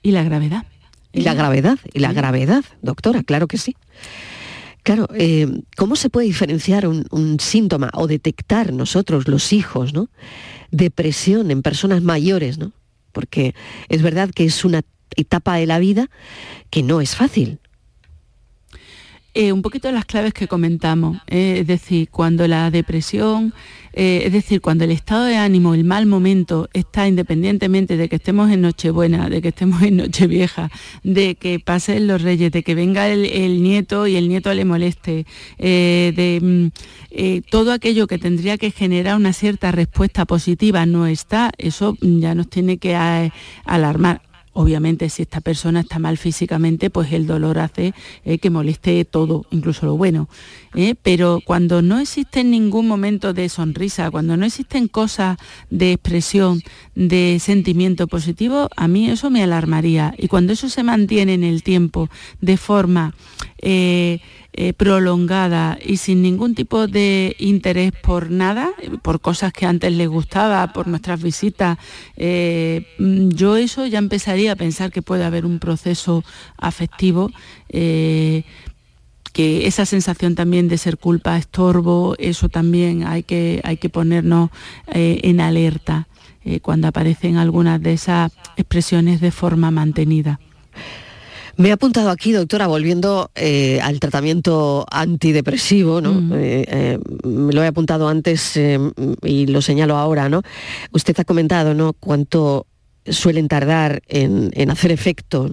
Y 0.01 0.11
la 0.11 0.23
gravedad. 0.23 0.65
Y 1.13 1.21
la 1.21 1.33
gravedad, 1.33 1.79
y 1.93 1.99
la 1.99 2.13
gravedad, 2.13 2.63
doctora, 2.81 3.23
claro 3.23 3.47
que 3.47 3.57
sí. 3.57 3.75
Claro, 4.83 5.07
eh, 5.15 5.47
¿cómo 5.75 5.95
se 5.95 6.09
puede 6.09 6.27
diferenciar 6.27 6.87
un, 6.87 7.05
un, 7.11 7.39
síntoma 7.39 7.89
o 7.93 8.07
detectar 8.07 8.71
nosotros, 8.71 9.27
los 9.27 9.51
hijos, 9.51 9.93
¿no? 9.93 10.09
depresión 10.71 11.51
en 11.51 11.61
personas 11.61 12.01
mayores, 12.01 12.57
¿no? 12.57 12.73
Porque 13.11 13.55
es 13.89 14.01
verdad 14.01 14.29
que 14.33 14.45
es 14.45 14.65
una 14.65 14.81
etapa 15.15 15.55
de 15.55 15.65
la 15.65 15.79
vida 15.79 16.09
que 16.69 16.83
no 16.83 17.01
es 17.01 17.15
fácil. 17.15 17.59
Eh, 19.39 19.51
un 19.51 19.61
poquito 19.61 19.91
las 19.91 20.05
claves 20.05 20.33
que 20.33 20.47
comentamos, 20.47 21.19
eh, 21.27 21.57
es 21.59 21.67
decir, 21.67 22.09
cuando 22.09 22.47
la 22.47 22.71
depresión, 22.71 23.53
eh, 23.93 24.23
es 24.25 24.33
decir, 24.33 24.61
cuando 24.61 24.83
el 24.83 24.89
estado 24.89 25.25
de 25.25 25.35
ánimo, 25.35 25.75
el 25.75 25.83
mal 25.83 26.07
momento 26.07 26.69
está 26.73 27.07
independientemente 27.07 27.97
de 27.97 28.09
que 28.09 28.15
estemos 28.15 28.49
en 28.49 28.61
Nochebuena, 28.61 29.29
de 29.29 29.39
que 29.43 29.49
estemos 29.49 29.83
en 29.83 29.97
Nochevieja, 29.97 30.71
de 31.03 31.35
que 31.35 31.59
pasen 31.59 32.07
los 32.07 32.23
reyes, 32.23 32.51
de 32.51 32.63
que 32.63 32.73
venga 32.73 33.09
el, 33.09 33.61
nieto 33.61 34.07
y 34.07 34.15
el 34.15 34.27
nieto 34.27 34.51
le 34.55 34.65
moleste, 34.65 35.27
de 35.59 36.39
mm, 36.41 37.41
todo 37.51 37.73
aquello 37.73 38.07
que 38.07 38.17
tendría 38.17 38.57
que 38.57 38.71
generar 38.71 39.17
una 39.17 39.33
cierta 39.33 39.71
respuesta 39.71 40.25
positiva 40.25 40.87
no 40.87 41.05
está, 41.05 41.51
eso 41.59 41.95
ya 42.01 42.33
nos 42.33 42.49
tiene 42.49 42.79
que 42.79 42.95
alarmar. 43.65 44.26
Obviamente 44.59 45.07
si 45.09 45.21
esta 45.21 45.39
persona 45.39 45.81
está 45.81 45.99
mal 45.99 46.17
físicamente, 46.17 46.89
pues 46.89 47.13
el 47.13 47.27
dolor 47.27 47.59
hace 47.59 47.93
eh, 48.25 48.39
que 48.39 48.49
moleste 48.49 49.05
todo, 49.05 49.45
incluso 49.51 49.85
lo 49.85 49.95
bueno. 49.97 50.29
¿eh? 50.73 50.95
Pero 50.99 51.41
cuando 51.45 51.83
no 51.83 51.99
existe 51.99 52.43
ningún 52.43 52.87
momento 52.87 53.33
de 53.33 53.49
sonrisa, 53.49 54.09
cuando 54.09 54.35
no 54.35 54.47
existen 54.47 54.87
cosas 54.87 55.37
de 55.69 55.91
expresión, 55.91 56.63
de 56.95 57.37
sentimiento 57.39 58.07
positivo, 58.07 58.67
a 58.75 58.87
mí 58.87 59.11
eso 59.11 59.29
me 59.29 59.43
alarmaría. 59.43 60.15
Y 60.17 60.27
cuando 60.27 60.53
eso 60.53 60.69
se 60.69 60.81
mantiene 60.81 61.35
en 61.35 61.43
el 61.43 61.61
tiempo 61.61 62.09
de 62.41 62.57
forma 62.57 63.13
eh, 63.59 64.19
eh, 64.53 64.73
prolongada 64.73 65.77
y 65.83 65.97
sin 65.97 66.21
ningún 66.21 66.55
tipo 66.55 66.87
de 66.87 67.35
interés 67.39 67.91
por 67.91 68.29
nada, 68.29 68.71
por 69.01 69.19
cosas 69.19 69.53
que 69.53 69.65
antes 69.65 69.91
les 69.93 70.07
gustaba, 70.07 70.73
por 70.73 70.87
nuestras 70.87 71.21
visitas, 71.21 71.77
eh, 72.17 72.87
yo 72.97 73.55
eso 73.55 73.85
ya 73.85 73.99
empezaría 73.99 74.51
a 74.51 74.55
pensar 74.55 74.91
que 74.91 75.01
puede 75.01 75.25
haber 75.25 75.45
un 75.45 75.59
proceso 75.59 76.23
afectivo. 76.57 77.31
que 79.33 79.67
esa 79.67 79.85
sensación 79.85 80.33
también 80.33 80.67
de 80.67 80.79
ser 80.79 80.97
culpa, 80.97 81.37
estorbo, 81.37 82.15
eso 82.17 82.49
también 82.49 83.05
hay 83.05 83.21
que, 83.21 83.61
hay 83.63 83.77
que 83.77 83.89
ponernos 83.89 84.49
en 84.87 85.41
alerta 85.41 86.07
cuando 86.63 86.87
aparecen 86.87 87.37
algunas 87.37 87.79
de 87.79 87.93
esas 87.93 88.31
expresiones 88.55 89.21
de 89.21 89.29
forma 89.29 89.69
mantenida. 89.69 90.39
Me 91.57 91.69
he 91.69 91.71
apuntado 91.71 92.11
aquí, 92.11 92.33
doctora, 92.33 92.67
volviendo 92.67 93.31
eh, 93.33 93.79
al 93.81 93.99
tratamiento 93.99 94.85
antidepresivo, 94.91 96.01
¿no? 96.01 96.13
Mm. 96.13 96.33
Eh, 96.33 96.65
eh, 96.67 96.99
lo 97.23 97.63
he 97.63 97.67
apuntado 97.67 98.07
antes 98.07 98.59
y 99.23 99.47
lo 99.47 99.61
señalo 99.63 99.97
ahora, 99.97 100.29
¿no? 100.29 100.43
Usted 100.91 101.19
ha 101.19 101.23
comentado, 101.23 101.73
¿no? 101.73 101.93
Cuánto 101.93 102.67
suelen 103.09 103.47
tardar 103.47 104.03
en, 104.07 104.69
hacer 104.69 104.91
efecto 104.91 105.49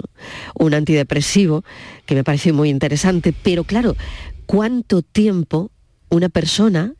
un 0.58 0.74
antidepresivo, 0.74 1.64
que 2.04 2.14
me 2.14 2.24
parece 2.24 2.52
muy 2.52 2.68
interesante, 2.68 3.32
pero 3.42 3.64
claro, 3.64 3.96
¿cuánto 4.44 5.00
tiempo 5.00 5.70
una 6.10 6.28
persona 6.28 6.92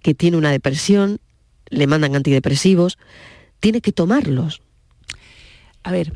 que 0.00 0.14
tiene 0.14 0.38
una 0.38 0.50
depresión, 0.50 1.20
le 1.68 1.86
mandan 1.86 2.16
antidepresivos, 2.16 2.96
tiene 3.58 3.82
que 3.82 3.92
tomarlos? 3.92 4.62
A 5.82 5.92
ver, 5.92 6.14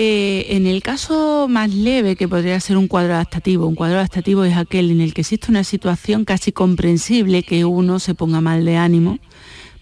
eh, 0.00 0.54
en 0.54 0.68
el 0.68 0.80
caso 0.80 1.48
más 1.48 1.74
leve, 1.74 2.14
que 2.14 2.28
podría 2.28 2.60
ser 2.60 2.76
un 2.76 2.86
cuadro 2.86 3.14
adaptativo, 3.14 3.66
un 3.66 3.74
cuadro 3.74 3.96
adaptativo 3.96 4.44
es 4.44 4.56
aquel 4.56 4.92
en 4.92 5.00
el 5.00 5.12
que 5.12 5.22
existe 5.22 5.50
una 5.50 5.64
situación 5.64 6.24
casi 6.24 6.52
comprensible 6.52 7.42
que 7.42 7.64
uno 7.64 7.98
se 7.98 8.14
ponga 8.14 8.40
mal 8.40 8.64
de 8.64 8.76
ánimo, 8.76 9.18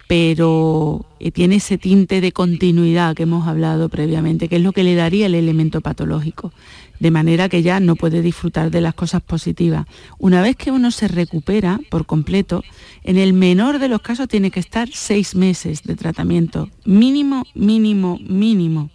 pero 0.09 1.05
eh, 1.21 1.33
tiene 1.33 1.57
ese 1.57 1.77
tinte 1.77 2.23
de 2.23 2.33
continuidad 2.33 3.15
que 3.15 3.25
hemos 3.25 3.47
hablado 3.47 3.91
previamente, 3.91 4.49
que 4.49 4.57
es 4.57 4.63
lo 4.63 4.73
que 4.73 4.85
le 4.85 4.95
daría 4.95 5.27
el 5.27 5.35
elemento 5.35 5.83
patológico, 5.83 6.51
de 6.99 7.11
manera 7.11 7.51
que 7.51 7.63
ya 7.63 7.79
no 7.79 7.95
puede 7.95 8.23
disfrutar 8.23 8.71
de 8.71 8.81
las 8.81 8.95
cosas 8.95 9.21
positivas. 9.21 9.85
Una 10.19 10.41
vez 10.41 10.57
que 10.57 10.71
uno 10.71 10.93
se 10.93 11.09
recupera 11.09 11.79
por 11.91 12.07
completo, 12.07 12.65
en 13.05 13.19
el 13.19 13.35
menor 13.35 13.79
de 13.79 13.89
los 13.89 14.01
casos 14.01 14.29
tiene 14.29 14.51
que 14.51 14.61
estar 14.61 14.89
seis 14.91 15.35
meses 15.35 15.83
de 15.83 15.95
tratamiento, 15.95 16.71
mínimo, 16.87 17.45
mínimo, 17.55 18.19
mínimo 18.27 18.89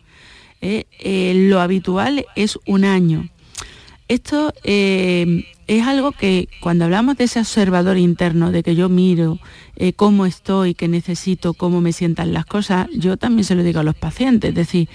¿eh? 0.62 0.86
Eh, 0.99 1.34
lo 1.49 1.59
habitual 1.59 2.26
es 2.36 2.57
un 2.66 2.86
año. 2.86 3.28
Esto 4.07 4.53
eh, 4.64 5.45
es 5.68 5.88
algo 5.88 6.12
que 6.12 6.47
cuando 6.62 6.86
hablamos 6.86 7.18
de 7.18 7.26
ese 7.26 7.39
observador 7.39 7.97
interno, 7.97 8.51
de 8.51 8.64
que 8.64 8.76
yo 8.76 8.89
miro 8.89 9.39
cómo 9.95 10.28
estoy, 10.28 10.76
qué 10.76 10.88
necesito, 10.88 11.55
cómo 11.55 11.82
me 11.82 11.91
sientan 11.91 12.34
las 12.34 12.45
cosas, 12.45 12.88
yo 12.93 13.18
también 13.18 13.45
se 13.45 13.55
lo 13.55 13.64
digo 13.64 13.80
a 13.80 13.84
los 13.84 13.95
pacientes, 13.95 14.49
es 14.49 14.55
decir, 14.55 14.89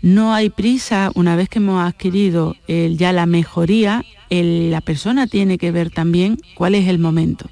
no 0.00 0.32
hay 0.32 0.48
prisa, 0.48 1.10
una 1.14 1.36
vez 1.36 1.50
que 1.50 1.58
hemos 1.58 1.84
adquirido 1.84 2.56
ya 2.66 3.12
la 3.12 3.26
mejoría, 3.26 4.06
la 4.30 4.80
persona 4.80 5.26
tiene 5.26 5.58
que 5.58 5.70
ver 5.70 5.90
también 5.90 6.38
cuál 6.54 6.74
es 6.74 6.88
el 6.88 6.98
momento. 6.98 7.50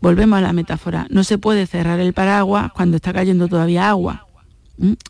Volvemos 0.00 0.38
a 0.38 0.42
la 0.42 0.52
metáfora, 0.54 1.06
no 1.10 1.22
se 1.24 1.36
puede 1.36 1.66
cerrar 1.66 2.00
el 2.00 2.14
paraguas 2.14 2.72
cuando 2.72 2.96
está 2.96 3.12
cayendo 3.12 3.48
todavía 3.48 3.88
agua. 3.88 4.26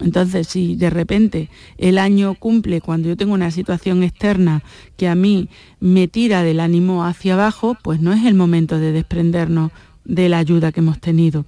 Entonces, 0.00 0.46
si 0.48 0.76
de 0.76 0.90
repente 0.90 1.48
el 1.78 1.98
año 1.98 2.34
cumple 2.34 2.80
cuando 2.80 3.08
yo 3.08 3.16
tengo 3.16 3.32
una 3.32 3.50
situación 3.50 4.02
externa 4.02 4.62
que 4.96 5.08
a 5.08 5.14
mí 5.14 5.48
me 5.80 6.06
tira 6.06 6.42
del 6.42 6.60
ánimo 6.60 7.04
hacia 7.04 7.34
abajo, 7.34 7.76
pues 7.82 8.00
no 8.00 8.12
es 8.12 8.24
el 8.26 8.34
momento 8.34 8.78
de 8.78 8.92
desprendernos 8.92 9.72
de 10.04 10.28
la 10.28 10.38
ayuda 10.38 10.70
que 10.70 10.80
hemos 10.80 11.00
tenido. 11.00 11.46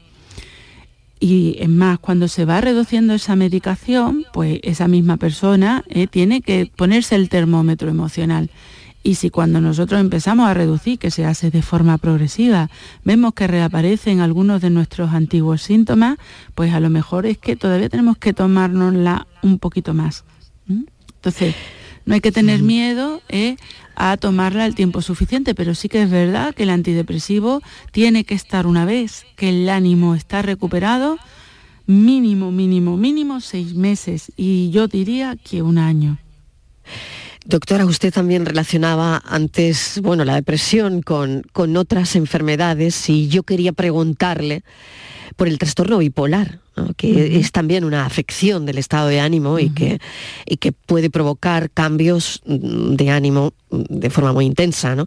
Y 1.18 1.56
es 1.60 1.68
más, 1.68 1.98
cuando 1.98 2.28
se 2.28 2.44
va 2.44 2.60
reduciendo 2.60 3.14
esa 3.14 3.36
medicación, 3.36 4.24
pues 4.32 4.60
esa 4.62 4.86
misma 4.86 5.16
persona 5.16 5.82
eh, 5.88 6.06
tiene 6.06 6.42
que 6.42 6.70
ponerse 6.74 7.14
el 7.14 7.28
termómetro 7.28 7.88
emocional 7.88 8.50
y 9.06 9.14
si 9.14 9.30
cuando 9.30 9.60
nosotros 9.60 10.00
empezamos 10.00 10.48
a 10.48 10.54
reducir, 10.54 10.98
que 10.98 11.12
se 11.12 11.24
hace 11.24 11.52
de 11.52 11.62
forma 11.62 11.96
progresiva, 11.96 12.70
vemos 13.04 13.34
que 13.34 13.46
reaparecen 13.46 14.18
algunos 14.18 14.60
de 14.60 14.68
nuestros 14.68 15.12
antiguos 15.12 15.62
síntomas, 15.62 16.18
pues 16.56 16.74
a 16.74 16.80
lo 16.80 16.90
mejor 16.90 17.24
es 17.24 17.38
que 17.38 17.54
todavía 17.54 17.88
tenemos 17.88 18.18
que 18.18 18.32
tomárnosla 18.32 19.28
un 19.44 19.60
poquito 19.60 19.94
más. 19.94 20.24
Entonces, 20.68 21.54
no 22.04 22.14
hay 22.14 22.20
que 22.20 22.32
tener 22.32 22.62
miedo 22.62 23.22
eh, 23.28 23.54
a 23.94 24.16
tomarla 24.16 24.66
el 24.66 24.74
tiempo 24.74 25.00
suficiente, 25.02 25.54
pero 25.54 25.76
sí 25.76 25.88
que 25.88 26.02
es 26.02 26.10
verdad 26.10 26.52
que 26.52 26.64
el 26.64 26.70
antidepresivo 26.70 27.62
tiene 27.92 28.24
que 28.24 28.34
estar 28.34 28.66
una 28.66 28.84
vez 28.84 29.24
que 29.36 29.50
el 29.50 29.68
ánimo 29.68 30.16
está 30.16 30.42
recuperado, 30.42 31.16
mínimo, 31.86 32.50
mínimo, 32.50 32.96
mínimo 32.96 33.40
seis 33.40 33.72
meses 33.76 34.32
y 34.36 34.70
yo 34.70 34.88
diría 34.88 35.36
que 35.36 35.62
un 35.62 35.78
año. 35.78 36.18
Doctora, 37.46 37.86
usted 37.86 38.12
también 38.12 38.44
relacionaba 38.44 39.22
antes, 39.24 40.00
bueno, 40.02 40.24
la 40.24 40.34
depresión 40.34 41.00
con, 41.00 41.42
con 41.52 41.76
otras 41.76 42.16
enfermedades 42.16 43.08
y 43.08 43.28
yo 43.28 43.44
quería 43.44 43.72
preguntarle 43.72 44.64
por 45.36 45.46
el 45.46 45.56
trastorno 45.56 45.98
bipolar, 45.98 46.58
que 46.96 47.38
es 47.38 47.52
también 47.52 47.84
una 47.84 48.04
afección 48.04 48.66
del 48.66 48.78
estado 48.78 49.06
de 49.06 49.20
ánimo 49.20 49.60
y, 49.60 49.70
que, 49.70 50.00
y 50.44 50.56
que 50.56 50.72
puede 50.72 51.08
provocar 51.08 51.70
cambios 51.70 52.42
de 52.44 53.10
ánimo 53.10 53.52
de 53.70 54.10
forma 54.10 54.32
muy 54.32 54.44
intensa. 54.44 54.96
¿no? 54.96 55.06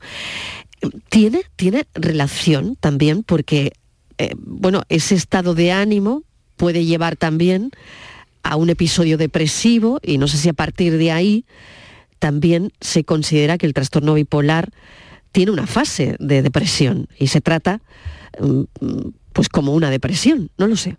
¿Tiene, 1.09 1.41
¿Tiene 1.57 1.87
relación 1.93 2.77
también? 2.79 3.23
Porque, 3.23 3.73
eh, 4.17 4.31
bueno, 4.37 4.83
ese 4.87 5.15
estado 5.15 5.55
de 5.55 5.73
ánimo 5.73 6.23
puede 6.55 6.85
llevar 6.85 7.17
también 7.17 7.71
a 8.43 8.55
un 8.55 8.69
episodio 8.69 9.17
depresivo 9.17 9.99
y 10.01 10.17
no 10.17 10.29
sé 10.29 10.37
si 10.37 10.47
a 10.47 10.53
partir 10.53 10.97
de 10.97 11.11
ahí 11.11 11.45
también 12.19 12.71
se 12.81 13.03
considera 13.03 13.57
que 13.57 13.65
el 13.65 13.73
trastorno 13.73 14.13
bipolar 14.13 14.69
tiene 15.31 15.51
una 15.51 15.67
fase 15.67 16.15
de 16.19 16.41
depresión 16.41 17.07
y 17.17 17.27
se 17.27 17.41
trata 17.41 17.81
mm, 18.39 18.63
pues 19.33 19.49
como 19.49 19.73
una 19.73 19.89
depresión, 19.89 20.51
no 20.57 20.67
lo 20.67 20.75
sé. 20.75 20.97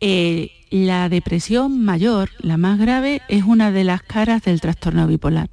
Eh, 0.00 0.50
la 0.70 1.08
depresión 1.08 1.84
mayor, 1.84 2.30
la 2.38 2.56
más 2.56 2.78
grave, 2.78 3.22
es 3.28 3.44
una 3.44 3.70
de 3.70 3.84
las 3.84 4.02
caras 4.02 4.42
del 4.42 4.60
trastorno 4.60 5.06
bipolar. 5.06 5.48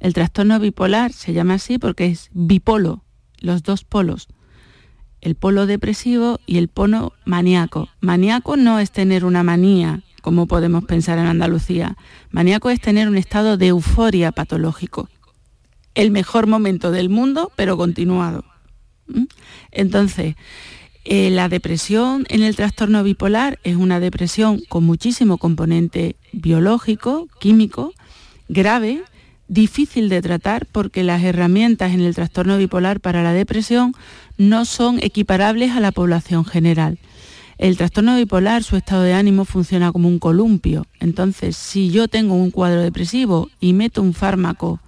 El 0.00 0.14
trastorno 0.14 0.58
bipolar 0.58 1.12
se 1.12 1.32
llama 1.32 1.54
así 1.54 1.78
porque 1.78 2.06
es 2.06 2.30
bipolo, 2.32 3.04
los 3.38 3.62
dos 3.62 3.84
polos, 3.84 4.28
el 5.20 5.34
polo 5.34 5.66
depresivo 5.66 6.40
y 6.46 6.58
el 6.58 6.68
polo 6.68 7.14
maníaco. 7.24 7.88
Maníaco 8.00 8.56
no 8.56 8.78
es 8.78 8.90
tener 8.90 9.24
una 9.24 9.42
manía, 9.42 10.02
como 10.24 10.46
podemos 10.46 10.84
pensar 10.84 11.18
en 11.18 11.26
Andalucía. 11.26 11.98
Maníaco 12.30 12.70
es 12.70 12.80
tener 12.80 13.08
un 13.08 13.18
estado 13.18 13.58
de 13.58 13.66
euforia 13.66 14.32
patológico. 14.32 15.10
El 15.94 16.10
mejor 16.10 16.46
momento 16.46 16.90
del 16.90 17.10
mundo, 17.10 17.52
pero 17.56 17.76
continuado. 17.76 18.42
¿Mm? 19.06 19.24
Entonces, 19.70 20.34
eh, 21.04 21.28
la 21.28 21.50
depresión 21.50 22.24
en 22.30 22.42
el 22.42 22.56
trastorno 22.56 23.02
bipolar 23.02 23.58
es 23.64 23.76
una 23.76 24.00
depresión 24.00 24.62
con 24.70 24.84
muchísimo 24.84 25.36
componente 25.36 26.16
biológico, 26.32 27.28
químico, 27.38 27.92
grave, 28.48 29.02
difícil 29.48 30.08
de 30.08 30.22
tratar 30.22 30.64
porque 30.64 31.04
las 31.04 31.22
herramientas 31.22 31.92
en 31.92 32.00
el 32.00 32.14
trastorno 32.14 32.56
bipolar 32.56 32.98
para 33.00 33.22
la 33.22 33.34
depresión 33.34 33.92
no 34.38 34.64
son 34.64 35.00
equiparables 35.02 35.72
a 35.72 35.80
la 35.80 35.92
población 35.92 36.46
general. 36.46 36.98
El 37.58 37.76
trastorno 37.76 38.16
bipolar, 38.16 38.64
su 38.64 38.76
estado 38.76 39.02
de 39.02 39.14
ánimo 39.14 39.44
funciona 39.44 39.92
como 39.92 40.08
un 40.08 40.18
columpio. 40.18 40.86
Entonces, 41.00 41.56
si 41.56 41.90
yo 41.90 42.08
tengo 42.08 42.34
un 42.34 42.50
cuadro 42.50 42.80
depresivo 42.80 43.48
y 43.60 43.72
meto 43.72 44.02
un 44.02 44.12
fármaco 44.12 44.80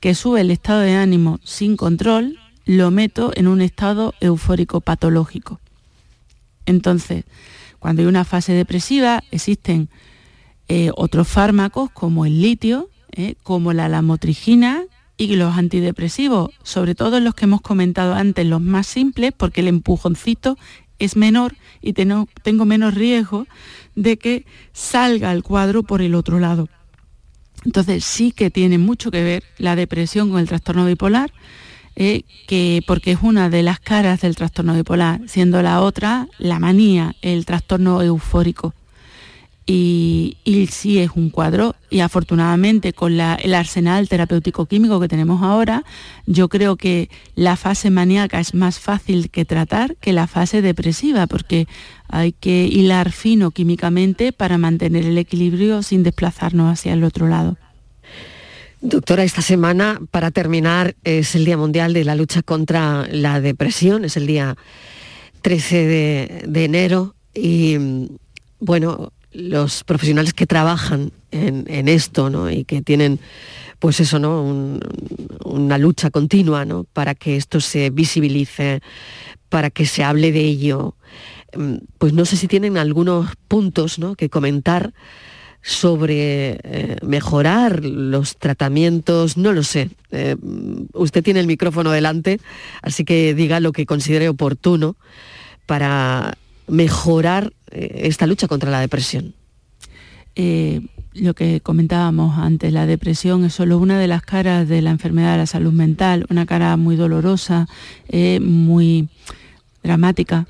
que 0.00 0.14
sube 0.14 0.40
el 0.40 0.50
estado 0.50 0.80
de 0.80 0.94
ánimo 0.94 1.40
sin 1.44 1.76
control, 1.76 2.38
lo 2.64 2.90
meto 2.90 3.32
en 3.34 3.48
un 3.48 3.60
estado 3.60 4.14
eufórico 4.20 4.80
patológico. 4.80 5.60
Entonces, 6.66 7.24
cuando 7.78 8.02
hay 8.02 8.08
una 8.08 8.24
fase 8.24 8.52
depresiva, 8.52 9.24
existen 9.30 9.88
eh, 10.68 10.90
otros 10.94 11.26
fármacos 11.26 11.90
como 11.90 12.24
el 12.24 12.40
litio, 12.40 12.88
eh, 13.10 13.34
como 13.42 13.72
la 13.72 13.88
lamotrigina 13.88 14.84
y 15.16 15.36
los 15.36 15.56
antidepresivos, 15.56 16.50
sobre 16.62 16.94
todo 16.94 17.20
los 17.20 17.34
que 17.34 17.44
hemos 17.44 17.60
comentado 17.60 18.14
antes, 18.14 18.46
los 18.46 18.60
más 18.60 18.86
simples, 18.86 19.32
porque 19.36 19.60
el 19.60 19.68
empujoncito 19.68 20.56
es 21.04 21.16
menor 21.16 21.56
y 21.80 21.92
tengo 21.92 22.64
menos 22.64 22.94
riesgo 22.94 23.46
de 23.94 24.16
que 24.16 24.46
salga 24.72 25.32
el 25.32 25.42
cuadro 25.42 25.82
por 25.82 26.02
el 26.02 26.14
otro 26.14 26.38
lado. 26.38 26.68
Entonces 27.64 28.04
sí 28.04 28.32
que 28.32 28.50
tiene 28.50 28.78
mucho 28.78 29.10
que 29.10 29.22
ver 29.22 29.44
la 29.58 29.76
depresión 29.76 30.30
con 30.30 30.40
el 30.40 30.48
trastorno 30.48 30.86
bipolar, 30.86 31.32
eh, 31.94 32.22
que, 32.46 32.82
porque 32.86 33.12
es 33.12 33.18
una 33.22 33.50
de 33.50 33.62
las 33.62 33.78
caras 33.78 34.22
del 34.22 34.34
trastorno 34.34 34.74
bipolar, 34.74 35.20
siendo 35.26 35.62
la 35.62 35.80
otra 35.80 36.26
la 36.38 36.58
manía, 36.58 37.14
el 37.22 37.44
trastorno 37.44 38.02
eufórico. 38.02 38.74
Y, 39.64 40.38
sí 40.70 40.98
es 40.98 41.10
un 41.14 41.30
cuadro 41.30 41.76
y 41.88 42.00
afortunadamente 42.00 42.92
con 42.92 43.12
el 43.12 43.54
arsenal 43.54 44.08
terapéutico 44.08 44.66
químico 44.66 44.98
que 44.98 45.08
tenemos 45.08 45.42
ahora, 45.42 45.84
yo 46.26 46.48
creo 46.48 46.76
que 46.76 47.08
la 47.36 47.56
fase 47.56 47.90
maníaca 47.90 48.40
es 48.40 48.54
más 48.54 48.80
fácil 48.80 49.30
que 49.30 49.44
tratar 49.44 49.96
que 49.96 50.12
la 50.12 50.26
fase 50.26 50.62
depresiva 50.62 51.26
porque 51.26 51.68
hay 52.08 52.32
que 52.32 52.66
hilar 52.66 53.12
fino 53.12 53.52
químicamente 53.52 54.32
para 54.32 54.58
mantener 54.58 55.06
el 55.06 55.16
equilibrio 55.16 55.82
sin 55.82 56.02
desplazarnos 56.02 56.72
hacia 56.72 56.92
el 56.92 57.04
otro 57.04 57.28
lado. 57.28 57.56
Doctora, 58.82 59.22
esta 59.22 59.42
semana, 59.42 60.00
para 60.10 60.32
terminar, 60.32 60.96
es 61.04 61.36
el 61.36 61.44
Día 61.44 61.56
Mundial 61.56 61.92
de 61.92 62.04
la 62.04 62.16
Lucha 62.16 62.42
contra 62.42 63.06
la 63.12 63.40
Depresión, 63.40 64.04
es 64.04 64.16
el 64.16 64.26
día 64.26 64.56
13 65.42 65.86
de, 66.48 66.64
enero 66.64 67.14
y, 67.32 67.76
bueno, 68.58 69.12
los 69.32 69.84
profesionales 69.84 70.34
que 70.34 70.46
trabajan 70.46 71.12
en, 71.30 71.88
esto 71.88 72.30
¿no? 72.30 72.50
y 72.50 72.64
que 72.64 72.82
tienen 72.82 73.18
pues 73.78 73.98
eso, 74.00 74.18
¿no? 74.18 74.78
una 75.44 75.78
lucha 75.78 76.10
continua 76.10 76.64
¿no? 76.64 76.84
para 76.84 77.14
que 77.14 77.36
esto 77.36 77.60
se 77.60 77.90
visibilice, 77.90 78.80
para 79.48 79.70
que 79.70 79.86
se 79.86 80.04
hable 80.04 80.30
de 80.30 80.40
ello. 80.40 80.94
Mm, 81.56 81.76
pues 81.98 82.12
no 82.12 82.24
sé 82.24 82.36
si 82.36 82.46
tienen 82.48 82.76
algunos 82.76 83.30
puntos 83.48 83.98
¿no? 83.98 84.14
que 84.14 84.28
comentar 84.28 84.92
sobre 85.62 86.58
eh, 86.64 86.96
mejorar 87.02 87.84
los 87.84 88.36
tratamientos, 88.36 89.36
no 89.36 89.52
lo 89.52 89.62
sé. 89.62 89.90
Eh, 90.10 90.36
usted 90.92 91.22
tiene 91.22 91.40
el 91.40 91.46
micrófono 91.46 91.92
delante, 91.92 92.40
así 92.82 93.04
que 93.04 93.32
diga 93.32 93.60
lo 93.60 93.72
que 93.72 93.86
considere 93.86 94.28
oportuno 94.28 94.96
para 95.66 96.36
mejorar 96.68 97.52
eh, 97.70 98.02
esta 98.04 98.26
lucha 98.26 98.48
contra 98.48 98.70
la 98.70 98.80
depresión. 98.80 99.34
lo 101.14 101.34
que 101.34 101.60
comentábamos 101.60 102.38
antes, 102.38 102.72
la 102.72 102.86
depresión 102.86 103.44
es 103.44 103.52
solo 103.54 103.78
una 103.78 103.98
de 103.98 104.08
las 104.08 104.22
caras 104.22 104.66
de 104.68 104.80
la 104.80 104.90
enfermedad 104.90 105.32
de 105.32 105.38
la 105.38 105.46
salud 105.46 105.72
mental, 105.72 106.26
una 106.30 106.46
cara 106.46 106.76
muy 106.76 106.96
dolorosa, 106.96 107.68
muy 108.40 109.08
dramática 109.82 110.46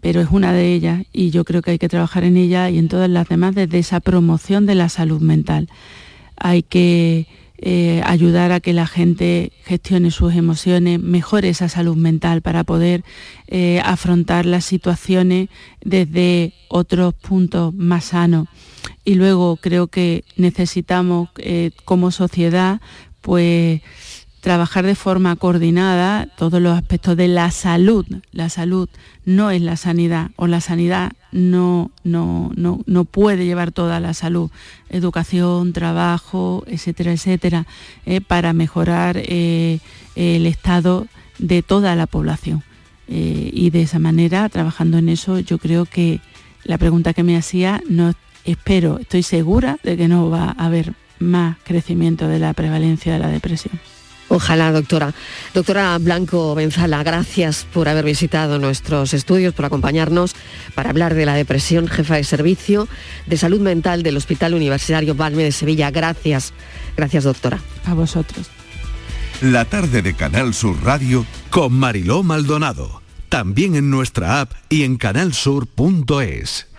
pero 0.00 0.20
es 0.20 0.28
una 0.30 0.52
de 0.52 0.72
ellas 0.72 1.04
y 1.12 1.30
yo 1.30 1.44
creo 1.44 1.62
que 1.62 1.72
hay 1.72 1.78
que 1.78 1.88
trabajar 1.88 2.24
en 2.24 2.36
ella 2.36 2.70
y 2.70 2.78
en 2.78 2.88
todas 2.88 3.10
las 3.10 3.28
demás 3.28 3.54
desde 3.54 3.78
esa 3.78 4.00
promoción 4.00 4.66
de 4.66 4.74
la 4.74 4.88
salud 4.88 5.20
mental. 5.20 5.68
Hay 6.36 6.62
que 6.62 7.26
eh, 7.60 8.02
ayudar 8.04 8.52
a 8.52 8.60
que 8.60 8.72
la 8.72 8.86
gente 8.86 9.52
gestione 9.64 10.12
sus 10.12 10.34
emociones, 10.34 11.00
mejore 11.00 11.48
esa 11.48 11.68
salud 11.68 11.96
mental 11.96 12.40
para 12.40 12.62
poder 12.62 13.02
eh, 13.48 13.80
afrontar 13.84 14.46
las 14.46 14.64
situaciones 14.64 15.48
desde 15.84 16.54
otros 16.68 17.14
puntos 17.14 17.74
más 17.74 18.06
sanos. 18.06 18.46
Y 19.04 19.14
luego 19.14 19.56
creo 19.56 19.88
que 19.88 20.24
necesitamos 20.36 21.30
eh, 21.38 21.72
como 21.84 22.12
sociedad 22.12 22.80
pues 23.22 23.82
trabajar 24.40 24.86
de 24.86 24.94
forma 24.94 25.34
coordinada 25.34 26.28
todos 26.36 26.62
los 26.62 26.76
aspectos 26.76 27.16
de 27.16 27.26
la 27.26 27.50
salud. 27.50 28.06
La 28.30 28.50
salud 28.50 28.88
no 29.24 29.50
es 29.50 29.62
la 29.62 29.76
sanidad 29.76 30.30
o 30.36 30.46
la 30.46 30.60
sanidad 30.60 31.12
no, 31.32 31.90
no, 32.04 32.52
no, 32.54 33.04
puede 33.04 33.44
llevar 33.44 33.72
toda 33.72 34.00
la 34.00 34.14
salud. 34.14 34.50
Educación, 34.88 35.72
trabajo, 35.72 36.64
etcétera, 36.66 37.12
etcétera, 37.12 37.66
eh, 38.06 38.20
para 38.20 38.52
mejorar 38.52 39.16
eh, 39.18 39.80
el 40.16 40.46
estado 40.46 41.06
de 41.38 41.62
toda 41.62 41.94
la 41.96 42.06
población. 42.06 42.62
Eh, 43.08 43.50
y 43.52 43.70
de 43.70 43.82
esa 43.82 43.98
manera, 43.98 44.48
trabajando 44.48 44.98
en 44.98 45.08
eso, 45.08 45.38
yo 45.38 45.58
creo 45.58 45.86
que 45.86 46.20
la 46.64 46.78
pregunta 46.78 47.14
que 47.14 47.22
me 47.22 47.36
hacía, 47.36 47.82
no 47.88 48.12
espero, 48.44 48.98
estoy 48.98 49.22
segura 49.22 49.78
de 49.82 49.96
que 49.96 50.08
no 50.08 50.30
va 50.30 50.54
a 50.56 50.66
haber 50.66 50.94
más 51.18 51.56
crecimiento 51.64 52.28
de 52.28 52.38
la 52.38 52.52
prevalencia 52.52 53.12
de 53.12 53.18
la 53.18 53.28
depresión. 53.28 53.78
Ojalá, 54.28 54.72
doctora. 54.72 55.14
Doctora 55.54 55.96
Blanco 55.98 56.54
Benzala, 56.54 57.02
gracias 57.02 57.66
por 57.72 57.88
haber 57.88 58.04
visitado 58.04 58.58
nuestros 58.58 59.14
estudios, 59.14 59.54
por 59.54 59.64
acompañarnos 59.64 60.34
para 60.74 60.90
hablar 60.90 61.14
de 61.14 61.24
la 61.24 61.34
depresión, 61.34 61.88
jefa 61.88 62.16
de 62.16 62.24
servicio 62.24 62.88
de 63.26 63.38
salud 63.38 63.60
mental 63.60 64.02
del 64.02 64.16
Hospital 64.16 64.54
Universitario 64.54 65.14
Balme 65.14 65.44
de 65.44 65.52
Sevilla. 65.52 65.90
Gracias, 65.90 66.52
gracias, 66.96 67.24
doctora. 67.24 67.58
A 67.86 67.94
vosotros. 67.94 68.50
La 69.40 69.64
tarde 69.64 70.02
de 70.02 70.14
Canal 70.14 70.52
Sur 70.52 70.82
Radio 70.82 71.24
con 71.50 71.72
Mariló 71.72 72.22
Maldonado. 72.22 73.02
También 73.28 73.76
en 73.76 73.90
nuestra 73.90 74.40
app 74.40 74.52
y 74.68 74.82
en 74.82 74.96
canalsur.es. 74.96 76.66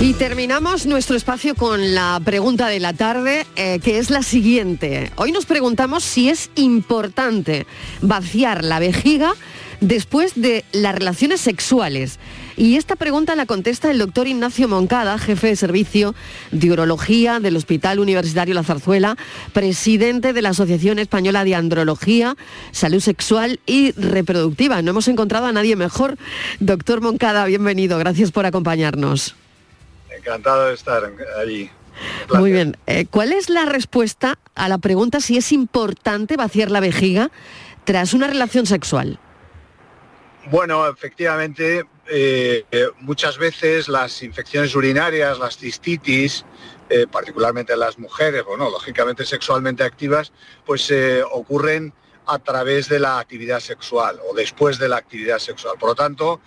Y 0.00 0.12
terminamos 0.12 0.86
nuestro 0.86 1.16
espacio 1.16 1.56
con 1.56 1.92
la 1.92 2.20
pregunta 2.24 2.68
de 2.68 2.78
la 2.78 2.92
tarde, 2.92 3.44
eh, 3.56 3.80
que 3.80 3.98
es 3.98 4.10
la 4.10 4.22
siguiente. 4.22 5.10
Hoy 5.16 5.32
nos 5.32 5.44
preguntamos 5.44 6.04
si 6.04 6.28
es 6.28 6.50
importante 6.54 7.66
vaciar 8.00 8.62
la 8.62 8.78
vejiga 8.78 9.34
después 9.80 10.34
de 10.36 10.64
las 10.70 10.94
relaciones 10.94 11.40
sexuales. 11.40 12.20
Y 12.56 12.76
esta 12.76 12.94
pregunta 12.94 13.34
la 13.34 13.46
contesta 13.46 13.90
el 13.90 13.98
doctor 13.98 14.28
Ignacio 14.28 14.68
Moncada, 14.68 15.18
jefe 15.18 15.48
de 15.48 15.56
servicio 15.56 16.14
de 16.52 16.70
urología 16.70 17.40
del 17.40 17.56
Hospital 17.56 17.98
Universitario 17.98 18.54
La 18.54 18.62
Zarzuela, 18.62 19.16
presidente 19.52 20.32
de 20.32 20.42
la 20.42 20.50
Asociación 20.50 21.00
Española 21.00 21.42
de 21.42 21.56
Andrología, 21.56 22.36
Salud 22.70 23.00
Sexual 23.00 23.58
y 23.66 23.90
Reproductiva. 23.92 24.80
No 24.80 24.92
hemos 24.92 25.08
encontrado 25.08 25.46
a 25.46 25.52
nadie 25.52 25.74
mejor. 25.74 26.18
Doctor 26.60 27.00
Moncada, 27.00 27.44
bienvenido. 27.46 27.98
Gracias 27.98 28.30
por 28.30 28.46
acompañarnos. 28.46 29.34
Encantado 30.28 30.66
de 30.66 30.74
estar 30.74 31.10
allí. 31.40 31.70
Muy 32.34 32.52
bien. 32.52 32.76
Eh, 32.86 33.06
¿Cuál 33.10 33.32
es 33.32 33.48
la 33.48 33.64
respuesta 33.64 34.38
a 34.54 34.68
la 34.68 34.78
pregunta 34.78 35.20
si 35.20 35.38
es 35.38 35.52
importante 35.52 36.36
vaciar 36.36 36.70
la 36.70 36.80
vejiga 36.80 37.30
tras 37.84 38.12
una 38.12 38.26
relación 38.26 38.66
sexual? 38.66 39.18
Bueno, 40.50 40.86
efectivamente, 40.86 41.84
eh, 42.06 42.64
muchas 43.00 43.38
veces 43.38 43.88
las 43.88 44.22
infecciones 44.22 44.74
urinarias, 44.74 45.38
las 45.38 45.56
cistitis, 45.56 46.44
eh, 46.90 47.06
particularmente 47.10 47.74
en 47.74 47.80
las 47.80 47.98
mujeres, 47.98 48.44
bueno, 48.44 48.70
lógicamente 48.70 49.26
sexualmente 49.26 49.84
activas, 49.84 50.32
pues 50.64 50.90
eh, 50.90 51.22
ocurren 51.22 51.92
a 52.28 52.38
través 52.38 52.88
de 52.88 52.98
la 52.98 53.18
actividad 53.18 53.60
sexual 53.60 54.20
o 54.30 54.34
después 54.34 54.78
de 54.78 54.88
la 54.88 54.96
actividad 54.98 55.38
sexual. 55.38 55.76
Por 55.78 55.90
lo 55.90 55.94
tanto, 55.94 56.40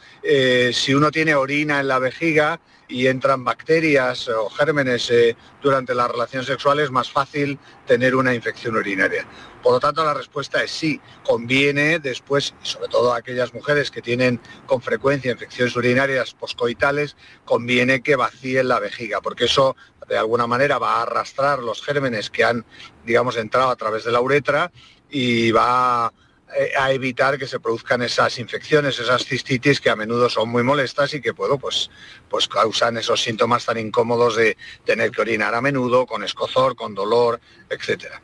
si 0.72 0.94
uno 0.94 1.12
tiene 1.12 1.36
orina 1.36 1.80
en 1.80 1.88
la 1.88 2.00
vejiga, 2.00 2.60
y 2.92 3.08
entran 3.08 3.44
bacterias 3.44 4.28
o 4.28 4.50
gérmenes 4.50 5.10
eh, 5.10 5.36
durante 5.62 5.96
la 5.96 6.08
relación 6.08 6.44
sexual 6.44 6.80
es 6.80 6.92
más 6.92 7.10
fácil 7.10 7.58
tener 7.88 8.16
una 8.16 8.36
infección 8.36 8.76
urinaria. 8.76 9.26
Por 9.64 9.74
lo 9.74 9.80
tanto, 9.80 10.04
la 10.04 10.14
respuesta 10.14 10.62
es 10.62 10.72
sí. 10.72 11.00
Conviene 11.24 12.00
después, 12.00 12.54
sobre 12.62 12.90
todo 12.90 13.14
a 13.14 13.18
aquellas 13.18 13.54
mujeres 13.54 13.92
que 13.92 14.02
tienen 14.02 14.42
con 14.66 14.82
frecuencia 14.82 15.32
infecciones 15.32 15.76
urinarias 15.76 16.34
poscoitales, 16.34 17.16
conviene 17.46 18.02
que 18.02 18.16
vacíen 18.16 18.68
la 18.68 18.80
vejiga, 18.80 19.22
porque 19.22 19.46
eso 19.46 19.76
de 20.08 20.18
alguna 20.18 20.48
manera 20.48 20.78
va 20.78 20.96
a 20.96 21.04
arrastrar 21.04 21.60
los 21.60 21.82
gérmenes 21.82 22.30
que 22.30 22.44
han, 22.44 22.66
digamos, 23.06 23.38
entrado 23.38 23.70
a 23.70 23.76
través 23.76 24.04
de 24.04 24.12
la 24.12 24.20
uretra 24.20 24.72
y 25.12 25.52
va 25.52 26.06
a 26.06 26.14
eh, 26.54 26.72
a 26.78 26.92
evitar 26.92 27.38
que 27.38 27.48
se 27.48 27.62
produzcan 27.62 28.02
esas 28.02 28.38
infecciones, 28.38 29.00
esas 29.00 29.24
cistitis 29.24 29.80
que 29.80 29.90
a 29.90 29.96
menudo 29.96 30.30
son 30.30 30.50
muy 30.50 30.64
molestas 30.64 31.14
y 31.14 31.22
que 31.22 31.34
puedo, 31.34 31.58
pues, 31.58 31.90
pues 32.30 32.50
causan 32.50 32.98
esos 32.98 33.24
síntomas 33.24 33.66
tan 33.66 33.78
incómodos 33.78 34.36
de 34.36 34.58
tener 34.84 35.12
que 35.12 35.22
orinar 35.22 35.56
a 35.56 35.62
menudo, 35.62 36.06
con 36.06 36.26
escozor, 36.26 36.76
con 36.76 36.94
dolor, 36.94 37.40
etcétera. 37.70 38.22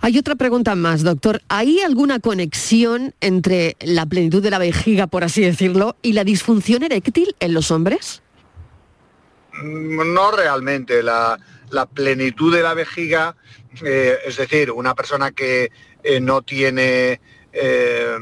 Hay 0.00 0.16
otra 0.16 0.36
pregunta 0.36 0.76
más, 0.76 1.02
doctor. 1.02 1.42
¿Hay 1.48 1.80
alguna 1.80 2.20
conexión 2.20 3.14
entre 3.20 3.76
la 3.80 4.06
plenitud 4.06 4.42
de 4.42 4.50
la 4.50 4.58
vejiga, 4.58 5.08
por 5.08 5.24
así 5.24 5.40
decirlo, 5.40 5.96
y 6.02 6.12
la 6.12 6.22
disfunción 6.22 6.84
eréctil 6.84 7.34
en 7.40 7.52
los 7.52 7.72
hombres? 7.72 8.22
Mm, 9.60 10.14
no 10.14 10.30
realmente. 10.30 11.02
La, 11.02 11.38
plenitud 11.92 12.54
de 12.54 12.62
la 12.62 12.74
vejiga, 12.74 13.34
eh, 13.84 14.18
es 14.24 14.36
decir, 14.36 14.70
una 14.70 14.94
persona 14.94 15.32
que 15.32 15.70
eh, 16.02 16.20
no 16.20 16.42
tiene 16.42 17.20
eh, 17.52 18.16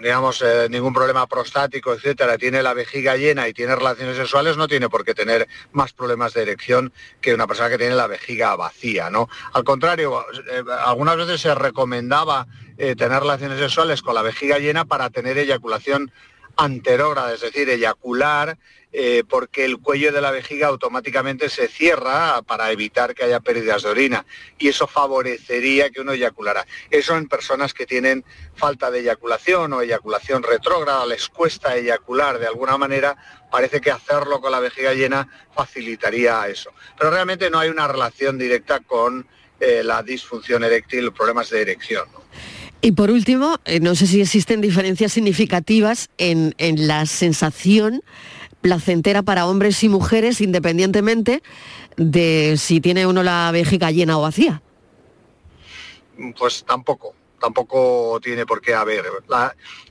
digamos, 0.00 0.42
ningún 0.70 0.94
problema 0.94 1.26
prostático, 1.26 1.92
etcétera, 1.92 2.38
tiene 2.38 2.62
la 2.62 2.72
vejiga 2.72 3.16
llena 3.16 3.46
y 3.46 3.52
tiene 3.52 3.76
relaciones 3.76 4.16
sexuales, 4.16 4.56
no 4.56 4.66
tiene 4.66 4.88
por 4.88 5.04
qué 5.04 5.12
tener 5.12 5.46
más 5.72 5.92
problemas 5.92 6.32
de 6.32 6.42
erección 6.42 6.92
que 7.20 7.34
una 7.34 7.46
persona 7.46 7.68
que 7.68 7.76
tiene 7.76 7.94
la 7.94 8.06
vejiga 8.06 8.56
vacía, 8.56 9.10
¿no? 9.10 9.28
Al 9.52 9.64
contrario, 9.64 10.24
algunas 10.86 11.16
veces 11.18 11.42
se 11.42 11.54
recomendaba 11.54 12.46
tener 12.78 13.20
relaciones 13.20 13.58
sexuales 13.58 14.00
con 14.00 14.14
la 14.14 14.22
vejiga 14.22 14.58
llena 14.58 14.86
para 14.86 15.10
tener 15.10 15.36
eyaculación 15.36 16.10
anterógrada, 16.58 17.32
es 17.32 17.40
decir, 17.40 17.70
eyacular 17.70 18.58
eh, 18.90 19.22
porque 19.28 19.66
el 19.66 19.78
cuello 19.78 20.12
de 20.12 20.22
la 20.22 20.30
vejiga 20.30 20.68
automáticamente 20.68 21.50
se 21.50 21.68
cierra 21.68 22.40
para 22.40 22.72
evitar 22.72 23.14
que 23.14 23.24
haya 23.24 23.38
pérdidas 23.38 23.82
de 23.82 23.90
orina 23.90 24.24
y 24.58 24.68
eso 24.68 24.86
favorecería 24.86 25.90
que 25.90 26.00
uno 26.00 26.12
eyaculara. 26.12 26.66
Eso 26.90 27.14
en 27.16 27.28
personas 27.28 27.74
que 27.74 27.84
tienen 27.84 28.24
falta 28.56 28.90
de 28.90 29.00
eyaculación 29.00 29.74
o 29.74 29.82
eyaculación 29.82 30.42
retrógrada, 30.42 31.04
les 31.04 31.28
cuesta 31.28 31.76
eyacular 31.76 32.38
de 32.38 32.46
alguna 32.46 32.78
manera, 32.78 33.16
parece 33.50 33.82
que 33.82 33.90
hacerlo 33.90 34.40
con 34.40 34.52
la 34.52 34.60
vejiga 34.60 34.94
llena 34.94 35.28
facilitaría 35.54 36.48
eso. 36.48 36.72
Pero 36.96 37.10
realmente 37.10 37.50
no 37.50 37.58
hay 37.58 37.68
una 37.68 37.88
relación 37.88 38.38
directa 38.38 38.80
con 38.80 39.28
eh, 39.60 39.82
la 39.84 40.02
disfunción 40.02 40.64
eréctil, 40.64 41.12
problemas 41.12 41.50
de 41.50 41.60
erección. 41.60 42.08
Y 42.80 42.92
por 42.92 43.10
último, 43.10 43.58
eh, 43.64 43.80
no 43.80 43.94
sé 43.94 44.06
si 44.06 44.20
existen 44.20 44.60
diferencias 44.60 45.12
significativas 45.12 46.10
en, 46.18 46.54
en 46.58 46.86
la 46.86 47.06
sensación 47.06 48.02
placentera 48.60 49.22
para 49.22 49.46
hombres 49.46 49.82
y 49.82 49.88
mujeres 49.88 50.40
independientemente 50.40 51.42
de 51.96 52.54
si 52.56 52.80
tiene 52.80 53.06
uno 53.06 53.22
la 53.22 53.50
vejiga 53.52 53.90
llena 53.90 54.18
o 54.18 54.22
vacía. 54.22 54.62
Pues 56.36 56.64
tampoco, 56.64 57.14
tampoco 57.40 58.20
tiene 58.22 58.46
por 58.46 58.60
qué 58.60 58.74
haber. 58.74 59.04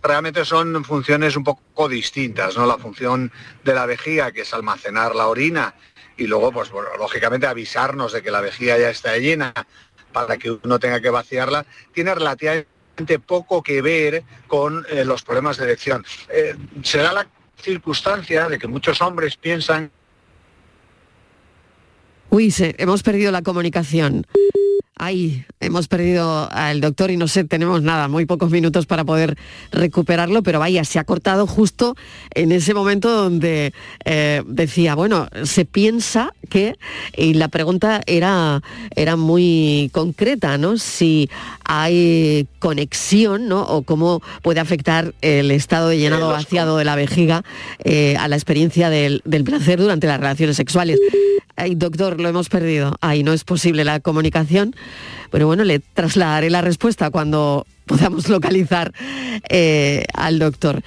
realmente 0.02 0.46
son 0.46 0.84
funciones 0.84 1.36
un 1.36 1.44
poco 1.44 1.88
distintas, 1.88 2.58
¿no? 2.58 2.66
La 2.66 2.78
función 2.78 3.32
de 3.64 3.74
la 3.74 3.86
vejiga, 3.86 4.32
que 4.32 4.42
es 4.42 4.54
almacenar 4.54 5.16
la 5.16 5.28
orina, 5.28 5.76
y 6.18 6.26
luego, 6.26 6.52
pues 6.52 6.72
lógicamente 6.98 7.48
avisarnos 7.48 8.12
de 8.12 8.24
que 8.24 8.32
la 8.32 8.42
vejiga 8.42 8.78
ya 8.78 8.90
está 8.90 9.18
llena 9.18 9.54
para 10.12 10.38
que 10.38 10.52
uno 10.52 10.80
tenga 10.80 11.00
que 11.00 11.10
vaciarla, 11.10 11.66
tiene 11.94 12.16
relativamente 12.16 12.77
poco 13.20 13.62
que 13.62 13.82
ver 13.82 14.24
con 14.48 14.86
eh, 14.90 15.06
los 15.06 15.24
problemas 15.24 15.58
de 15.58 15.66
erección. 15.66 16.06
Eh, 16.30 16.56
será 16.84 17.14
la 17.14 17.28
circunstancia 17.62 18.48
de 18.48 18.58
que 18.60 18.68
muchos 18.68 19.02
hombres 19.02 19.38
piensan... 19.38 19.92
Uy, 22.30 22.52
se, 22.52 22.76
hemos 22.78 23.04
perdido 23.04 23.32
la 23.32 23.42
comunicación. 23.42 24.26
Ahí 25.00 25.46
hemos 25.60 25.88
perdido 25.88 26.52
al 26.52 26.82
doctor 26.82 27.12
y 27.12 27.18
no 27.18 27.28
sé, 27.28 27.44
tenemos 27.44 27.84
nada, 27.84 28.08
muy 28.08 28.26
pocos 28.26 28.50
minutos 28.50 28.88
para 28.88 29.06
poder 29.06 29.38
recuperarlo, 29.72 30.42
pero 30.42 30.58
vaya, 30.58 30.84
se 30.84 30.98
ha 30.98 31.04
cortado 31.04 31.46
justo 31.46 31.96
en 32.34 32.52
ese 32.52 32.74
momento 32.74 33.12
donde 33.12 33.74
eh, 34.06 34.42
decía, 34.48 34.96
bueno, 34.96 35.28
se 35.44 35.66
piensa 35.66 36.34
que, 36.50 36.78
y 37.16 37.36
la 37.36 37.48
pregunta 37.48 38.02
era, 38.08 38.64
era 38.96 39.16
muy 39.16 39.92
concreta, 39.94 40.58
¿no? 40.58 40.78
Si 40.78 41.30
hay 41.64 42.48
conexión, 42.58 43.48
¿no? 43.48 43.62
O 43.64 43.84
cómo 43.84 44.24
puede 44.42 44.62
afectar 44.62 45.14
el 45.22 45.52
estado 45.52 45.90
de 45.90 46.00
llenado 46.00 46.30
vaciado 46.30 46.76
de 46.76 46.86
la 46.86 46.96
vejiga 46.96 47.44
eh, 47.84 48.18
a 48.18 48.28
la 48.28 48.36
experiencia 48.36 48.90
del, 48.90 49.22
del 49.26 49.44
placer 49.44 49.80
durante 49.80 50.08
las 50.08 50.20
relaciones 50.20 50.58
sexuales. 50.58 51.00
Ay, 51.60 51.74
doctor, 51.74 52.17
lo 52.20 52.30
hemos 52.30 52.50
perdido. 52.50 52.96
Ay, 53.02 53.24
no 53.24 53.34
es 53.34 53.44
posible 53.44 53.84
la 53.84 54.00
comunicación. 54.00 54.76
Pero 55.32 55.48
bueno, 55.48 55.64
le 55.64 55.80
trasladaré 55.80 56.50
la 56.50 56.62
respuesta 56.62 57.10
cuando 57.10 57.66
podamos 57.86 58.30
localizar 58.30 58.94
eh, 59.50 60.06
al 60.14 60.40
doctor. 60.40 60.84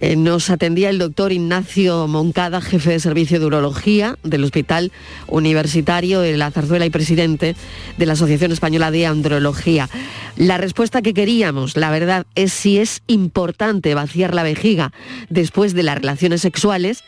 Eh, 0.00 0.16
nos 0.16 0.50
atendía 0.50 0.90
el 0.90 0.98
doctor 0.98 1.30
Ignacio 1.30 2.08
Moncada, 2.08 2.60
jefe 2.60 2.90
de 2.90 2.98
servicio 2.98 3.38
de 3.38 3.46
urología 3.46 4.18
del 4.24 4.42
Hospital 4.42 4.90
Universitario 5.28 6.20
de 6.20 6.36
la 6.36 6.50
Zarzuela 6.50 6.84
y 6.84 6.90
presidente 6.90 7.54
de 7.96 8.06
la 8.06 8.14
Asociación 8.14 8.50
Española 8.50 8.90
de 8.90 9.06
Andrología. 9.06 9.88
La 10.36 10.58
respuesta 10.58 11.02
que 11.02 11.14
queríamos, 11.14 11.76
la 11.76 11.90
verdad, 11.90 12.26
es 12.34 12.52
si 12.52 12.78
es 12.78 13.02
importante 13.06 13.94
vaciar 13.94 14.34
la 14.34 14.42
vejiga 14.42 14.92
después 15.30 15.72
de 15.72 15.84
las 15.84 15.98
relaciones 15.98 16.40
sexuales 16.40 17.04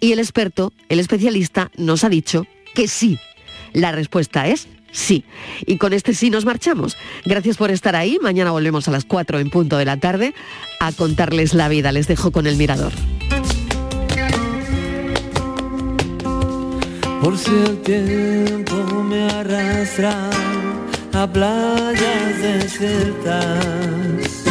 y 0.00 0.12
el 0.12 0.18
experto, 0.18 0.72
el 0.88 1.00
especialista, 1.00 1.70
nos 1.76 2.02
ha 2.02 2.08
dicho 2.08 2.46
que 2.78 2.86
sí. 2.86 3.18
La 3.72 3.90
respuesta 3.90 4.46
es 4.46 4.68
sí. 4.92 5.24
Y 5.66 5.78
con 5.78 5.92
este 5.92 6.14
sí 6.14 6.30
nos 6.30 6.44
marchamos. 6.44 6.96
Gracias 7.24 7.56
por 7.56 7.72
estar 7.72 7.96
ahí. 7.96 8.18
Mañana 8.22 8.52
volvemos 8.52 8.86
a 8.86 8.92
las 8.92 9.04
4 9.04 9.40
en 9.40 9.50
punto 9.50 9.78
de 9.78 9.84
la 9.84 9.96
tarde 9.96 10.32
a 10.78 10.92
contarles 10.92 11.54
la 11.54 11.68
vida. 11.68 11.90
Les 11.90 12.06
dejo 12.06 12.30
con 12.30 12.46
el 12.46 12.54
mirador. 12.54 12.92
Por 17.20 17.36
si 17.36 17.50
el 17.50 17.82
tiempo 17.82 18.76
me 19.02 19.24
arrastra 19.24 20.30
a 21.14 21.26
playas 21.26 22.40
desiertas. 22.40 24.44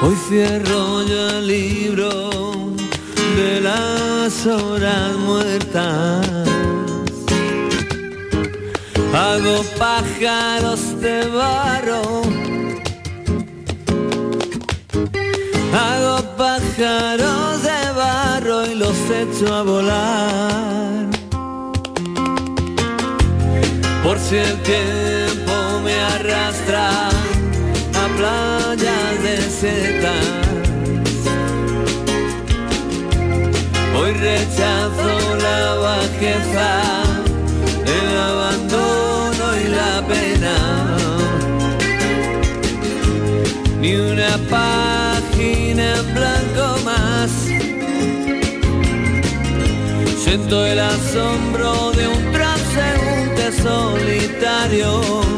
Hoy 0.00 0.14
cierro 0.28 1.04
yo 1.08 1.38
el 1.38 1.46
libro 1.48 2.55
de 3.36 3.60
las 3.60 4.46
horas 4.46 5.14
muertas. 5.16 6.26
Hago 9.14 9.62
pájaros 9.78 10.98
de 11.00 11.28
barro. 11.28 12.22
Hago 15.84 16.16
pájaros 16.36 17.62
de 17.62 17.80
barro 17.94 18.66
y 18.66 18.74
los 18.74 18.96
echo 19.10 19.54
a 19.54 19.62
volar. 19.62 21.06
Por 24.02 24.18
si 24.18 24.36
el 24.36 24.56
tiempo 24.62 25.54
me 25.84 25.94
arrastra 26.14 27.08
a 27.08 28.04
playas 28.16 29.22
de 29.22 29.36
desiertas 29.36 30.45
flaqueza, 36.16 37.02
el 37.84 38.18
abandono 38.18 39.56
y 39.64 39.68
la 39.68 40.02
pena. 40.06 40.96
Ni 43.80 43.96
una 43.96 44.38
página 44.50 45.96
en 45.96 46.14
blanco 46.14 46.78
más. 46.84 47.30
Siento 50.24 50.66
el 50.66 50.80
asombro 50.80 51.92
de 51.92 52.08
un 52.08 52.32
transeúnte 52.32 53.52
solitario. 53.62 55.35